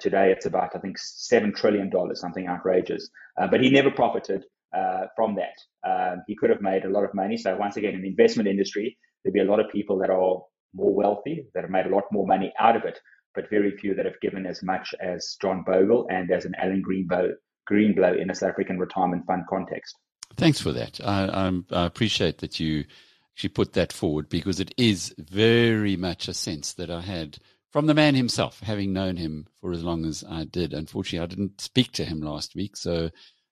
Today 0.00 0.30
it's 0.30 0.46
about, 0.46 0.76
I 0.76 0.78
think, 0.78 0.96
$7 0.98 1.54
trillion, 1.54 1.90
something 2.14 2.46
outrageous. 2.46 3.10
Uh, 3.40 3.48
but 3.48 3.60
he 3.60 3.70
never 3.70 3.90
profited 3.90 4.44
uh, 4.76 5.06
from 5.16 5.36
that. 5.36 5.56
Um, 5.88 6.22
he 6.26 6.36
could 6.36 6.50
have 6.50 6.60
made 6.60 6.84
a 6.84 6.88
lot 6.88 7.04
of 7.04 7.14
money. 7.14 7.36
So, 7.36 7.56
once 7.56 7.76
again, 7.76 7.94
in 7.94 8.02
the 8.02 8.08
investment 8.08 8.48
industry, 8.48 8.96
there'd 9.22 9.34
be 9.34 9.40
a 9.40 9.44
lot 9.44 9.60
of 9.60 9.70
people 9.70 9.98
that 9.98 10.10
are 10.10 10.40
more 10.74 10.94
wealthy, 10.94 11.46
that 11.54 11.62
have 11.62 11.70
made 11.70 11.86
a 11.86 11.94
lot 11.94 12.04
more 12.12 12.26
money 12.26 12.52
out 12.58 12.76
of 12.76 12.84
it, 12.84 12.98
but 13.34 13.50
very 13.50 13.76
few 13.76 13.94
that 13.94 14.06
have 14.06 14.20
given 14.20 14.46
as 14.46 14.62
much 14.62 14.94
as 15.00 15.36
John 15.40 15.64
Bogle 15.66 16.06
and 16.10 16.30
as 16.30 16.44
an 16.44 16.54
Allan 16.56 16.82
Greenblo, 16.82 17.32
Greenblo 17.70 18.20
in 18.20 18.30
a 18.30 18.34
South 18.34 18.50
African 18.50 18.78
retirement 18.78 19.24
fund 19.26 19.44
context. 19.48 19.96
Thanks 20.36 20.60
for 20.60 20.72
that. 20.72 21.00
I, 21.04 21.52
I, 21.70 21.84
appreciate 21.84 22.38
that 22.38 22.58
you 22.58 22.84
actually 23.34 23.50
put 23.50 23.74
that 23.74 23.92
forward 23.92 24.28
because 24.28 24.60
it 24.60 24.74
is 24.78 25.14
very 25.18 25.96
much 25.96 26.28
a 26.28 26.34
sense 26.34 26.72
that 26.74 26.90
I 26.90 27.02
had 27.02 27.38
from 27.72 27.86
the 27.86 27.94
man 27.94 28.14
himself, 28.14 28.60
having 28.60 28.92
known 28.92 29.16
him 29.16 29.46
for 29.60 29.72
as 29.72 29.82
long 29.82 30.04
as 30.04 30.22
I 30.28 30.44
did. 30.44 30.74
Unfortunately, 30.74 31.24
I 31.24 31.26
didn't 31.26 31.60
speak 31.60 31.92
to 31.92 32.04
him 32.04 32.20
last 32.20 32.54
week, 32.54 32.76
so 32.76 33.10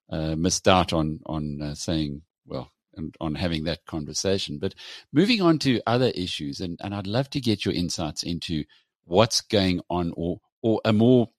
uh, 0.09 0.35
missed 0.35 0.67
out 0.67 0.93
on 0.93 1.19
on 1.25 1.61
uh, 1.61 1.75
saying 1.75 2.21
well 2.45 2.71
and 2.95 3.15
on 3.19 3.35
having 3.35 3.63
that 3.63 3.85
conversation. 3.85 4.59
But 4.59 4.75
moving 5.11 5.41
on 5.41 5.57
to 5.59 5.81
other 5.87 6.11
issues, 6.13 6.59
and, 6.59 6.79
and 6.83 6.93
I'd 6.93 7.07
love 7.07 7.29
to 7.31 7.41
get 7.41 7.65
your 7.65 7.73
insights 7.73 8.23
into 8.23 8.63
what's 9.05 9.41
going 9.41 9.81
on, 9.89 10.13
or 10.15 10.39
or 10.61 10.81
a 10.85 10.93
more 10.93 11.29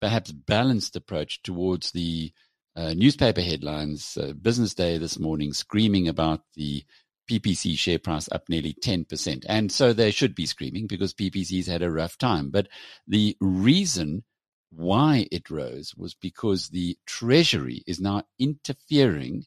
perhaps 0.00 0.32
balanced 0.32 0.96
approach 0.96 1.42
towards 1.42 1.92
the 1.92 2.32
uh, 2.74 2.94
newspaper 2.94 3.42
headlines, 3.42 4.16
uh, 4.16 4.32
Business 4.32 4.72
Day 4.72 4.96
this 4.96 5.18
morning, 5.18 5.52
screaming 5.52 6.08
about 6.08 6.40
the 6.54 6.84
PPC 7.30 7.78
share 7.78 8.00
price 8.00 8.28
up 8.32 8.48
nearly 8.48 8.74
10%. 8.74 9.44
And 9.48 9.70
so 9.70 9.92
they 9.92 10.10
should 10.10 10.34
be 10.34 10.46
screaming 10.46 10.88
because 10.88 11.14
PPC's 11.14 11.68
had 11.68 11.82
a 11.82 11.90
rough 11.90 12.18
time. 12.18 12.50
But 12.50 12.66
the 13.06 13.36
reason 13.40 14.24
why 14.70 15.28
it 15.30 15.48
rose 15.48 15.94
was 15.96 16.14
because 16.14 16.68
the 16.68 16.96
Treasury 17.06 17.84
is 17.86 18.00
now 18.00 18.24
interfering 18.40 19.44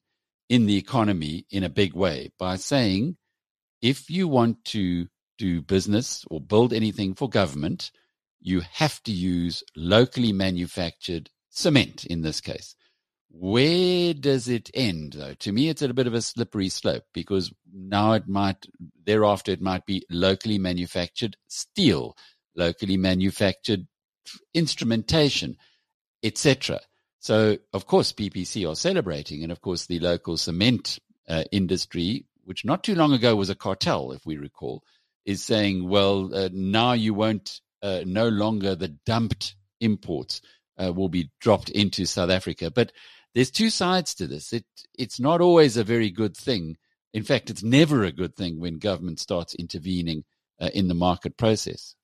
in 0.47 0.65
the 0.65 0.77
economy 0.77 1.45
in 1.49 1.63
a 1.63 1.69
big 1.69 1.93
way 1.93 2.31
by 2.39 2.55
saying 2.55 3.17
if 3.81 4.09
you 4.09 4.29
want 4.29 4.63
to 4.65 5.07
do 5.37 5.61
business 5.61 6.23
or 6.31 6.39
build 6.39 6.71
anything 6.71 7.13
for 7.13 7.27
government, 7.27 7.91
you 8.39 8.61
have 8.71 9.03
to 9.03 9.11
use 9.11 9.61
locally 9.75 10.31
manufactured 10.31 11.29
cement 11.49 12.05
in 12.05 12.21
this 12.21 12.39
case. 12.39 12.75
Where 13.35 14.13
does 14.13 14.47
it 14.47 14.69
end 14.75 15.13
though? 15.13 15.33
To 15.33 15.51
me, 15.51 15.67
it's 15.67 15.81
a 15.81 15.91
bit 15.91 16.05
of 16.05 16.13
a 16.13 16.21
slippery 16.21 16.69
slope 16.69 17.05
because 17.13 17.51
now 17.73 18.13
it 18.13 18.27
might, 18.27 18.67
thereafter, 19.05 19.51
it 19.51 19.61
might 19.61 19.87
be 19.87 20.05
locally 20.11 20.59
manufactured 20.59 21.35
steel, 21.47 22.15
locally 22.55 22.95
manufactured 22.95 23.87
instrumentation, 24.53 25.57
etc. 26.21 26.81
So, 27.17 27.57
of 27.73 27.87
course, 27.87 28.13
PPC 28.13 28.69
are 28.69 28.75
celebrating, 28.75 29.41
and 29.41 29.51
of 29.51 29.61
course, 29.61 29.87
the 29.87 29.99
local 29.99 30.37
cement 30.37 30.99
uh, 31.27 31.43
industry, 31.51 32.27
which 32.43 32.63
not 32.63 32.83
too 32.83 32.93
long 32.93 33.13
ago 33.13 33.35
was 33.35 33.49
a 33.49 33.55
cartel, 33.55 34.11
if 34.11 34.27
we 34.27 34.37
recall, 34.37 34.83
is 35.25 35.43
saying, 35.43 35.89
well, 35.89 36.29
uh, 36.35 36.49
now 36.53 36.93
you 36.93 37.15
won't, 37.15 37.61
uh, 37.81 38.01
no 38.05 38.27
longer 38.27 38.75
the 38.75 38.89
dumped 39.07 39.55
imports 39.79 40.41
uh, 40.77 40.93
will 40.93 41.09
be 41.09 41.31
dropped 41.39 41.69
into 41.69 42.05
South 42.05 42.29
Africa. 42.29 42.69
But 42.69 42.91
there's 43.33 43.51
two 43.51 43.69
sides 43.69 44.15
to 44.15 44.27
this. 44.27 44.53
It, 44.53 44.65
it's 44.97 45.19
not 45.19 45.41
always 45.41 45.77
a 45.77 45.83
very 45.83 46.09
good 46.09 46.35
thing. 46.35 46.77
In 47.13 47.23
fact, 47.23 47.49
it's 47.49 47.63
never 47.63 48.03
a 48.03 48.11
good 48.11 48.35
thing 48.35 48.59
when 48.59 48.79
government 48.79 49.19
starts 49.19 49.55
intervening 49.55 50.23
uh, 50.59 50.69
in 50.73 50.87
the 50.87 50.93
market 50.93 51.37
process. 51.37 51.95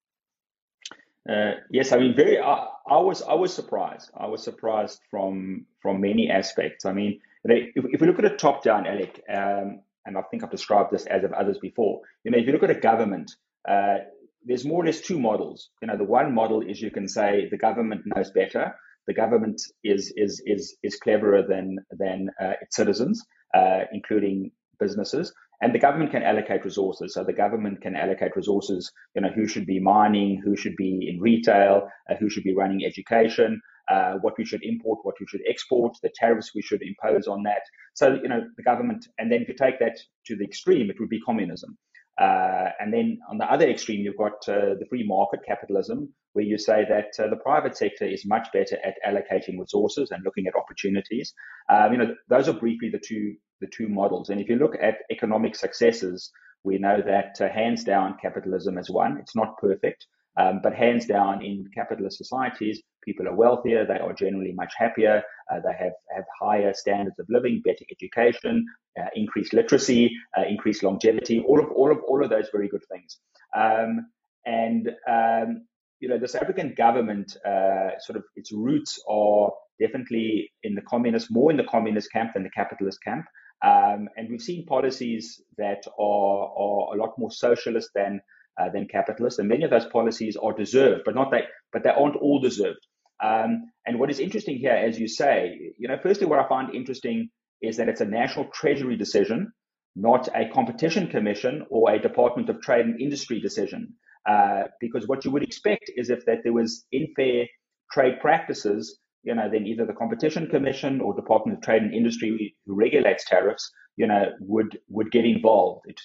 Uh, 1.29 1.53
yes, 1.69 1.91
I 1.91 1.97
mean, 1.97 2.15
very. 2.15 2.39
I, 2.39 2.67
I, 2.87 2.97
was 2.97 3.21
I 3.21 3.33
was 3.33 3.53
surprised. 3.53 4.09
I 4.17 4.27
was 4.27 4.43
surprised 4.43 4.99
from 5.11 5.65
from 5.81 6.01
many 6.01 6.29
aspects. 6.29 6.85
I 6.85 6.93
mean, 6.93 7.21
if, 7.43 7.71
if 7.75 8.01
we 8.01 8.07
look 8.07 8.19
at 8.19 8.25
a 8.25 8.35
top 8.35 8.63
down, 8.63 8.87
Alec, 8.87 9.21
um, 9.31 9.81
and 10.05 10.17
I 10.17 10.21
think 10.23 10.43
I've 10.43 10.51
described 10.51 10.91
this 10.91 11.05
as 11.05 11.23
of 11.23 11.33
others 11.33 11.59
before. 11.59 12.01
You 12.23 12.31
know, 12.31 12.37
if 12.37 12.47
you 12.47 12.51
look 12.51 12.63
at 12.63 12.71
a 12.71 12.79
government, 12.79 13.31
uh, 13.67 13.97
there's 14.43 14.65
more 14.65 14.81
or 14.81 14.85
less 14.85 15.01
two 15.01 15.19
models. 15.19 15.69
You 15.81 15.87
know, 15.87 15.97
the 15.97 16.03
one 16.03 16.33
model 16.33 16.61
is 16.61 16.81
you 16.81 16.91
can 16.91 17.07
say 17.07 17.47
the 17.51 17.57
government 17.57 18.01
knows 18.05 18.31
better. 18.31 18.75
The 19.09 19.17
government 19.23 19.59
is 19.83 20.13
is 20.25 20.41
is 20.55 20.63
is 20.87 20.95
cleverer 21.05 21.41
than 21.51 21.67
than 22.03 22.19
uh, 22.43 22.55
its 22.63 22.75
citizens, 22.75 23.15
uh, 23.59 23.81
including 23.91 24.51
businesses 24.79 25.33
and 25.61 25.73
the 25.73 25.79
government 25.79 26.11
can 26.11 26.23
allocate 26.23 26.63
resources. 26.63 27.13
So 27.13 27.23
the 27.23 27.33
government 27.33 27.81
can 27.81 27.95
allocate 27.95 28.35
resources. 28.35 28.91
You 29.15 29.21
know, 29.21 29.29
who 29.29 29.47
should 29.47 29.65
be 29.65 29.79
mining, 29.79 30.41
who 30.43 30.55
should 30.55 30.75
be 30.77 31.09
in 31.09 31.19
retail, 31.19 31.89
uh, 32.09 32.15
who 32.15 32.29
should 32.29 32.43
be 32.43 32.55
running 32.55 32.85
education, 32.85 33.61
uh, 33.89 34.13
what 34.21 34.37
we 34.37 34.45
should 34.45 34.63
import, 34.63 34.99
what 35.03 35.15
we 35.19 35.25
should 35.27 35.41
export, 35.47 35.97
the 36.01 36.11
tariffs 36.15 36.51
we 36.55 36.61
should 36.61 36.81
impose 36.81 37.27
on 37.27 37.43
that. 37.43 37.63
So 37.95 38.19
you 38.21 38.29
know, 38.29 38.41
the 38.55 38.63
government, 38.63 39.05
and 39.17 39.31
then 39.31 39.41
if 39.41 39.49
you 39.49 39.55
take 39.55 39.79
that 39.79 39.97
to 40.27 40.35
the 40.35 40.45
extreme, 40.45 40.89
it 40.89 40.99
would 40.99 41.09
be 41.09 41.19
communism. 41.21 41.77
Uh, 42.19 42.71
and 42.79 42.93
then 42.93 43.17
on 43.29 43.37
the 43.37 43.45
other 43.45 43.69
extreme, 43.69 44.01
you've 44.01 44.17
got 44.17 44.47
uh, 44.49 44.75
the 44.77 44.85
free 44.89 45.05
market 45.07 45.39
capitalism, 45.47 46.13
where 46.33 46.43
you 46.45 46.57
say 46.57 46.85
that 46.87 47.23
uh, 47.23 47.29
the 47.29 47.37
private 47.37 47.77
sector 47.77 48.05
is 48.05 48.25
much 48.25 48.47
better 48.51 48.77
at 48.83 48.95
allocating 49.07 49.57
resources 49.57 50.11
and 50.11 50.23
looking 50.23 50.45
at 50.45 50.55
opportunities. 50.55 51.33
Um, 51.69 51.93
you 51.93 51.97
know, 51.97 52.15
those 52.27 52.49
are 52.49 52.53
briefly 52.53 52.89
the 52.89 52.99
two 52.99 53.35
the 53.61 53.67
two 53.67 53.89
models. 53.89 54.29
And 54.29 54.39
if 54.39 54.47
you 54.49 54.55
look 54.55 54.75
at 54.81 54.99
economic 55.11 55.55
successes, 55.55 56.31
we 56.63 56.77
know 56.77 57.01
that 57.05 57.39
uh, 57.41 57.49
hands 57.49 57.83
down 57.83 58.17
capitalism 58.21 58.77
is 58.77 58.89
one. 58.89 59.17
It's 59.17 59.35
not 59.35 59.57
perfect, 59.57 60.05
um, 60.37 60.59
but 60.63 60.73
hands 60.73 61.05
down 61.05 61.43
in 61.43 61.69
capitalist 61.73 62.17
societies, 62.17 62.81
people 63.03 63.27
are 63.27 63.35
wealthier. 63.35 63.85
They 63.85 63.99
are 63.99 64.13
generally 64.13 64.53
much 64.53 64.73
happier. 64.77 65.23
Uh, 65.51 65.59
they 65.59 65.73
have, 65.77 65.93
have 66.15 66.25
higher 66.39 66.73
standards 66.73 67.19
of 67.19 67.25
living, 67.29 67.61
better 67.63 67.85
education, 67.91 68.65
uh, 68.99 69.07
increased 69.15 69.53
literacy, 69.53 70.11
uh, 70.37 70.43
increased 70.47 70.83
longevity. 70.83 71.39
All 71.41 71.59
of 71.59 71.71
all 71.71 71.91
of 71.91 71.99
all 72.07 72.23
of 72.23 72.29
those 72.29 72.49
very 72.51 72.67
good 72.67 72.83
things. 72.91 73.17
Um, 73.55 74.07
and 74.45 74.89
um, 75.09 75.65
you 75.99 76.07
know, 76.07 76.17
the 76.17 76.27
South 76.27 76.43
African 76.43 76.73
government, 76.75 77.35
uh, 77.45 77.99
sort 77.99 78.17
of 78.17 78.23
its 78.35 78.51
roots 78.51 79.01
are 79.07 79.51
definitely 79.79 80.51
in 80.63 80.75
the 80.75 80.81
communist, 80.81 81.31
more 81.31 81.51
in 81.51 81.57
the 81.57 81.63
communist 81.63 82.11
camp 82.11 82.33
than 82.33 82.43
the 82.43 82.49
capitalist 82.49 82.99
camp. 83.03 83.25
Um, 83.61 84.07
and 84.15 84.29
we've 84.29 84.41
seen 84.41 84.65
policies 84.65 85.41
that 85.57 85.83
are, 85.99 86.53
are 86.57 86.95
a 86.95 86.97
lot 86.97 87.17
more 87.17 87.31
socialist 87.31 87.89
than 87.93 88.21
uh, 88.59 88.69
than 88.69 88.87
capitalist, 88.87 89.39
and 89.39 89.47
many 89.47 89.63
of 89.63 89.69
those 89.69 89.85
policies 89.85 90.35
are 90.35 90.53
deserved, 90.53 91.03
but 91.05 91.15
not 91.15 91.31
that, 91.31 91.43
but 91.71 91.83
they 91.83 91.89
aren't 91.89 92.15
all 92.15 92.39
deserved. 92.39 92.85
Um, 93.23 93.71
and 93.85 93.99
what 93.99 94.09
is 94.09 94.19
interesting 94.19 94.57
here, 94.57 94.73
as 94.73 94.99
you 94.99 95.07
say, 95.07 95.73
you 95.77 95.87
know, 95.87 95.97
firstly, 96.01 96.27
what 96.27 96.39
I 96.39 96.47
find 96.47 96.73
interesting 96.73 97.29
is 97.61 97.77
that 97.77 97.89
it's 97.89 98.01
a 98.01 98.05
national 98.05 98.45
treasury 98.45 98.95
decision, 98.95 99.51
not 99.95 100.29
a 100.33 100.49
competition 100.49 101.07
commission 101.07 101.65
or 101.69 101.91
a 101.91 101.99
Department 101.99 102.49
of 102.49 102.61
Trade 102.61 102.85
and 102.85 103.01
Industry 103.01 103.39
decision. 103.39 103.93
Uh, 104.29 104.63
because 104.79 105.07
what 105.07 105.25
you 105.25 105.31
would 105.31 105.43
expect 105.43 105.89
is 105.95 106.09
if 106.09 106.25
that 106.25 106.39
there 106.43 106.53
was 106.53 106.85
unfair 106.93 107.47
trade 107.91 108.19
practices, 108.21 108.99
you 109.23 109.35
know, 109.35 109.49
then 109.49 109.65
either 109.65 109.85
the 109.85 109.93
Competition 109.93 110.47
Commission 110.47 111.01
or 111.01 111.13
Department 111.13 111.57
of 111.57 111.63
Trade 111.63 111.83
and 111.83 111.93
Industry, 111.93 112.55
who 112.65 112.73
regulates 112.75 113.25
tariffs, 113.25 113.71
you 113.97 114.07
know, 114.07 114.31
would 114.39 114.79
would 114.87 115.11
get 115.11 115.25
involved. 115.25 115.85
It, 115.87 115.99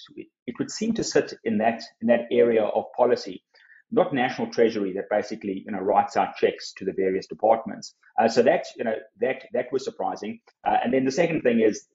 it 0.45 0.55
would 0.59 0.69
seem 0.69 0.93
to 0.95 1.03
sit 1.03 1.33
in 1.43 1.59
that 1.59 1.81
in 2.01 2.07
that 2.07 2.25
area 2.31 2.63
of 2.63 2.85
policy, 2.95 3.43
not 3.91 4.13
National 4.13 4.51
Treasury 4.51 4.93
that 4.93 5.09
basically 5.09 5.63
you 5.65 5.71
know 5.71 5.79
writes 5.79 6.17
out 6.17 6.35
checks 6.35 6.73
to 6.73 6.85
the 6.85 6.93
various 6.93 7.27
departments. 7.27 7.93
Uh, 8.19 8.27
so 8.27 8.43
that 8.43 8.65
you 8.77 8.83
know 8.83 8.95
that 9.21 9.43
that 9.53 9.71
was 9.71 9.85
surprising. 9.85 10.39
Uh, 10.67 10.77
and 10.83 10.93
then 10.93 11.05
the 11.05 11.11
second 11.11 11.41
thing 11.41 11.61
is 11.61 11.87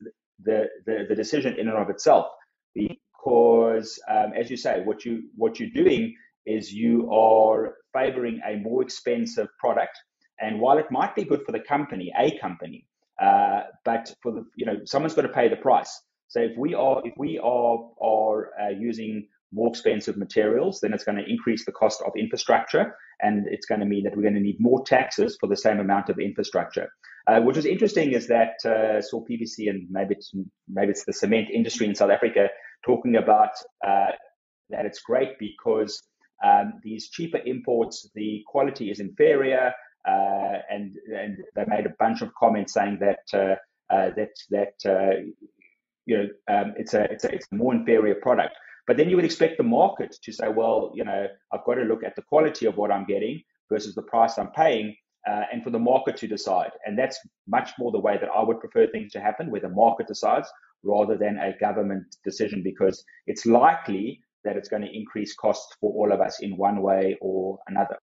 the, 0.42 0.68
the 0.86 1.04
the 1.08 1.14
decision 1.14 1.58
in 1.58 1.68
and 1.68 1.76
of 1.76 1.90
itself, 1.90 2.28
because 2.74 4.00
um, 4.08 4.32
as 4.34 4.50
you 4.50 4.56
say, 4.56 4.80
what 4.82 5.04
you 5.04 5.24
what 5.36 5.60
you're 5.60 5.84
doing 5.84 6.14
is 6.46 6.72
you 6.72 7.12
are 7.12 7.76
favoring 7.92 8.40
a 8.46 8.56
more 8.56 8.82
expensive 8.82 9.48
product 9.58 9.98
and 10.40 10.60
while 10.60 10.78
it 10.78 10.90
might 10.90 11.14
be 11.14 11.24
good 11.24 11.44
for 11.44 11.52
the 11.52 11.60
company, 11.60 12.12
a 12.18 12.38
company, 12.38 12.86
uh, 13.20 13.62
but 13.84 14.14
for 14.22 14.32
the 14.32 14.44
you 14.56 14.66
know 14.66 14.80
someone's 14.84 15.14
got 15.14 15.22
to 15.22 15.28
pay 15.28 15.48
the 15.48 15.56
price. 15.56 16.00
So 16.28 16.40
if 16.40 16.52
we 16.56 16.74
are 16.74 17.02
if 17.04 17.14
we 17.16 17.38
are 17.38 17.78
are 18.00 18.50
uh, 18.60 18.68
using 18.70 19.28
more 19.52 19.68
expensive 19.68 20.16
materials, 20.16 20.80
then 20.80 20.92
it's 20.92 21.04
going 21.04 21.18
to 21.18 21.28
increase 21.28 21.64
the 21.64 21.72
cost 21.72 22.02
of 22.06 22.12
infrastructure, 22.16 22.94
and 23.20 23.46
it's 23.48 23.66
going 23.66 23.80
to 23.80 23.86
mean 23.86 24.04
that 24.04 24.16
we're 24.16 24.22
going 24.22 24.34
to 24.34 24.40
need 24.40 24.60
more 24.60 24.84
taxes 24.84 25.36
for 25.40 25.48
the 25.48 25.56
same 25.56 25.80
amount 25.80 26.08
of 26.08 26.18
infrastructure. 26.18 26.88
Uh, 27.26 27.40
which 27.40 27.56
was 27.56 27.66
interesting 27.66 28.12
is 28.12 28.28
that 28.28 28.54
uh, 28.64 29.00
saw 29.00 29.24
PPC 29.24 29.68
and 29.68 29.86
maybe 29.90 30.14
it's 30.14 30.32
maybe 30.68 30.90
it's 30.90 31.04
the 31.04 31.12
cement 31.12 31.48
industry 31.52 31.86
in 31.86 31.94
South 31.94 32.10
Africa 32.10 32.48
talking 32.84 33.16
about 33.16 33.50
uh, 33.86 34.12
that 34.70 34.86
it's 34.86 35.00
great 35.00 35.38
because 35.38 36.02
um, 36.42 36.80
these 36.82 37.10
cheaper 37.10 37.38
imports, 37.44 38.08
the 38.14 38.42
quality 38.46 38.90
is 38.90 39.00
inferior, 39.00 39.72
and 40.06 40.96
and 41.14 41.38
they 41.54 41.64
made 41.66 41.86
a 41.86 41.94
bunch 41.98 42.22
of 42.22 42.34
comments 42.34 42.74
saying 42.74 42.98
that 43.00 43.20
uh, 43.34 43.56
uh, 43.94 44.10
that 44.16 44.30
that 44.50 44.74
you 46.06 46.16
know 46.16 46.28
um, 46.48 46.74
it's 46.76 46.94
a 46.94 47.04
it's 47.04 47.24
a 47.24 47.34
it's 47.34 47.46
a 47.52 47.54
more 47.54 47.74
inferior 47.74 48.14
product. 48.14 48.54
But 48.86 48.96
then 48.96 49.08
you 49.08 49.16
would 49.16 49.24
expect 49.24 49.56
the 49.56 49.62
market 49.62 50.16
to 50.22 50.32
say, 50.32 50.48
well, 50.48 50.90
you 50.94 51.04
know, 51.04 51.26
I've 51.52 51.64
got 51.64 51.74
to 51.74 51.82
look 51.82 52.02
at 52.02 52.16
the 52.16 52.22
quality 52.22 52.66
of 52.66 52.76
what 52.76 52.90
I'm 52.90 53.04
getting 53.04 53.40
versus 53.70 53.94
the 53.94 54.02
price 54.02 54.36
I'm 54.36 54.50
paying, 54.50 54.96
uh, 55.28 55.42
and 55.52 55.62
for 55.62 55.70
the 55.70 55.78
market 55.78 56.16
to 56.16 56.26
decide. 56.26 56.72
And 56.84 56.98
that's 56.98 57.18
much 57.46 57.70
more 57.78 57.92
the 57.92 58.00
way 58.00 58.18
that 58.18 58.28
I 58.34 58.42
would 58.42 58.58
prefer 58.58 58.88
things 58.88 59.12
to 59.12 59.20
happen, 59.20 59.50
where 59.50 59.60
the 59.60 59.68
market 59.68 60.08
decides 60.08 60.48
rather 60.82 61.16
than 61.16 61.38
a 61.38 61.56
government 61.60 62.16
decision, 62.24 62.62
because 62.64 63.04
it's 63.26 63.46
likely 63.46 64.20
that 64.44 64.56
it's 64.56 64.68
going 64.68 64.82
to 64.82 64.90
increase 64.92 65.34
costs 65.34 65.76
for 65.80 65.92
all 65.92 66.12
of 66.12 66.20
us 66.20 66.40
in 66.40 66.56
one 66.56 66.80
way 66.82 67.16
or 67.20 67.58
another. 67.68 67.98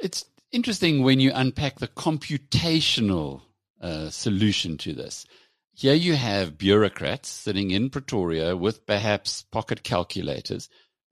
It's 0.00 0.24
interesting 0.54 1.02
when 1.02 1.18
you 1.18 1.32
unpack 1.34 1.80
the 1.80 1.88
computational 1.88 3.42
uh, 3.80 4.08
solution 4.08 4.78
to 4.78 4.92
this. 4.92 5.26
Here 5.74 5.94
you 5.94 6.14
have 6.14 6.56
bureaucrats 6.56 7.28
sitting 7.28 7.72
in 7.72 7.90
Pretoria 7.90 8.56
with 8.56 8.86
perhaps 8.86 9.42
pocket 9.50 9.82
calculators 9.82 10.68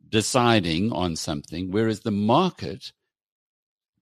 deciding 0.08 0.92
on 0.92 1.16
something, 1.16 1.72
whereas 1.72 2.00
the 2.00 2.12
market 2.12 2.92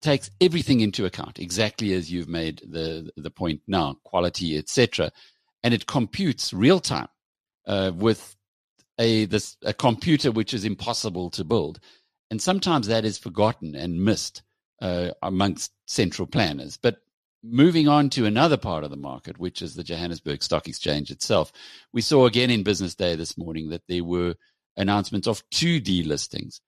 takes 0.03 0.31
everything 0.41 0.81
into 0.81 1.07
account, 1.07 1.39
exactly 1.39 1.95
as 1.95 2.13
you've 2.13 2.29
made 2.29 2.61
the 2.69 3.11
the 3.17 3.31
point 3.31 3.63
now, 3.67 3.97
quality, 4.05 4.59
etc., 4.59 5.11
and 5.63 5.73
it 5.73 5.87
computes 5.87 6.53
real 6.53 6.81
time 6.81 7.09
uh, 7.67 7.93
with 7.95 8.37
a 8.99 9.25
this 9.25 9.57
a 9.63 9.73
computer 9.73 10.31
which 10.31 10.53
is 10.53 10.67
impossible 10.67 11.31
to 11.31 11.45
build, 11.45 11.81
and 12.31 12.43
sometimes 12.43 12.89
that 12.89 13.07
is 13.07 13.17
forgotten 13.17 13.75
and 13.75 14.05
missed 14.05 14.43
uh, 14.81 15.11
amongst 15.23 15.73
central 15.87 16.27
planners. 16.27 16.77
But 16.77 16.99
moving 17.43 17.89
on 17.89 18.11
to 18.11 18.27
another 18.27 18.57
part 18.57 18.85
of 18.85 18.91
the 18.91 18.97
market, 18.97 19.39
which 19.39 19.63
is 19.63 19.75
the 19.75 19.85
Johannesburg 19.85 20.43
Stock 20.43 20.69
Exchange 20.69 21.11
itself, 21.11 21.53
we 21.93 22.03
saw 22.03 22.27
again 22.27 22.51
in 22.51 22.63
Business 22.63 22.95
Day 22.95 23.17
this 23.17 23.39
morning 23.39 23.71
that 23.71 23.83
there 23.89 24.05
were 24.05 24.35
announcements 24.77 25.27
of 25.27 25.43
two 25.51 25.81
delistings. 25.81 26.61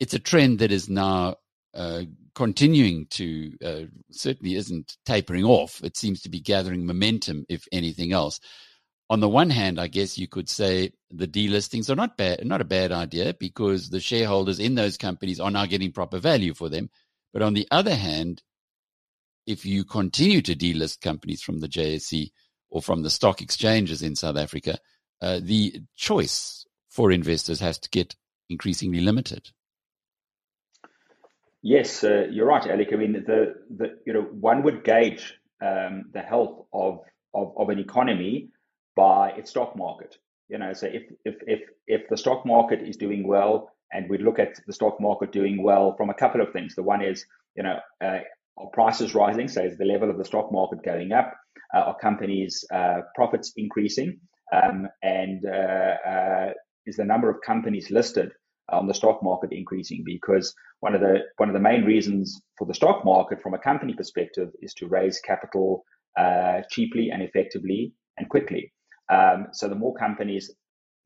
It's 0.00 0.14
a 0.14 0.18
trend 0.18 0.58
that 0.58 0.72
is 0.72 0.88
now 0.88 1.36
uh, 1.74 2.02
continuing 2.34 3.06
to 3.10 3.52
uh, 3.64 3.82
certainly 4.10 4.54
isn't 4.56 4.96
tapering 5.04 5.44
off. 5.44 5.80
It 5.84 5.96
seems 5.96 6.20
to 6.22 6.28
be 6.28 6.40
gathering 6.40 6.86
momentum, 6.86 7.44
if 7.48 7.66
anything 7.72 8.12
else. 8.12 8.40
on 9.08 9.20
the 9.20 9.28
one 9.28 9.50
hand, 9.50 9.78
I 9.80 9.86
guess 9.86 10.18
you 10.18 10.26
could 10.26 10.48
say 10.48 10.90
the 11.10 11.28
delistings 11.28 11.88
are 11.90 11.94
not 11.94 12.16
bad, 12.16 12.44
not 12.44 12.60
a 12.60 12.64
bad 12.64 12.90
idea 12.90 13.34
because 13.38 13.88
the 13.88 14.00
shareholders 14.00 14.58
in 14.58 14.74
those 14.74 14.96
companies 14.96 15.38
are 15.38 15.50
now 15.50 15.66
getting 15.66 15.92
proper 15.92 16.18
value 16.18 16.54
for 16.54 16.68
them. 16.68 16.90
But 17.36 17.42
on 17.42 17.52
the 17.52 17.68
other 17.70 17.94
hand, 17.94 18.42
if 19.46 19.66
you 19.66 19.84
continue 19.84 20.40
to 20.40 20.56
delist 20.56 21.02
companies 21.02 21.42
from 21.42 21.60
the 21.60 21.68
JSE 21.68 22.30
or 22.70 22.80
from 22.80 23.02
the 23.02 23.10
stock 23.10 23.42
exchanges 23.42 24.00
in 24.00 24.16
South 24.16 24.38
Africa, 24.38 24.78
uh, 25.20 25.40
the 25.42 25.82
choice 25.96 26.64
for 26.88 27.12
investors 27.12 27.60
has 27.60 27.78
to 27.80 27.90
get 27.90 28.16
increasingly 28.48 29.00
limited. 29.00 29.50
Yes, 31.60 32.02
uh, 32.02 32.26
you're 32.30 32.46
right, 32.46 32.66
Alec. 32.66 32.88
I 32.94 32.96
mean, 32.96 33.12
the, 33.12 33.56
the 33.68 33.98
you 34.06 34.14
know 34.14 34.22
one 34.22 34.62
would 34.62 34.82
gauge 34.82 35.34
um, 35.60 36.06
the 36.14 36.22
health 36.22 36.64
of, 36.72 37.00
of 37.34 37.52
of 37.58 37.68
an 37.68 37.78
economy 37.78 38.48
by 38.94 39.32
its 39.32 39.50
stock 39.50 39.76
market. 39.76 40.16
You 40.48 40.56
know, 40.56 40.72
so 40.72 40.86
if 40.86 41.02
if 41.26 41.34
if 41.46 41.60
if 41.86 42.08
the 42.08 42.16
stock 42.16 42.46
market 42.46 42.80
is 42.80 42.96
doing 42.96 43.28
well, 43.28 43.72
and 43.92 44.08
we 44.08 44.18
look 44.18 44.38
at 44.38 44.58
the 44.66 44.72
stock 44.72 45.00
market 45.00 45.32
doing 45.32 45.62
well 45.62 45.94
from 45.96 46.10
a 46.10 46.14
couple 46.14 46.40
of 46.40 46.52
things. 46.52 46.74
The 46.74 46.82
one 46.82 47.02
is, 47.02 47.24
you 47.56 47.62
know, 47.62 47.78
uh, 48.04 48.18
are 48.58 48.70
prices 48.72 49.14
rising? 49.14 49.48
So 49.48 49.62
is 49.62 49.76
the 49.76 49.84
level 49.84 50.10
of 50.10 50.18
the 50.18 50.24
stock 50.24 50.50
market 50.50 50.82
going 50.82 51.12
up? 51.12 51.34
Uh, 51.74 51.80
are 51.80 51.98
companies' 51.98 52.64
uh, 52.72 53.00
profits 53.14 53.52
increasing? 53.56 54.18
Um, 54.52 54.88
and 55.02 55.44
uh, 55.44 56.08
uh, 56.08 56.52
is 56.86 56.96
the 56.96 57.04
number 57.04 57.28
of 57.28 57.36
companies 57.44 57.90
listed 57.90 58.30
on 58.70 58.86
the 58.86 58.94
stock 58.94 59.22
market 59.22 59.50
increasing? 59.52 60.02
Because 60.04 60.54
one 60.80 60.94
of 60.94 61.00
the 61.00 61.20
one 61.36 61.48
of 61.48 61.54
the 61.54 61.60
main 61.60 61.84
reasons 61.84 62.40
for 62.56 62.66
the 62.66 62.74
stock 62.74 63.04
market, 63.04 63.42
from 63.42 63.54
a 63.54 63.58
company 63.58 63.94
perspective, 63.94 64.50
is 64.62 64.72
to 64.74 64.86
raise 64.86 65.20
capital 65.20 65.84
uh, 66.16 66.62
cheaply 66.70 67.10
and 67.10 67.22
effectively 67.22 67.92
and 68.18 68.28
quickly. 68.28 68.72
Um, 69.08 69.48
so 69.52 69.68
the 69.68 69.74
more 69.74 69.94
companies 69.94 70.50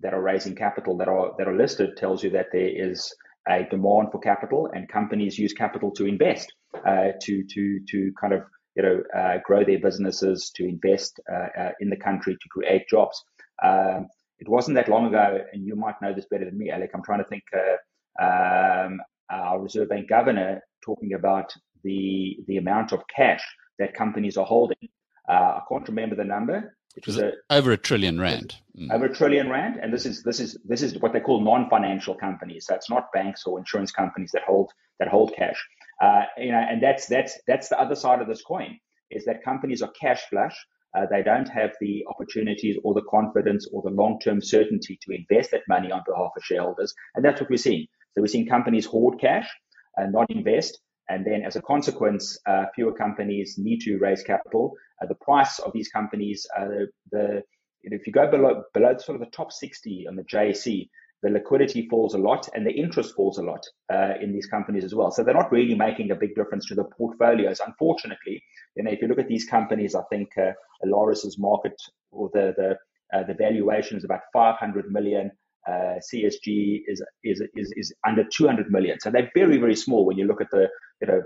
that 0.01 0.15
are 0.15 0.23
raising 0.23 0.55
capital 0.55 0.97
that 0.99 1.09
are 1.09 1.33
that 1.39 1.49
are 1.49 1.57
listed 1.57 1.97
tells 1.97 2.23
you 2.23 2.31
that 2.31 2.47
there 2.53 2.69
is 2.69 3.15
a 3.49 3.65
demand 3.71 4.09
for 4.13 4.21
capital, 4.21 4.71
and 4.73 4.89
companies 4.89 5.39
use 5.39 5.53
capital 5.53 5.91
to 5.93 6.07
invest, 6.07 6.53
uh, 6.87 7.09
to 7.23 7.45
to 7.45 7.81
to 7.89 8.13
kind 8.21 8.33
of 8.33 8.43
you 8.77 8.83
know 8.83 9.03
uh, 9.17 9.39
grow 9.45 9.65
their 9.65 9.81
businesses, 9.81 10.51
to 10.57 10.65
invest 10.65 11.21
uh, 11.33 11.61
uh 11.61 11.73
in 11.81 11.91
the 11.91 11.97
country, 11.97 12.35
to 12.35 12.49
create 12.51 12.89
jobs. 12.89 13.23
Um, 13.63 14.09
it 14.39 14.49
wasn't 14.49 14.77
that 14.77 14.89
long 14.89 15.07
ago, 15.07 15.39
and 15.53 15.67
you 15.67 15.77
might 15.77 16.01
know 16.01 16.15
this 16.15 16.27
better 16.31 16.47
than 16.47 16.59
me, 16.59 16.71
Alec. 16.71 16.91
I'm 16.95 17.03
trying 17.03 17.23
to 17.23 17.29
think. 17.29 17.45
Uh, 17.55 17.77
um, 18.21 19.01
our 19.31 19.61
Reserve 19.61 19.89
Bank 19.89 20.09
governor 20.09 20.61
talking 20.83 21.15
about 21.15 21.53
the 21.85 22.39
the 22.47 22.57
amount 22.57 22.93
of 22.93 23.01
cash 23.15 23.43
that 23.79 23.95
companies 23.95 24.37
are 24.37 24.47
holding. 24.47 24.89
Uh, 25.29 25.59
I 25.59 25.61
can't 25.69 25.89
remember 25.89 26.17
the 26.17 26.25
number, 26.25 26.77
it 26.97 27.07
was 27.07 27.19
a, 27.19 27.33
over 27.49 27.73
a 27.73 27.77
trillion 27.77 28.21
rand. 28.21 28.57
Mm. 28.77 28.93
Over 28.93 29.07
a 29.07 29.15
trillion 29.15 29.49
rand, 29.49 29.79
and 29.81 29.93
this 29.93 30.07
is 30.07 30.23
this 30.23 30.41
is 30.41 30.59
this 30.65 30.83
is 30.83 30.99
what 30.99 31.13
they 31.13 31.21
call 31.21 31.41
non-financial 31.41 32.15
companies. 32.17 32.67
So 32.67 32.75
it's 32.75 32.91
not 32.91 33.13
banks 33.13 33.45
or 33.47 33.59
insurance 33.59 33.93
companies 33.93 34.33
that 34.33 34.43
hold 34.43 34.73
that 34.99 35.09
hold 35.09 35.33
cash. 35.35 35.65
Uh, 36.01 36.23
you 36.37 36.51
know, 36.51 36.59
and 36.59 36.83
that's 36.83 37.07
that's 37.07 37.39
that's 37.47 37.69
the 37.69 37.81
other 37.81 37.95
side 37.95 38.21
of 38.21 38.29
this 38.29 38.43
coin 38.43 38.79
is 39.11 39.25
that 39.25 39.45
companies 39.45 39.83
are 39.83 39.91
cash 40.01 40.23
flush. 40.31 40.57
Uh, 40.97 41.07
they 41.09 41.23
don't 41.23 41.49
have 41.49 41.71
the 41.81 42.05
opportunities 42.09 42.77
or 42.83 42.95
the 42.95 43.03
confidence 43.09 43.69
or 43.73 43.81
the 43.83 43.91
long-term 43.91 44.43
certainty 44.43 44.99
to 45.01 45.15
invest 45.15 45.53
that 45.53 45.63
money 45.69 45.93
on 45.93 46.03
behalf 46.05 46.33
of 46.37 46.43
shareholders, 46.45 46.93
and 47.15 47.25
that's 47.25 47.41
what 47.41 47.51
we're 47.51 47.57
seeing. 47.57 47.87
So 48.15 48.23
we're 48.23 48.27
seeing 48.27 48.49
companies 48.49 48.87
hoard 48.87 49.21
cash 49.21 49.49
and 49.97 50.13
not 50.13 50.31
invest, 50.31 50.81
and 51.11 51.27
then 51.27 51.43
as 51.43 51.57
a 51.57 51.63
consequence, 51.63 52.39
uh, 52.47 52.67
fewer 52.75 52.93
companies 52.93 53.57
need 53.59 53.81
to 53.81 53.99
raise 53.99 54.23
capital. 54.23 54.75
Uh, 55.03 55.07
the 55.07 55.17
price 55.17 55.59
of 55.59 55.73
these 55.73 55.89
companies, 55.89 56.47
uh, 56.57 56.87
the 57.11 57.43
if 57.83 58.07
you 58.07 58.13
go 58.13 58.31
below 58.31 58.63
below 58.75 58.97
sort 58.99 59.17
of 59.17 59.21
the 59.21 59.37
top 59.37 59.53
60 59.53 60.07
on 60.07 60.17
the 60.17 60.23
JSE, 60.23 60.89
the 61.23 61.31
liquidity 61.31 61.89
falls 61.89 62.15
a 62.15 62.19
lot 62.19 62.49
and 62.55 62.67
the 62.67 62.73
interest 62.73 63.15
falls 63.15 63.39
a 63.39 63.43
lot 63.43 63.67
uh, 63.93 64.15
in 64.21 64.33
these 64.33 64.47
companies 64.47 64.85
as 64.85 64.95
well. 64.95 65.11
So 65.11 65.23
they're 65.23 65.35
not 65.35 65.53
really 65.53 65.75
making 65.75 66.11
a 66.11 66.15
big 66.15 66.35
difference 66.35 66.67
to 66.67 66.75
the 66.75 66.85
portfolios. 66.85 67.61
Unfortunately, 67.67 68.43
you 68.77 68.85
know, 68.85 68.91
if 68.91 69.03
you 69.03 69.09
look 69.09 69.19
at 69.19 69.29
these 69.29 69.47
companies, 69.47 69.95
I 69.95 70.03
think 70.11 70.31
uh, 70.39 70.53
Alaris's 70.85 71.39
market 71.39 71.75
or 72.11 72.31
the 72.33 72.55
the 72.57 72.77
uh, 73.13 73.25
the 73.25 73.35
valuation 73.35 73.97
is 73.97 74.05
about 74.05 74.21
500 74.33 74.93
million. 74.93 75.33
Uh, 75.69 75.99
CSG 76.13 76.83
is, 76.87 77.03
is 77.23 77.43
is 77.55 77.73
is 77.77 77.93
under 78.07 78.25
200 78.25 78.71
million. 78.71 78.99
So 79.01 79.11
they're 79.11 79.31
very 79.35 79.59
very 79.59 79.77
small 79.77 80.07
when 80.07 80.17
you 80.17 80.27
look 80.27 80.41
at 80.41 80.51
the 80.51 80.69
you 81.01 81.07
know 81.09 81.23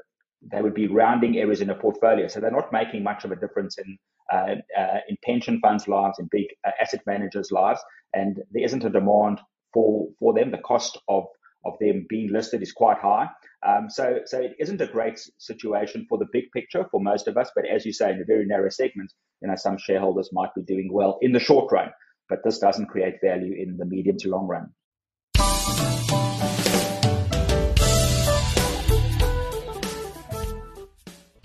they 0.53 0.61
would 0.61 0.75
be 0.75 0.87
rounding 0.87 1.39
errors 1.39 1.61
in 1.61 1.71
a 1.71 1.75
portfolio. 1.75 2.29
So 2.29 2.41
they're 2.41 2.51
not 2.51 2.73
making 2.73 3.03
much 3.03 3.25
of 3.25 3.33
a 3.33 3.37
difference 3.37 3.79
in 3.79 3.99
uh, 4.33 4.57
uh, 4.79 4.99
in 5.09 5.17
pension 5.25 5.61
funds' 5.61 5.89
lives, 5.89 6.19
in 6.19 6.29
big 6.31 6.47
uh, 6.67 6.71
asset 6.81 7.01
managers' 7.07 7.53
lives, 7.53 7.81
and 8.13 8.43
there 8.51 8.65
isn't 8.65 8.85
a 8.85 8.91
demand 8.91 9.41
for 9.73 10.09
for 10.19 10.35
them. 10.35 10.51
The 10.51 10.59
cost 10.59 10.99
of 11.09 11.25
of 11.65 11.75
them 11.81 12.07
being 12.09 12.31
listed 12.31 12.63
is 12.63 12.73
quite 12.73 12.99
high. 12.99 13.29
Um, 13.67 13.89
so 13.89 14.21
so 14.27 14.41
it 14.41 14.57
isn't 14.59 14.81
a 14.81 14.87
great 14.87 15.21
situation 15.39 16.07
for 16.09 16.19
the 16.19 16.29
big 16.33 16.45
picture 16.53 16.87
for 16.91 17.01
most 17.01 17.29
of 17.29 17.37
us. 17.37 17.51
But 17.55 17.67
as 17.67 17.87
you 17.87 17.93
say, 17.93 18.11
in 18.13 18.21
a 18.21 18.25
very 18.25 18.47
narrow 18.47 18.71
segment, 18.71 19.13
you 19.41 19.49
know, 19.49 19.57
some 19.57 19.79
shareholders 19.79 20.31
might 20.33 20.55
be 20.55 20.63
doing 20.63 20.91
well 20.93 21.19
in 21.23 21.33
the 21.33 21.41
short 21.41 21.73
run, 21.73 21.91
but 22.29 22.41
this 22.45 22.59
doesn't 22.59 22.87
create 22.87 23.17
value 23.23 23.55
in 23.55 23.77
the 23.77 23.87
medium 23.87 24.17
to 24.19 24.29
long 24.29 24.47
run. 24.47 24.73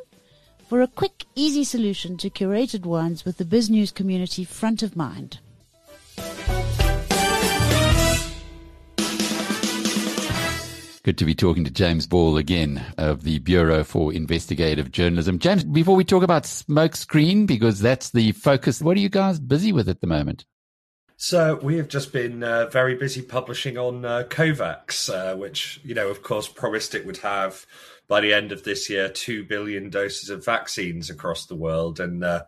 for 0.69 0.81
a 0.83 0.87
quick, 0.87 1.25
easy 1.33 1.63
solution 1.63 2.15
to 2.17 2.29
curated 2.29 2.85
wines 2.85 3.25
with 3.25 3.37
the 3.37 3.43
BizNews 3.43 3.91
community 3.91 4.43
front 4.43 4.83
of 4.83 4.95
mind. 4.95 5.39
Good 11.03 11.17
to 11.17 11.25
be 11.25 11.33
talking 11.33 11.63
to 11.63 11.71
James 11.71 12.05
Ball 12.05 12.37
again 12.37 12.85
of 12.99 13.23
the 13.23 13.39
Bureau 13.39 13.83
for 13.83 14.13
Investigative 14.13 14.91
Journalism. 14.91 15.39
James, 15.39 15.63
before 15.63 15.95
we 15.95 16.03
talk 16.03 16.21
about 16.21 16.43
smokescreen, 16.43 17.47
because 17.47 17.79
that's 17.79 18.11
the 18.11 18.33
focus, 18.33 18.83
what 18.83 18.95
are 18.97 18.99
you 18.99 19.09
guys 19.09 19.39
busy 19.39 19.73
with 19.73 19.89
at 19.89 20.01
the 20.01 20.05
moment? 20.05 20.45
So 21.17 21.55
we 21.63 21.77
have 21.77 21.87
just 21.87 22.13
been 22.13 22.43
uh, 22.43 22.67
very 22.67 22.93
busy 22.93 23.23
publishing 23.23 23.79
on 23.79 24.05
uh, 24.05 24.25
COVAX, 24.29 25.09
uh, 25.09 25.35
which, 25.37 25.81
you 25.83 25.95
know, 25.95 26.07
of 26.07 26.21
course, 26.21 26.47
promised 26.47 26.93
it 26.93 27.07
would 27.07 27.17
have 27.17 27.65
by 28.07 28.21
the 28.21 28.33
end 28.33 28.51
of 28.51 28.63
this 28.63 28.87
year 28.87 29.09
2 29.09 29.45
billion 29.45 29.89
doses 29.89 30.29
of 30.29 30.45
vaccines 30.45 31.09
across 31.09 31.47
the 31.47 31.55
world 31.55 31.99
and 31.99 32.23
uh, 32.23 32.43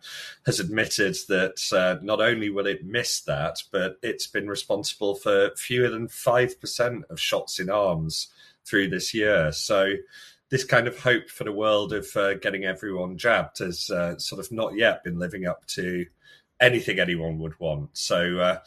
has 0.45 0.59
admitted 0.59 1.15
that 1.27 1.59
uh, 1.73 2.03
not 2.03 2.21
only 2.21 2.51
will 2.51 2.67
it 2.67 2.85
miss 2.85 3.21
that, 3.21 3.63
but 3.71 3.97
it's 4.03 4.27
been 4.27 4.47
responsible 4.47 5.15
for 5.15 5.49
fewer 5.55 5.89
than 5.89 6.07
5% 6.07 7.03
of 7.09 7.19
shots 7.19 7.59
in 7.59 7.71
arms 7.71 8.27
through 8.65 8.89
this 8.89 9.13
year. 9.13 9.51
So 9.51 9.93
this 10.49 10.63
kind 10.63 10.87
of 10.87 10.99
hope 10.99 11.29
for 11.29 11.43
the 11.43 11.51
world 11.51 11.93
of 11.93 12.07
uh, 12.15 12.35
getting 12.35 12.63
everyone 12.63 13.17
jabbed 13.17 13.59
has 13.59 13.89
uh, 13.89 14.17
sort 14.19 14.39
of 14.39 14.51
not 14.51 14.75
yet 14.75 15.03
been 15.03 15.17
living 15.17 15.45
up 15.45 15.65
to 15.65 16.05
anything 16.59 16.99
anyone 16.99 17.39
would 17.39 17.59
want. 17.59 17.89
So, 17.93 18.39
uh, 18.39 18.59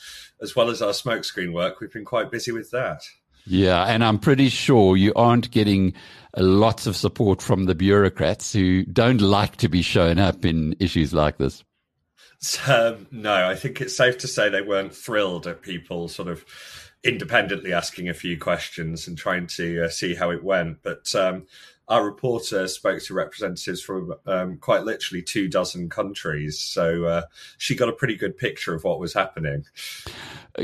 as 0.43 0.57
well 0.57 0.71
as 0.71 0.83
our 0.83 0.93
smokescreen 0.93 1.53
work, 1.53 1.81
we've 1.81 1.93
been 1.93 2.05
quite 2.05 2.31
busy 2.31 2.53
with 2.53 2.71
that. 2.73 3.03
Yeah, 3.47 3.85
and 3.85 4.05
I'm 4.05 4.19
pretty 4.19 4.49
sure 4.49 4.97
you 4.97 5.13
aren't 5.15 5.53
getting 5.53 5.95
lots 6.37 6.87
of 6.89 6.97
support 6.97 7.41
from 7.41 7.67
the 7.67 7.77
bureaucrats 7.77 8.53
who 8.53 8.85
don't 8.85 9.21
like 9.21 9.57
to 9.59 9.69
be 9.69 9.83
shown 9.83 10.19
up 10.19 10.45
in 10.45 10.75
issues 10.81 11.15
like 11.15 11.39
this. 11.39 11.63
Um, 12.67 13.07
no, 13.11 13.49
I 13.49 13.55
think 13.55 13.81
it's 13.81 13.97
safe 13.97 14.19
to 14.19 14.29
say 14.29 14.49
they 14.49 14.63
weren't 14.63 14.95
thrilled 14.95 15.47
at 15.47 15.63
people 15.63 16.09
sort 16.09 16.29
of 16.29 16.45
independently 17.07 17.73
asking 17.73 18.09
a 18.09 18.15
few 18.15 18.39
questions 18.39 19.07
and 19.07 19.17
trying 19.17 19.47
to 19.47 19.85
uh, 19.85 19.89
see 19.89 20.15
how 20.15 20.31
it 20.31 20.43
went. 20.43 20.83
But 20.83 21.15
um, 21.15 21.47
our 21.89 22.05
reporter 22.05 22.67
spoke 22.67 23.01
to 23.05 23.15
representatives 23.15 23.81
from 23.81 24.15
um, 24.27 24.59
quite 24.59 24.83
literally 24.83 25.23
two 25.23 25.47
dozen 25.47 25.89
countries, 25.89 26.59
so 26.59 27.05
uh, 27.05 27.23
she 27.59 27.77
got 27.77 27.89
a 27.89 27.93
pretty 27.93 28.17
good 28.17 28.37
picture 28.37 28.75
of 28.75 28.83
what 28.83 28.99
was 28.99 29.15
happening. 29.15 29.65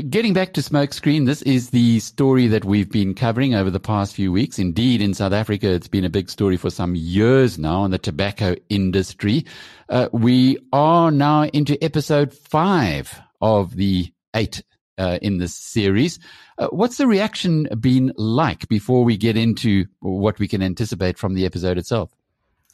Getting 0.09 0.33
back 0.33 0.53
to 0.53 0.61
smokescreen, 0.61 1.25
this 1.25 1.41
is 1.43 1.69
the 1.69 2.01
story 2.01 2.47
that 2.47 2.65
we've 2.65 2.91
been 2.91 3.13
covering 3.13 3.55
over 3.55 3.69
the 3.69 3.79
past 3.79 4.13
few 4.13 4.33
weeks. 4.33 4.59
Indeed, 4.59 5.01
in 5.01 5.13
South 5.13 5.31
Africa, 5.31 5.71
it's 5.71 5.87
been 5.87 6.03
a 6.03 6.09
big 6.09 6.29
story 6.29 6.57
for 6.57 6.69
some 6.69 6.93
years 6.93 7.57
now 7.57 7.81
on 7.81 7.91
the 7.91 7.97
tobacco 7.97 8.55
industry. 8.67 9.45
Uh, 9.87 10.09
we 10.11 10.57
are 10.73 11.09
now 11.09 11.43
into 11.45 11.81
episode 11.81 12.33
five 12.33 13.21
of 13.39 13.77
the 13.77 14.11
eight 14.35 14.61
uh, 14.97 15.19
in 15.21 15.37
this 15.37 15.55
series. 15.55 16.19
Uh, 16.57 16.67
what's 16.67 16.97
the 16.97 17.07
reaction 17.07 17.67
been 17.79 18.13
like 18.15 18.67
before 18.67 19.03
we 19.03 19.17
get 19.17 19.37
into 19.37 19.85
what 19.99 20.39
we 20.39 20.47
can 20.47 20.61
anticipate 20.61 21.17
from 21.17 21.33
the 21.33 21.45
episode 21.45 21.77
itself? 21.77 22.11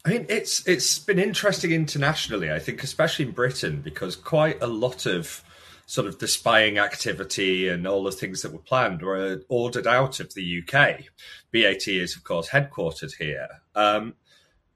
I 0.06 0.10
mean, 0.10 0.26
it's 0.30 0.66
it's 0.68 0.98
been 0.98 1.20
interesting 1.20 1.72
internationally. 1.72 2.52
I 2.52 2.60
think, 2.60 2.84
especially 2.84 3.26
in 3.26 3.32
Britain, 3.32 3.82
because 3.82 4.16
quite 4.16 4.62
a 4.62 4.68
lot 4.68 5.06
of 5.06 5.44
sort 5.90 6.08
of 6.08 6.20
the 6.20 6.28
spying 6.28 6.78
activity 6.78 7.68
and 7.68 7.88
all 7.88 8.04
the 8.04 8.12
things 8.12 8.44
that 8.44 8.54
were 8.54 8.60
planned 8.60 9.02
were 9.02 9.42
ordered 9.50 9.88
out 9.88 10.20
of 10.20 10.34
the 10.36 10.62
UK. 10.62 11.06
BAT 11.52 11.88
is, 11.88 12.16
of 12.16 12.24
course, 12.24 12.50
headquartered 12.50 13.12
here. 13.18 13.48
Um, 13.74 14.14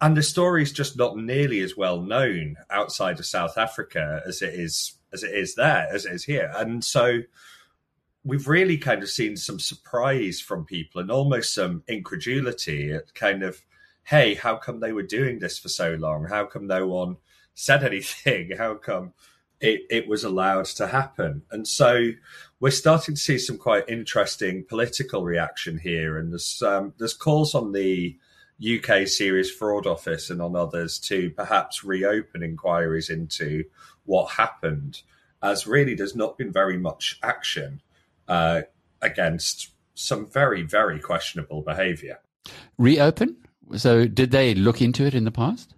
and 0.02 0.18
the 0.18 0.24
story 0.24 0.64
is 0.64 0.74
just 0.74 0.98
not 0.98 1.16
nearly 1.16 1.60
as 1.60 1.78
well 1.78 2.02
known 2.02 2.58
outside 2.72 3.20
of 3.20 3.28
South 3.28 3.60
Africa 3.60 4.24
as 4.26 4.42
it 4.42 4.56
is 4.56 4.94
as 5.14 5.24
it 5.24 5.34
is 5.34 5.56
there, 5.56 5.88
as 5.92 6.06
it 6.06 6.14
is 6.14 6.24
here. 6.24 6.52
And 6.56 6.84
so 6.84 7.22
we've 8.24 8.48
really 8.48 8.78
kind 8.78 9.04
of 9.04 9.10
seen 9.10 9.36
some 9.36 9.60
surprise 9.60 10.40
from 10.40 10.66
people 10.66 11.02
and 11.02 11.12
almost 11.12 11.54
some 11.54 11.84
incredulity 11.88 12.92
at 12.94 13.14
kind 13.14 13.44
of, 13.44 13.62
hey, 14.04 14.34
how 14.34 14.56
come 14.56 14.80
they 14.80 14.94
were 14.94 15.04
doing 15.04 15.40
this 15.40 15.60
for 15.60 15.70
so 15.70 15.96
long? 15.96 16.26
How 16.26 16.46
come 16.46 16.68
no 16.68 16.88
one 16.88 17.18
said 17.54 17.84
anything? 17.84 18.52
How 18.58 18.76
come 18.76 19.14
it, 19.64 19.84
it 19.90 20.08
was 20.10 20.26
allowed 20.26 20.66
to 20.66 20.88
happen. 20.88 21.42
And 21.50 21.66
so 21.66 22.12
we're 22.60 22.70
starting 22.70 23.16
to 23.16 23.22
see 23.22 23.38
some 23.38 23.58
quite 23.58 23.88
interesting 23.88 24.66
political 24.68 25.24
reaction 25.24 25.78
here. 25.78 26.18
And 26.18 26.34
there's 26.34 26.62
um, 26.62 26.94
there's 26.98 27.14
calls 27.14 27.56
on 27.56 27.72
the 27.72 28.18
UK 28.62 29.08
Serious 29.08 29.50
Fraud 29.50 29.88
Office 29.88 30.30
and 30.30 30.42
on 30.42 30.56
others 30.56 31.00
to 31.00 31.30
perhaps 31.32 31.84
reopen 31.84 32.44
inquiries 32.44 33.10
into 33.10 33.64
what 34.06 34.32
happened, 34.32 35.02
as 35.42 35.68
really 35.68 35.96
there's 35.96 36.16
not 36.16 36.38
been 36.38 36.52
very 36.52 36.78
much 36.78 37.20
action 37.24 37.82
uh, 38.28 38.62
against 39.02 39.70
some 39.96 40.26
very, 40.28 40.64
very 40.64 41.00
questionable 41.00 41.62
behaviour. 41.62 42.20
Reopen? 42.78 43.38
So, 43.78 44.06
did 44.06 44.32
they 44.32 44.54
look 44.54 44.82
into 44.82 45.06
it 45.06 45.14
in 45.14 45.24
the 45.24 45.32
past? 45.32 45.74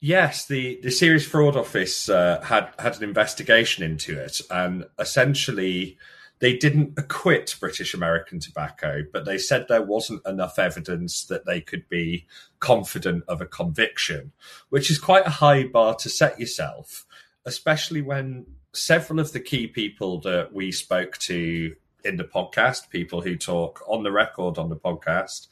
Yes, 0.00 0.46
the, 0.46 0.80
the 0.82 0.90
Serious 0.90 1.26
Fraud 1.26 1.56
Office 1.56 2.08
uh, 2.08 2.40
had 2.42 2.70
had 2.78 2.96
an 2.96 3.04
investigation 3.04 3.84
into 3.84 4.18
it, 4.18 4.40
and 4.50 4.84
essentially 4.98 5.98
they 6.40 6.56
didn't 6.56 6.98
acquit 6.98 7.54
British 7.60 7.92
American 7.92 8.40
Tobacco, 8.40 9.02
but 9.12 9.26
they 9.26 9.36
said 9.36 9.66
there 9.68 9.82
wasn't 9.82 10.26
enough 10.26 10.58
evidence 10.58 11.24
that 11.24 11.44
they 11.44 11.60
could 11.60 11.86
be 11.90 12.26
confident 12.60 13.24
of 13.28 13.42
a 13.42 13.46
conviction, 13.46 14.32
which 14.70 14.90
is 14.90 14.98
quite 14.98 15.26
a 15.26 15.30
high 15.30 15.64
bar 15.64 15.94
to 15.96 16.08
set 16.08 16.40
yourself, 16.40 17.06
especially 17.46 18.02
when 18.02 18.46
several 18.72 19.20
of 19.20 19.32
the 19.32 19.40
key 19.40 19.66
people 19.66 20.20
that 20.20 20.52
we 20.52 20.72
spoke 20.72 21.18
to 21.18 21.74
in 22.04 22.16
the 22.16 22.24
podcast, 22.24 22.90
people 22.90 23.20
who 23.20 23.36
talk 23.36 23.82
on 23.86 24.02
the 24.02 24.12
record 24.12 24.58
on 24.58 24.68
the 24.68 24.76
podcast, 24.76 25.48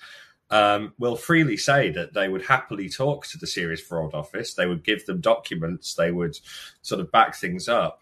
um, 0.50 0.94
will 0.98 1.16
freely 1.16 1.56
say 1.56 1.90
that 1.90 2.14
they 2.14 2.28
would 2.28 2.46
happily 2.46 2.88
talk 2.88 3.26
to 3.26 3.38
the 3.38 3.46
Serious 3.46 3.80
Fraud 3.80 4.14
Office. 4.14 4.54
They 4.54 4.66
would 4.66 4.82
give 4.82 5.04
them 5.06 5.20
documents. 5.20 5.94
They 5.94 6.10
would 6.10 6.38
sort 6.80 7.00
of 7.00 7.12
back 7.12 7.36
things 7.36 7.68
up. 7.68 8.00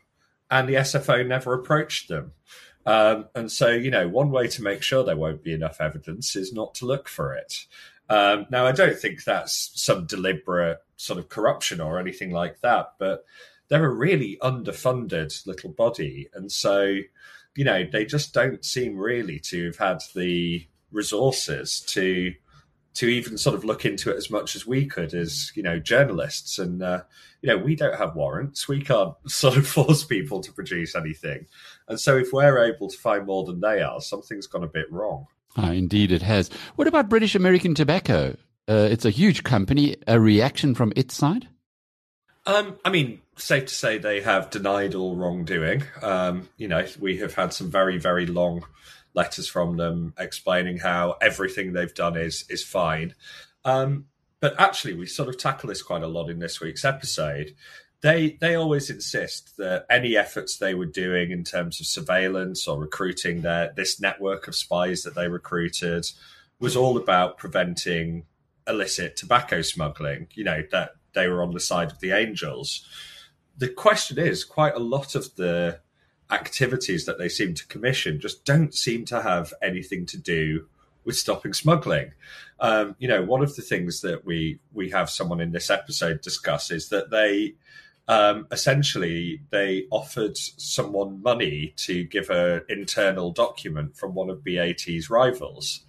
And 0.50 0.68
the 0.68 0.74
SFO 0.74 1.26
never 1.26 1.54
approached 1.54 2.08
them. 2.08 2.32
Um, 2.84 3.26
and 3.34 3.50
so, 3.50 3.70
you 3.70 3.90
know, 3.90 4.06
one 4.06 4.30
way 4.30 4.46
to 4.46 4.62
make 4.62 4.82
sure 4.82 5.02
there 5.02 5.16
won't 5.16 5.42
be 5.42 5.52
enough 5.52 5.80
evidence 5.80 6.36
is 6.36 6.52
not 6.52 6.74
to 6.76 6.86
look 6.86 7.08
for 7.08 7.34
it. 7.34 7.66
Um, 8.08 8.46
now, 8.50 8.64
I 8.64 8.70
don't 8.70 8.96
think 8.96 9.24
that's 9.24 9.72
some 9.74 10.06
deliberate 10.06 10.78
sort 10.96 11.18
of 11.18 11.28
corruption 11.28 11.80
or 11.80 11.98
anything 11.98 12.30
like 12.30 12.60
that, 12.60 12.92
but 13.00 13.24
they're 13.68 13.84
a 13.84 13.94
really 13.94 14.38
underfunded 14.42 15.46
little 15.46 15.70
body. 15.70 16.28
And 16.34 16.50
so, 16.50 16.96
you 17.54 17.64
know, 17.64 17.84
they 17.90 18.04
just 18.04 18.32
don't 18.32 18.64
seem 18.64 18.96
really 18.96 19.38
to 19.40 19.66
have 19.66 19.76
had 19.76 19.98
the 20.14 20.66
resources 20.92 21.80
to 21.80 22.32
to 22.94 23.06
even 23.08 23.36
sort 23.36 23.54
of 23.54 23.62
look 23.62 23.84
into 23.84 24.10
it 24.10 24.16
as 24.16 24.30
much 24.30 24.56
as 24.56 24.66
we 24.66 24.86
could 24.86 25.12
as 25.12 25.52
you 25.54 25.62
know 25.62 25.78
journalists. 25.78 26.58
And 26.58 26.82
uh, 26.82 27.02
you 27.42 27.48
know 27.48 27.58
we 27.58 27.76
don't 27.76 27.96
have 27.96 28.14
warrants. 28.14 28.68
We 28.68 28.82
can't 28.82 29.14
sort 29.26 29.56
of 29.56 29.66
force 29.66 30.04
people 30.04 30.40
to 30.40 30.52
produce 30.52 30.94
anything. 30.94 31.46
And 31.88 32.00
so 32.00 32.16
if 32.16 32.32
we're 32.32 32.64
able 32.64 32.88
to 32.88 32.98
find 32.98 33.26
more 33.26 33.44
than 33.44 33.60
they 33.60 33.82
are 33.82 34.00
something's 34.00 34.46
gone 34.46 34.64
a 34.64 34.68
bit 34.68 34.90
wrong. 34.90 35.26
Ah, 35.56 35.70
indeed 35.70 36.12
it 36.12 36.22
has. 36.22 36.50
What 36.76 36.88
about 36.88 37.08
british 37.08 37.34
american 37.34 37.74
tobacco? 37.74 38.36
Uh, 38.68 38.88
it's 38.90 39.04
a 39.04 39.10
huge 39.10 39.44
company. 39.44 39.96
A 40.06 40.18
reaction 40.18 40.74
from 40.74 40.92
its 40.96 41.14
side 41.14 41.48
um, 42.46 42.78
I 42.84 42.90
mean, 42.90 43.20
safe 43.36 43.66
to 43.66 43.74
say 43.74 43.98
they 43.98 44.20
have 44.20 44.50
denied 44.50 44.94
all 44.94 45.16
wrongdoing. 45.16 45.82
Um, 46.02 46.48
you 46.56 46.68
know, 46.68 46.86
we 47.00 47.18
have 47.18 47.34
had 47.34 47.52
some 47.52 47.70
very, 47.70 47.98
very 47.98 48.26
long 48.26 48.64
letters 49.14 49.48
from 49.48 49.76
them 49.76 50.14
explaining 50.18 50.78
how 50.78 51.16
everything 51.20 51.72
they've 51.72 51.94
done 51.94 52.16
is 52.16 52.44
is 52.48 52.62
fine. 52.62 53.14
Um, 53.64 54.06
but 54.40 54.54
actually, 54.60 54.94
we 54.94 55.06
sort 55.06 55.28
of 55.28 55.38
tackle 55.38 55.70
this 55.70 55.82
quite 55.82 56.02
a 56.02 56.08
lot 56.08 56.30
in 56.30 56.38
this 56.38 56.60
week's 56.60 56.84
episode. 56.84 57.54
They 58.02 58.36
they 58.40 58.54
always 58.54 58.90
insist 58.90 59.56
that 59.56 59.86
any 59.90 60.16
efforts 60.16 60.58
they 60.58 60.74
were 60.74 60.86
doing 60.86 61.32
in 61.32 61.42
terms 61.42 61.80
of 61.80 61.86
surveillance 61.86 62.68
or 62.68 62.78
recruiting 62.78 63.42
their 63.42 63.72
this 63.74 64.00
network 64.00 64.46
of 64.46 64.54
spies 64.54 65.02
that 65.02 65.14
they 65.14 65.28
recruited 65.28 66.06
was 66.60 66.76
all 66.76 66.96
about 66.96 67.38
preventing 67.38 68.24
illicit 68.68 69.16
tobacco 69.16 69.62
smuggling. 69.62 70.28
You 70.34 70.44
know 70.44 70.62
that 70.70 70.90
they 71.16 71.26
were 71.26 71.42
on 71.42 71.52
the 71.52 71.58
side 71.58 71.90
of 71.90 71.98
the 71.98 72.12
angels. 72.12 72.86
The 73.58 73.68
question 73.68 74.18
is, 74.20 74.44
quite 74.44 74.76
a 74.76 74.78
lot 74.78 75.16
of 75.16 75.34
the 75.34 75.80
activities 76.30 77.06
that 77.06 77.18
they 77.18 77.28
seem 77.28 77.54
to 77.54 77.66
commission 77.66 78.20
just 78.20 78.44
don't 78.44 78.74
seem 78.74 79.04
to 79.06 79.22
have 79.22 79.52
anything 79.62 80.06
to 80.06 80.18
do 80.18 80.66
with 81.04 81.16
stopping 81.16 81.52
smuggling. 81.52 82.12
Um, 82.60 82.96
you 82.98 83.08
know, 83.08 83.22
one 83.22 83.42
of 83.42 83.56
the 83.56 83.62
things 83.62 84.02
that 84.02 84.24
we 84.24 84.60
we 84.72 84.90
have 84.90 85.08
someone 85.08 85.40
in 85.40 85.52
this 85.52 85.70
episode 85.70 86.20
discuss 86.20 86.70
is 86.70 86.88
that 86.90 87.10
they 87.10 87.54
um, 88.08 88.46
essentially 88.50 89.40
they 89.50 89.86
offered 89.90 90.36
someone 90.36 91.22
money 91.22 91.74
to 91.76 92.04
give 92.04 92.30
an 92.30 92.62
internal 92.68 93.30
document 93.30 93.96
from 93.96 94.14
one 94.14 94.30
of 94.30 94.44
BAT's 94.44 95.08
rivals. 95.08 95.84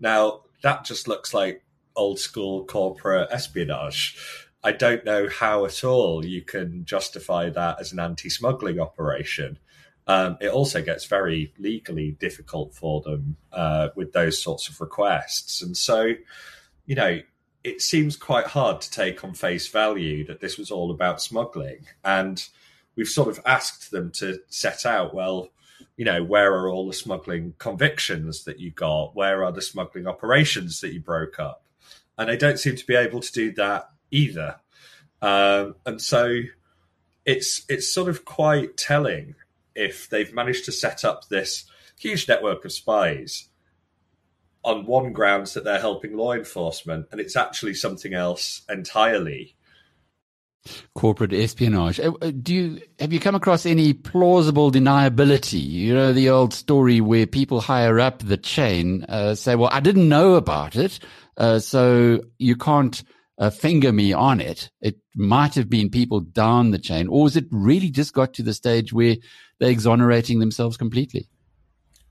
Now 0.00 0.42
that 0.62 0.84
just 0.84 1.08
looks 1.08 1.34
like 1.34 1.64
old 1.96 2.18
school 2.18 2.64
corporate 2.64 3.28
espionage. 3.30 4.16
I 4.64 4.72
don't 4.72 5.04
know 5.04 5.28
how 5.28 5.64
at 5.64 5.82
all 5.82 6.24
you 6.24 6.42
can 6.42 6.84
justify 6.84 7.50
that 7.50 7.80
as 7.80 7.92
an 7.92 7.98
anti-smuggling 7.98 8.78
operation. 8.78 9.58
Um, 10.06 10.36
it 10.40 10.48
also 10.48 10.82
gets 10.82 11.06
very 11.06 11.52
legally 11.58 12.12
difficult 12.12 12.74
for 12.74 13.00
them 13.02 13.36
uh, 13.52 13.88
with 13.96 14.12
those 14.12 14.40
sorts 14.40 14.68
of 14.68 14.80
requests. 14.80 15.62
And 15.62 15.76
so, 15.76 16.14
you 16.86 16.94
know, 16.94 17.20
it 17.64 17.80
seems 17.80 18.16
quite 18.16 18.46
hard 18.46 18.80
to 18.80 18.90
take 18.90 19.22
on 19.22 19.34
face 19.34 19.68
value 19.68 20.26
that 20.26 20.40
this 20.40 20.58
was 20.58 20.70
all 20.70 20.90
about 20.90 21.22
smuggling. 21.22 21.86
And 22.04 22.44
we've 22.96 23.06
sort 23.08 23.28
of 23.28 23.40
asked 23.46 23.90
them 23.90 24.10
to 24.12 24.40
set 24.48 24.84
out, 24.84 25.14
well, 25.14 25.48
you 25.96 26.04
know, 26.04 26.22
where 26.22 26.52
are 26.52 26.68
all 26.68 26.86
the 26.86 26.92
smuggling 26.92 27.54
convictions 27.58 28.44
that 28.44 28.58
you 28.58 28.70
got? 28.70 29.14
Where 29.14 29.44
are 29.44 29.52
the 29.52 29.62
smuggling 29.62 30.06
operations 30.06 30.80
that 30.80 30.92
you 30.92 31.00
broke 31.00 31.38
up? 31.38 31.64
And 32.18 32.28
they 32.28 32.36
don't 32.36 32.58
seem 32.58 32.76
to 32.76 32.86
be 32.86 32.94
able 32.94 33.20
to 33.20 33.32
do 33.32 33.52
that 33.52 33.90
either. 34.12 34.56
Um, 35.20 35.74
and 35.84 36.00
so 36.00 36.40
it's 37.24 37.64
it's 37.68 37.92
sort 37.92 38.08
of 38.08 38.24
quite 38.24 38.76
telling 38.76 39.34
if 39.74 40.08
they've 40.08 40.32
managed 40.34 40.64
to 40.66 40.72
set 40.72 41.04
up 41.04 41.28
this 41.28 41.64
huge 41.98 42.28
network 42.28 42.64
of 42.64 42.72
spies 42.72 43.48
on 44.64 44.86
one 44.86 45.12
grounds 45.12 45.54
that 45.54 45.64
they're 45.64 45.80
helping 45.80 46.16
law 46.16 46.32
enforcement 46.32 47.06
and 47.10 47.20
it's 47.20 47.36
actually 47.36 47.74
something 47.74 48.14
else 48.14 48.62
entirely. 48.68 49.56
Corporate 50.94 51.32
espionage. 51.32 51.98
Uh, 51.98 52.12
uh, 52.22 52.30
do 52.30 52.54
you 52.54 52.80
have 53.00 53.12
you 53.12 53.18
come 53.18 53.34
across 53.34 53.66
any 53.66 53.92
plausible 53.92 54.70
deniability? 54.70 55.60
You 55.60 55.94
know 55.94 56.12
the 56.12 56.28
old 56.28 56.54
story 56.54 57.00
where 57.00 57.26
people 57.26 57.60
higher 57.60 57.98
up 57.98 58.20
the 58.20 58.36
chain 58.36 59.04
uh, 59.08 59.34
say 59.34 59.56
well 59.56 59.70
i 59.72 59.80
didn't 59.80 60.08
know 60.08 60.34
about 60.34 60.76
it 60.76 61.00
uh, 61.36 61.58
so 61.58 62.20
you 62.38 62.54
can't 62.54 63.02
uh, 63.38 63.50
finger 63.50 63.92
me 63.92 64.12
on 64.12 64.40
it 64.40 64.70
it 64.80 64.96
might 65.14 65.54
have 65.54 65.68
been 65.68 65.88
people 65.88 66.20
down 66.20 66.70
the 66.70 66.78
chain 66.78 67.08
or 67.08 67.22
was 67.22 67.36
it 67.36 67.46
really 67.50 67.90
just 67.90 68.12
got 68.12 68.34
to 68.34 68.42
the 68.42 68.54
stage 68.54 68.92
where 68.92 69.16
they're 69.62 69.70
exonerating 69.70 70.40
themselves 70.40 70.76
completely. 70.76 71.28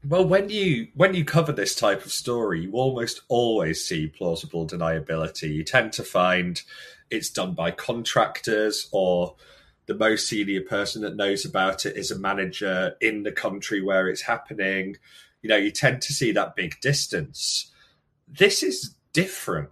Well, 0.07 0.25
when 0.25 0.49
you 0.49 0.87
when 0.95 1.13
you 1.13 1.25
cover 1.25 1.51
this 1.51 1.75
type 1.75 2.05
of 2.05 2.11
story, 2.13 2.61
you 2.61 2.71
almost 2.71 3.23
always 3.27 3.85
see 3.85 4.07
plausible 4.07 4.65
deniability. 4.65 5.53
You 5.53 5.65
tend 5.65 5.91
to 5.93 6.03
find 6.05 6.61
it's 7.09 7.29
done 7.29 7.53
by 7.53 7.71
contractors 7.71 8.87
or 8.93 9.35
the 9.85 9.95
most 9.95 10.29
senior 10.29 10.61
person 10.61 11.01
that 11.01 11.17
knows 11.17 11.43
about 11.43 11.85
it 11.85 11.97
is 11.97 12.09
a 12.09 12.17
manager 12.17 12.95
in 13.01 13.23
the 13.23 13.33
country 13.33 13.81
where 13.81 14.07
it's 14.07 14.21
happening. 14.21 14.95
You 15.41 15.49
know, 15.49 15.57
you 15.57 15.71
tend 15.71 16.01
to 16.03 16.13
see 16.13 16.31
that 16.31 16.55
big 16.55 16.79
distance. 16.79 17.69
This 18.29 18.63
is 18.63 18.95
different. 19.11 19.71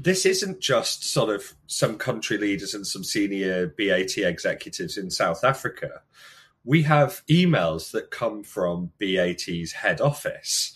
This 0.00 0.24
isn't 0.24 0.60
just 0.60 1.04
sort 1.04 1.34
of 1.34 1.54
some 1.66 1.98
country 1.98 2.38
leaders 2.38 2.72
and 2.72 2.86
some 2.86 3.02
senior 3.02 3.74
BAT 3.76 4.16
executives 4.16 4.96
in 4.96 5.10
South 5.10 5.42
Africa 5.42 6.02
we 6.68 6.82
have 6.82 7.22
emails 7.30 7.92
that 7.92 8.10
come 8.10 8.42
from 8.42 8.92
BAT's 9.00 9.72
head 9.72 10.02
office. 10.02 10.74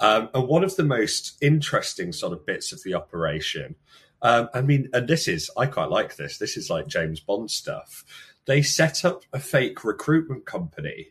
Um, 0.00 0.30
and 0.32 0.48
one 0.48 0.64
of 0.64 0.76
the 0.76 0.84
most 0.84 1.36
interesting 1.42 2.12
sort 2.12 2.32
of 2.32 2.46
bits 2.46 2.72
of 2.72 2.82
the 2.82 2.94
operation, 2.94 3.74
um, 4.22 4.48
I 4.54 4.62
mean, 4.62 4.88
and 4.94 5.06
this 5.06 5.28
is, 5.28 5.50
I 5.54 5.66
quite 5.66 5.90
like 5.90 6.16
this. 6.16 6.38
This 6.38 6.56
is 6.56 6.70
like 6.70 6.86
James 6.86 7.20
Bond 7.20 7.50
stuff. 7.50 8.06
they 8.46 8.62
set 8.62 9.04
up 9.04 9.24
a 9.34 9.38
fake 9.38 9.84
recruitment 9.84 10.46
company. 10.46 11.08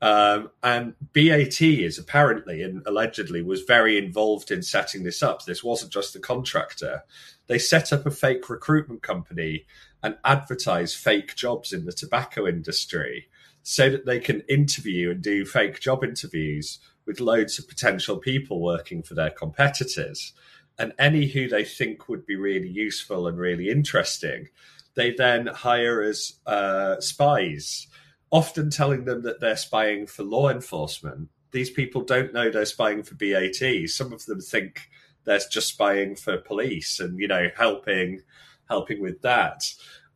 Um, 0.00 0.50
and 0.62 0.94
BAT 1.12 1.60
is 1.60 1.98
apparently 1.98 2.62
and 2.62 2.82
allegedly 2.86 3.42
was 3.42 3.62
very 3.62 3.98
involved 3.98 4.50
in 4.50 4.62
setting 4.62 5.02
this 5.02 5.22
up. 5.22 5.44
This 5.44 5.64
wasn't 5.64 5.92
just 5.92 6.12
the 6.12 6.20
contractor. 6.20 7.02
They 7.48 7.58
set 7.58 7.92
up 7.92 8.06
a 8.06 8.10
fake 8.10 8.48
recruitment 8.48 9.02
company 9.02 9.66
and 10.02 10.16
advertise 10.24 10.94
fake 10.94 11.34
jobs 11.34 11.72
in 11.72 11.84
the 11.84 11.92
tobacco 11.92 12.46
industry 12.46 13.28
so 13.62 13.90
that 13.90 14.06
they 14.06 14.20
can 14.20 14.42
interview 14.48 15.10
and 15.10 15.20
do 15.20 15.44
fake 15.44 15.80
job 15.80 16.04
interviews 16.04 16.78
with 17.04 17.20
loads 17.20 17.58
of 17.58 17.68
potential 17.68 18.18
people 18.18 18.60
working 18.60 19.02
for 19.02 19.14
their 19.14 19.30
competitors. 19.30 20.32
And 20.78 20.92
any 20.98 21.26
who 21.26 21.48
they 21.48 21.64
think 21.64 22.08
would 22.08 22.24
be 22.24 22.36
really 22.36 22.68
useful 22.68 23.26
and 23.26 23.36
really 23.36 23.68
interesting, 23.68 24.48
they 24.94 25.12
then 25.12 25.48
hire 25.48 26.02
as 26.02 26.34
uh, 26.46 27.00
spies, 27.00 27.88
often 28.30 28.70
telling 28.70 29.04
them 29.04 29.22
that 29.22 29.40
they're 29.40 29.56
spying 29.56 30.06
for 30.06 30.22
law 30.22 30.48
enforcement. 30.48 31.28
These 31.50 31.70
people 31.70 32.02
don't 32.02 32.34
know 32.34 32.50
they're 32.50 32.66
spying 32.66 33.02
for 33.02 33.14
BAT. 33.14 33.88
Some 33.88 34.12
of 34.12 34.26
them 34.26 34.40
think 34.40 34.90
they're 35.24 35.40
just 35.50 35.68
spying 35.68 36.14
for 36.16 36.36
police 36.38 37.00
and, 37.00 37.18
you 37.18 37.28
know, 37.28 37.48
helping 37.56 38.22
helping 38.68 39.00
with 39.00 39.22
that. 39.22 39.62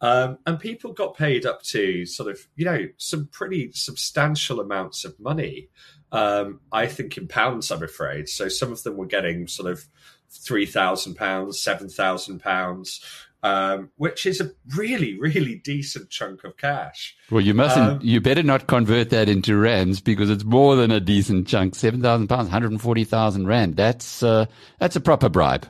Um, 0.03 0.39
and 0.47 0.59
people 0.59 0.93
got 0.93 1.17
paid 1.17 1.47
up 1.47 1.63
to 1.63 2.05
sort 2.05 2.29
of, 2.29 2.47
you 2.57 2.65
know, 2.65 2.89
some 2.97 3.29
pretty 3.29 3.71
substantial 3.73 4.61
amounts 4.61 5.05
of 5.05 5.19
money. 5.19 5.69
Um, 6.11 6.61
I 6.71 6.87
think 6.87 7.17
in 7.17 7.29
pounds, 7.29 7.71
I'm 7.71 7.83
afraid. 7.83 8.29
So 8.29 8.49
some 8.49 8.73
of 8.73 8.83
them 8.83 8.97
were 8.97 9.07
getting 9.07 9.47
sort 9.47 9.71
of 9.71 9.85
three 10.29 10.67
thousand 10.67 11.15
pounds, 11.15 11.63
seven 11.63 11.89
thousand 11.89 12.41
pounds, 12.41 13.01
um, 13.43 13.91
which 13.97 14.27
is 14.27 14.41
a 14.41 14.53
really, 14.77 15.19
really 15.19 15.57
decent 15.57 16.11
chunk 16.11 16.45
of 16.45 16.57
cash. 16.57 17.17
Well, 17.31 17.41
you 17.41 17.55
mustn't. 17.55 17.91
Um, 17.91 18.01
you 18.03 18.21
better 18.21 18.43
not 18.43 18.67
convert 18.67 19.11
that 19.11 19.29
into 19.29 19.57
rands 19.57 20.01
because 20.01 20.31
it's 20.31 20.45
more 20.45 20.77
than 20.77 20.91
a 20.91 21.01
decent 21.01 21.49
chunk. 21.49 21.75
Seven 21.75 22.03
thousand 22.03 22.29
pounds, 22.29 22.45
one 22.45 22.53
hundred 22.53 22.73
and 22.73 22.81
forty 22.81 23.05
thousand 23.05 23.47
rand. 23.47 23.77
That's 23.77 24.23
uh, 24.23 24.47
that's 24.79 24.97
a 24.97 25.01
proper 25.01 25.29
bribe. 25.29 25.67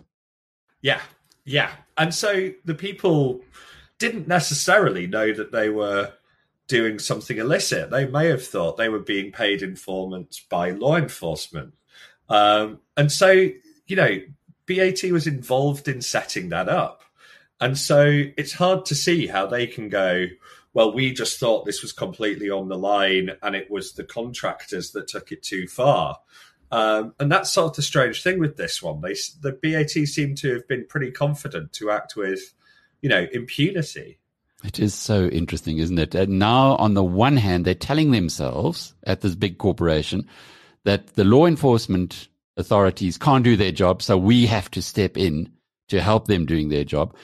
Yeah, 0.81 1.01
yeah. 1.45 1.71
And 1.97 2.15
so 2.15 2.51
the 2.65 2.75
people 2.75 3.41
didn't 3.99 4.27
necessarily 4.27 5.07
know 5.07 5.33
that 5.33 5.53
they 5.53 5.69
were 5.69 6.13
doing 6.67 6.99
something 6.99 7.39
illicit. 7.39 7.91
They 7.91 8.07
may 8.07 8.27
have 8.27 8.45
thought 8.45 8.77
they 8.77 8.89
were 8.89 8.99
being 8.99 9.31
paid 9.31 9.63
informants 9.63 10.41
by 10.41 10.71
law 10.71 10.97
enforcement. 10.97 11.75
Um, 12.29 12.81
and 12.97 13.13
so, 13.13 13.31
you 13.31 13.97
know, 13.97 14.21
BAT 14.67 15.03
was 15.11 15.27
involved 15.27 15.87
in 15.87 16.01
setting 16.01 16.49
that 16.49 16.69
up. 16.69 17.03
And 17.63 17.79
so 17.79 18.25
it's 18.37 18.53
hard 18.53 18.85
to 18.87 18.95
see 18.95 19.27
how 19.27 19.47
they 19.47 19.67
can 19.67 19.89
go, 19.89 20.27
well, 20.75 20.93
we 20.93 21.13
just 21.13 21.39
thought 21.39 21.65
this 21.65 21.83
was 21.83 21.93
completely 21.93 22.51
on 22.51 22.69
the 22.69 22.79
line 22.79 23.31
and 23.43 23.55
it 23.57 23.71
was 23.71 23.93
the 23.93 24.05
contractors 24.05 24.91
that 24.93 25.09
took 25.09 25.33
it 25.33 25.43
too 25.43 25.67
far. 25.67 26.19
Um, 26.71 27.15
and 27.21 27.31
that's 27.31 27.51
sort 27.51 27.71
of 27.71 27.77
the 27.77 27.83
strange 27.83 28.23
thing 28.23 28.39
with 28.39 28.57
this 28.57 28.83
one. 28.83 29.01
They, 29.01 29.15
the 29.41 29.53
BAT 29.53 29.91
seem 29.91 30.35
to 30.37 30.55
have 30.55 30.69
been 30.69 30.87
pretty 30.87 31.11
confident 31.11 31.73
to 31.75 31.91
act 31.91 32.17
with 32.17 32.53
you 33.03 33.09
know, 33.09 33.27
impunity. 33.33 34.19
It 34.65 34.79
is 34.79 34.95
so 34.95 35.27
interesting, 35.27 35.79
isn't 35.79 35.99
it? 35.99 36.15
And 36.15 36.39
now, 36.39 36.77
on 36.77 36.95
the 36.95 37.03
one 37.03 37.37
hand, 37.37 37.65
they're 37.65 37.75
telling 37.75 38.13
themselves 38.13 38.95
at 39.05 39.21
this 39.21 39.35
big 39.35 39.59
corporation 39.59 40.27
that 40.85 41.09
the 41.15 41.25
law 41.25 41.47
enforcement 41.47 42.29
authorities 42.57 43.19
can't 43.19 43.45
do 43.45 43.57
their 43.57 43.73
job, 43.73 44.03
so 44.03 44.17
we 44.17 44.47
have 44.47 44.71
to 44.71 44.81
step 44.81 45.19
in 45.19 45.51
to 45.89 46.01
help 46.01 46.29
them 46.29 46.47
doing 46.47 46.69
their 46.69 46.85
job. 46.85 47.15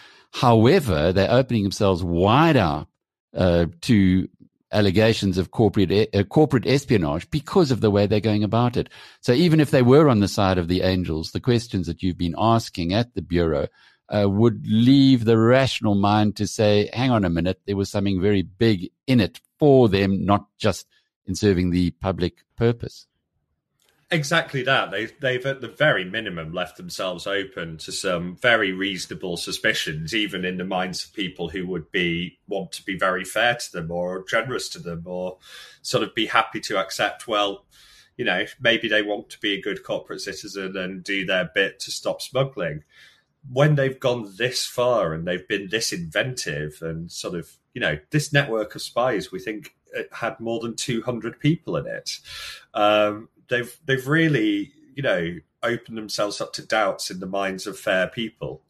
However, 0.41 1.13
they're 1.13 1.33
opening 1.33 1.65
themselves 1.65 2.05
wide 2.05 2.57
out 2.57 2.87
uh, 3.35 3.67
to 3.83 4.29
allegations 4.71 5.37
of 5.37 5.51
corporate 5.51 6.15
uh, 6.15 6.23
corporate 6.25 6.65
espionage 6.65 7.29
because 7.31 7.73
of 7.73 7.81
the 7.81 7.91
way 7.91 8.07
they're 8.07 8.21
going 8.21 8.45
about 8.45 8.77
it. 8.77 8.89
So 9.21 9.33
even 9.33 9.59
if 9.59 9.73
they 9.73 9.83
were 9.83 10.09
on 10.09 10.21
the 10.21 10.29
side 10.29 10.59
of 10.59 10.69
the 10.69 10.83
angels, 10.83 11.33
the 11.33 11.41
questions 11.41 11.89
that 11.89 12.05
you've 12.05 12.19
been 12.19 12.37
asking 12.39 12.95
at 12.95 13.15
the 13.15 13.23
bureau 13.23 13.67
uh, 14.15 14.29
would 14.29 14.65
leave 14.65 15.25
the 15.25 15.37
rational 15.37 15.97
mind 15.97 16.37
to 16.37 16.47
say, 16.47 16.89
hang 16.93 17.11
on 17.11 17.25
a 17.25 17.31
minute, 17.31 17.61
there 17.67 17.77
was 17.77 17.91
something 17.91 18.21
very 18.21 18.43
big 18.43 18.91
in 19.09 19.21
it 19.21 19.41
for 19.59 19.89
them, 19.89 20.25
not 20.25 20.47
just 20.57 20.87
in 21.27 21.35
serving 21.35 21.71
the 21.71 21.91
public 21.91 22.45
purpose. 22.57 23.09
Exactly 24.11 24.63
that. 24.63 24.91
They, 24.91 25.07
they've, 25.21 25.45
at 25.45 25.61
the 25.61 25.69
very 25.69 26.05
minimum, 26.05 26.53
left 26.53 26.79
themselves 26.79 27.27
open 27.27 27.77
to 27.79 27.93
some 27.93 28.37
very 28.37 28.73
reasonable 28.73 29.37
suspicions, 29.37 30.15
even 30.15 30.47
in 30.47 30.57
the 30.57 30.65
minds 30.65 31.05
of 31.05 31.13
people 31.13 31.51
who 31.51 31.67
would 31.67 31.91
be 31.93 32.39
want 32.49 32.73
to 32.73 32.83
be 32.85 32.97
very 32.97 33.25
fair 33.25 33.57
to 33.57 33.73
them 33.73 33.91
or 33.91 34.25
generous 34.27 34.71
to 34.71 34.79
them, 34.79 35.03
or 35.05 35.37
sort 35.83 36.03
of 36.03 36.15
be 36.15 36.25
happy 36.25 36.61
to 36.61 36.79
accept. 36.79 37.29
Well, 37.29 37.67
you 38.17 38.25
know, 38.25 38.47
maybe 38.59 38.89
they 38.89 39.03
want 39.03 39.29
to 39.31 39.41
be 39.41 39.53
a 39.53 39.61
good 39.61 39.85
corporate 39.85 40.23
citizen 40.23 40.77
and 40.79 41.05
do 41.05 41.27
their 41.27 41.51
bit 41.55 41.79
to 41.81 41.91
stop 41.91 42.23
smuggling 42.23 42.85
when 43.51 43.77
they've 43.77 44.01
gone 44.01 44.33
this 44.37 44.67
far 44.67 45.13
and 45.13 45.27
they've 45.27 45.47
been 45.49 45.69
this 45.71 45.93
inventive 45.93 46.79
and 46.83 47.11
sort 47.11 47.35
of, 47.35 47.57
you 47.73 47.81
know, 47.81 47.99
this 48.11 48.33
network 48.33 48.75
of 48.75 48.83
spies, 48.83 49.33
we 49.33 49.39
think 49.39 49.75
it 49.95 50.09
had 50.13 50.39
more 50.39 50.61
than 50.61 50.75
200 50.77 51.39
people 51.41 51.77
in 51.77 51.87
it. 51.87 52.19
Um, 52.75 53.29
they've, 53.49 53.79
they've 53.85 54.07
really, 54.07 54.73
you 54.95 55.03
know, 55.03 55.37
opened 55.63 55.99
themselves 55.99 56.41
up 56.41 56.53
to 56.55 56.67
doubts 56.67 57.11
in 57.11 57.21
the 57.21 57.27
minds 57.27 57.67
of 57.67 57.79
fair 57.79 58.07
people. 58.09 58.63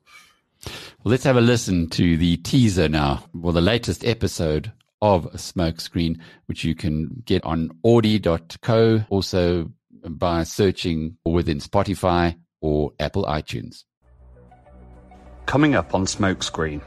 Well, 0.65 1.13
let's 1.13 1.25
have 1.25 1.37
a 1.37 1.41
listen 1.41 1.89
to 1.91 2.17
the 2.17 2.37
teaser 2.39 2.89
now, 2.89 3.25
well, 3.33 3.53
the 3.53 3.61
latest 3.61 4.05
episode 4.05 4.73
of 5.01 5.31
Smokescreen, 5.35 6.21
which 6.47 6.65
you 6.65 6.75
can 6.75 7.23
get 7.25 7.45
on 7.45 7.71
audi.co, 7.85 9.05
also 9.09 9.71
by 10.05 10.43
searching 10.43 11.17
within 11.25 11.59
Spotify 11.59 12.37
or 12.61 12.93
Apple 12.99 13.25
iTunes 13.25 13.85
coming 15.49 15.75
up 15.75 15.95
on 15.95 16.05
Smokescreen. 16.05 16.83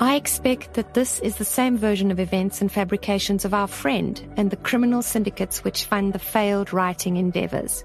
I 0.00 0.14
expect 0.14 0.74
that 0.74 0.94
this 0.94 1.18
is 1.20 1.36
the 1.36 1.44
same 1.44 1.76
version 1.76 2.12
of 2.12 2.20
events 2.20 2.60
and 2.60 2.70
fabrications 2.70 3.44
of 3.44 3.52
our 3.52 3.66
friend 3.66 4.20
and 4.36 4.48
the 4.48 4.56
criminal 4.56 5.02
syndicates 5.02 5.64
which 5.64 5.86
fund 5.86 6.12
the 6.12 6.20
failed 6.20 6.72
writing 6.72 7.16
endeavours. 7.16 7.84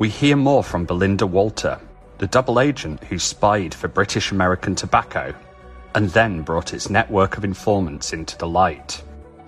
We 0.00 0.08
hear 0.08 0.34
more 0.34 0.64
from 0.64 0.84
Belinda 0.84 1.24
Walter, 1.24 1.78
the 2.18 2.26
double 2.26 2.58
agent 2.58 3.04
who 3.04 3.16
spied 3.20 3.74
for 3.74 3.86
British 3.86 4.32
American 4.32 4.74
Tobacco 4.74 5.32
and 5.94 6.10
then 6.10 6.42
brought 6.42 6.74
its 6.74 6.90
network 6.90 7.36
of 7.36 7.44
informants 7.44 8.12
into 8.12 8.36
the 8.36 8.48
light. 8.48 9.00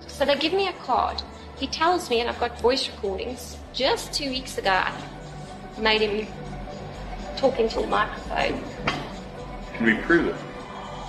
So 0.07 0.23
they 0.23 0.37
give 0.37 0.53
me 0.53 0.69
a 0.69 0.73
card. 0.73 1.21
He 1.57 1.67
tells 1.67 2.09
me, 2.09 2.21
and 2.21 2.29
I've 2.29 2.39
got 2.39 2.61
voice 2.61 2.89
recordings. 2.89 3.57
Just 3.73 4.13
two 4.13 4.29
weeks 4.29 4.57
ago, 4.57 4.71
I 4.71 4.93
made 5.77 5.99
him 5.99 6.27
talk 7.35 7.59
into 7.59 7.81
a 7.81 7.87
microphone. 7.87 8.63
Can 9.73 9.85
we 9.85 9.95
prove 9.95 10.27
it? 10.27 10.35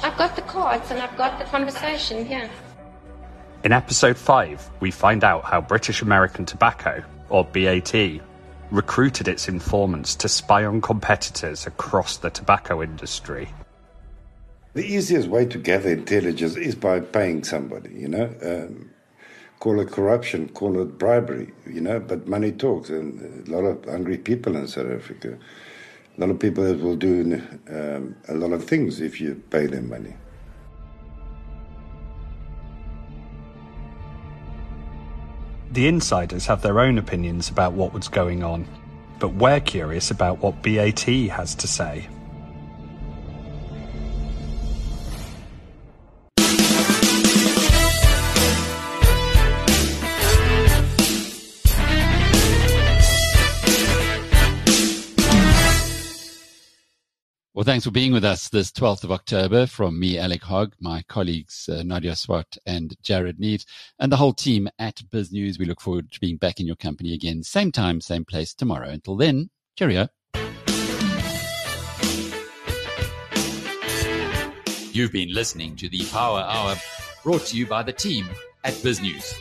I've 0.03 0.17
got 0.17 0.35
the 0.35 0.43
cards 0.43 0.91
and 0.91 1.01
I've 1.01 1.17
got 1.17 1.39
the 1.39 1.45
conversation, 1.45 2.27
yeah. 2.27 2.49
In 3.65 3.73
episode 3.73 4.17
5, 4.17 4.71
we 4.81 4.91
find 4.91 5.23
out 5.23 5.45
how 5.45 5.61
British 5.61 6.01
American 6.01 6.47
Tobacco, 6.47 7.05
or 7.29 7.45
BAT, 7.45 7.95
recruited 8.71 9.29
its 9.29 9.49
informants 9.49 10.15
to 10.15 10.29
spy 10.29 10.65
on 10.65 10.81
competitors 10.81 11.67
across 11.67 12.17
the 12.17 12.31
tobacco 12.31 12.83
industry. 12.83 13.49
The 14.73 14.85
easiest 14.85 15.29
way 15.29 15.45
to 15.47 15.59
gather 15.59 15.91
intelligence 15.91 16.57
is 16.57 16.75
by 16.75 17.01
paying 17.01 17.45
somebody, 17.45 17.93
you 17.93 18.09
know. 18.09 18.33
Um, 18.43 18.91
call 19.59 19.81
it 19.81 19.91
corruption, 19.91 20.49
call 20.49 20.81
it 20.81 20.97
bribery, 20.97 21.53
you 21.67 21.81
know, 21.81 22.01
but 22.01 22.27
money 22.27 22.53
talks. 22.53 22.89
And 22.89 23.47
a 23.47 23.51
lot 23.51 23.65
of 23.65 23.85
hungry 23.85 24.17
people 24.17 24.57
in 24.57 24.67
South 24.69 24.91
Africa, 24.91 25.37
a 26.21 26.25
lot 26.25 26.31
of 26.31 26.39
people 26.39 26.63
will 26.75 26.97
do 26.97 27.41
um, 27.71 28.15
a 28.29 28.35
lot 28.35 28.53
of 28.53 28.63
things 28.63 29.01
if 29.01 29.23
you 29.23 29.43
pay 29.49 29.65
them 29.65 29.89
money. 29.89 30.15
The 35.71 35.87
insiders 35.87 36.45
have 36.45 36.61
their 36.61 36.79
own 36.79 36.99
opinions 36.99 37.49
about 37.49 37.73
what 37.73 37.95
was 37.95 38.09
going 38.09 38.43
on, 38.43 38.69
but 39.19 39.29
we're 39.29 39.61
curious 39.61 40.11
about 40.11 40.43
what 40.43 40.63
BAT 40.63 41.01
has 41.01 41.55
to 41.55 41.67
say. 41.67 42.07
Well, 57.61 57.67
thanks 57.67 57.85
for 57.85 57.91
being 57.91 58.15
with 58.15 58.25
us 58.25 58.49
this 58.49 58.73
12th 58.73 59.05
of 59.05 59.13
October 59.13 59.67
from 59.67 60.01
me, 60.01 60.19
Alec 60.19 60.43
Hogg, 60.45 60.73
my 60.81 61.03
colleagues, 61.09 61.69
uh, 61.69 61.83
Nadia 61.83 62.17
Swart 62.17 62.57
and 62.65 62.97
Jarryd 63.03 63.39
Neves, 63.39 63.67
and 63.99 64.11
the 64.11 64.17
whole 64.17 64.33
team 64.33 64.67
at 64.79 65.03
Biz 65.11 65.31
News. 65.31 65.59
We 65.59 65.67
look 65.67 65.83
forward 65.83 66.11
to 66.11 66.21
being 66.21 66.39
back 66.39 66.59
in 66.59 66.67
your 66.67 66.77
company 66.77 67.13
again, 67.13 67.43
same 67.43 67.71
time, 67.71 68.01
same 68.01 68.25
place 68.25 68.55
tomorrow. 68.55 68.89
Until 68.89 69.15
then, 69.15 69.51
cheerio. 69.77 70.09
You've 74.95 75.13
been 75.13 75.35
listening 75.35 75.77
to 75.77 75.91
the 75.91 76.07
Power 76.11 76.41
Hour 76.41 76.77
brought 77.23 77.45
to 77.49 77.59
you 77.59 77.67
by 77.67 77.83
the 77.83 77.93
team 77.93 78.27
at 78.65 78.73
BizNews. 78.73 79.35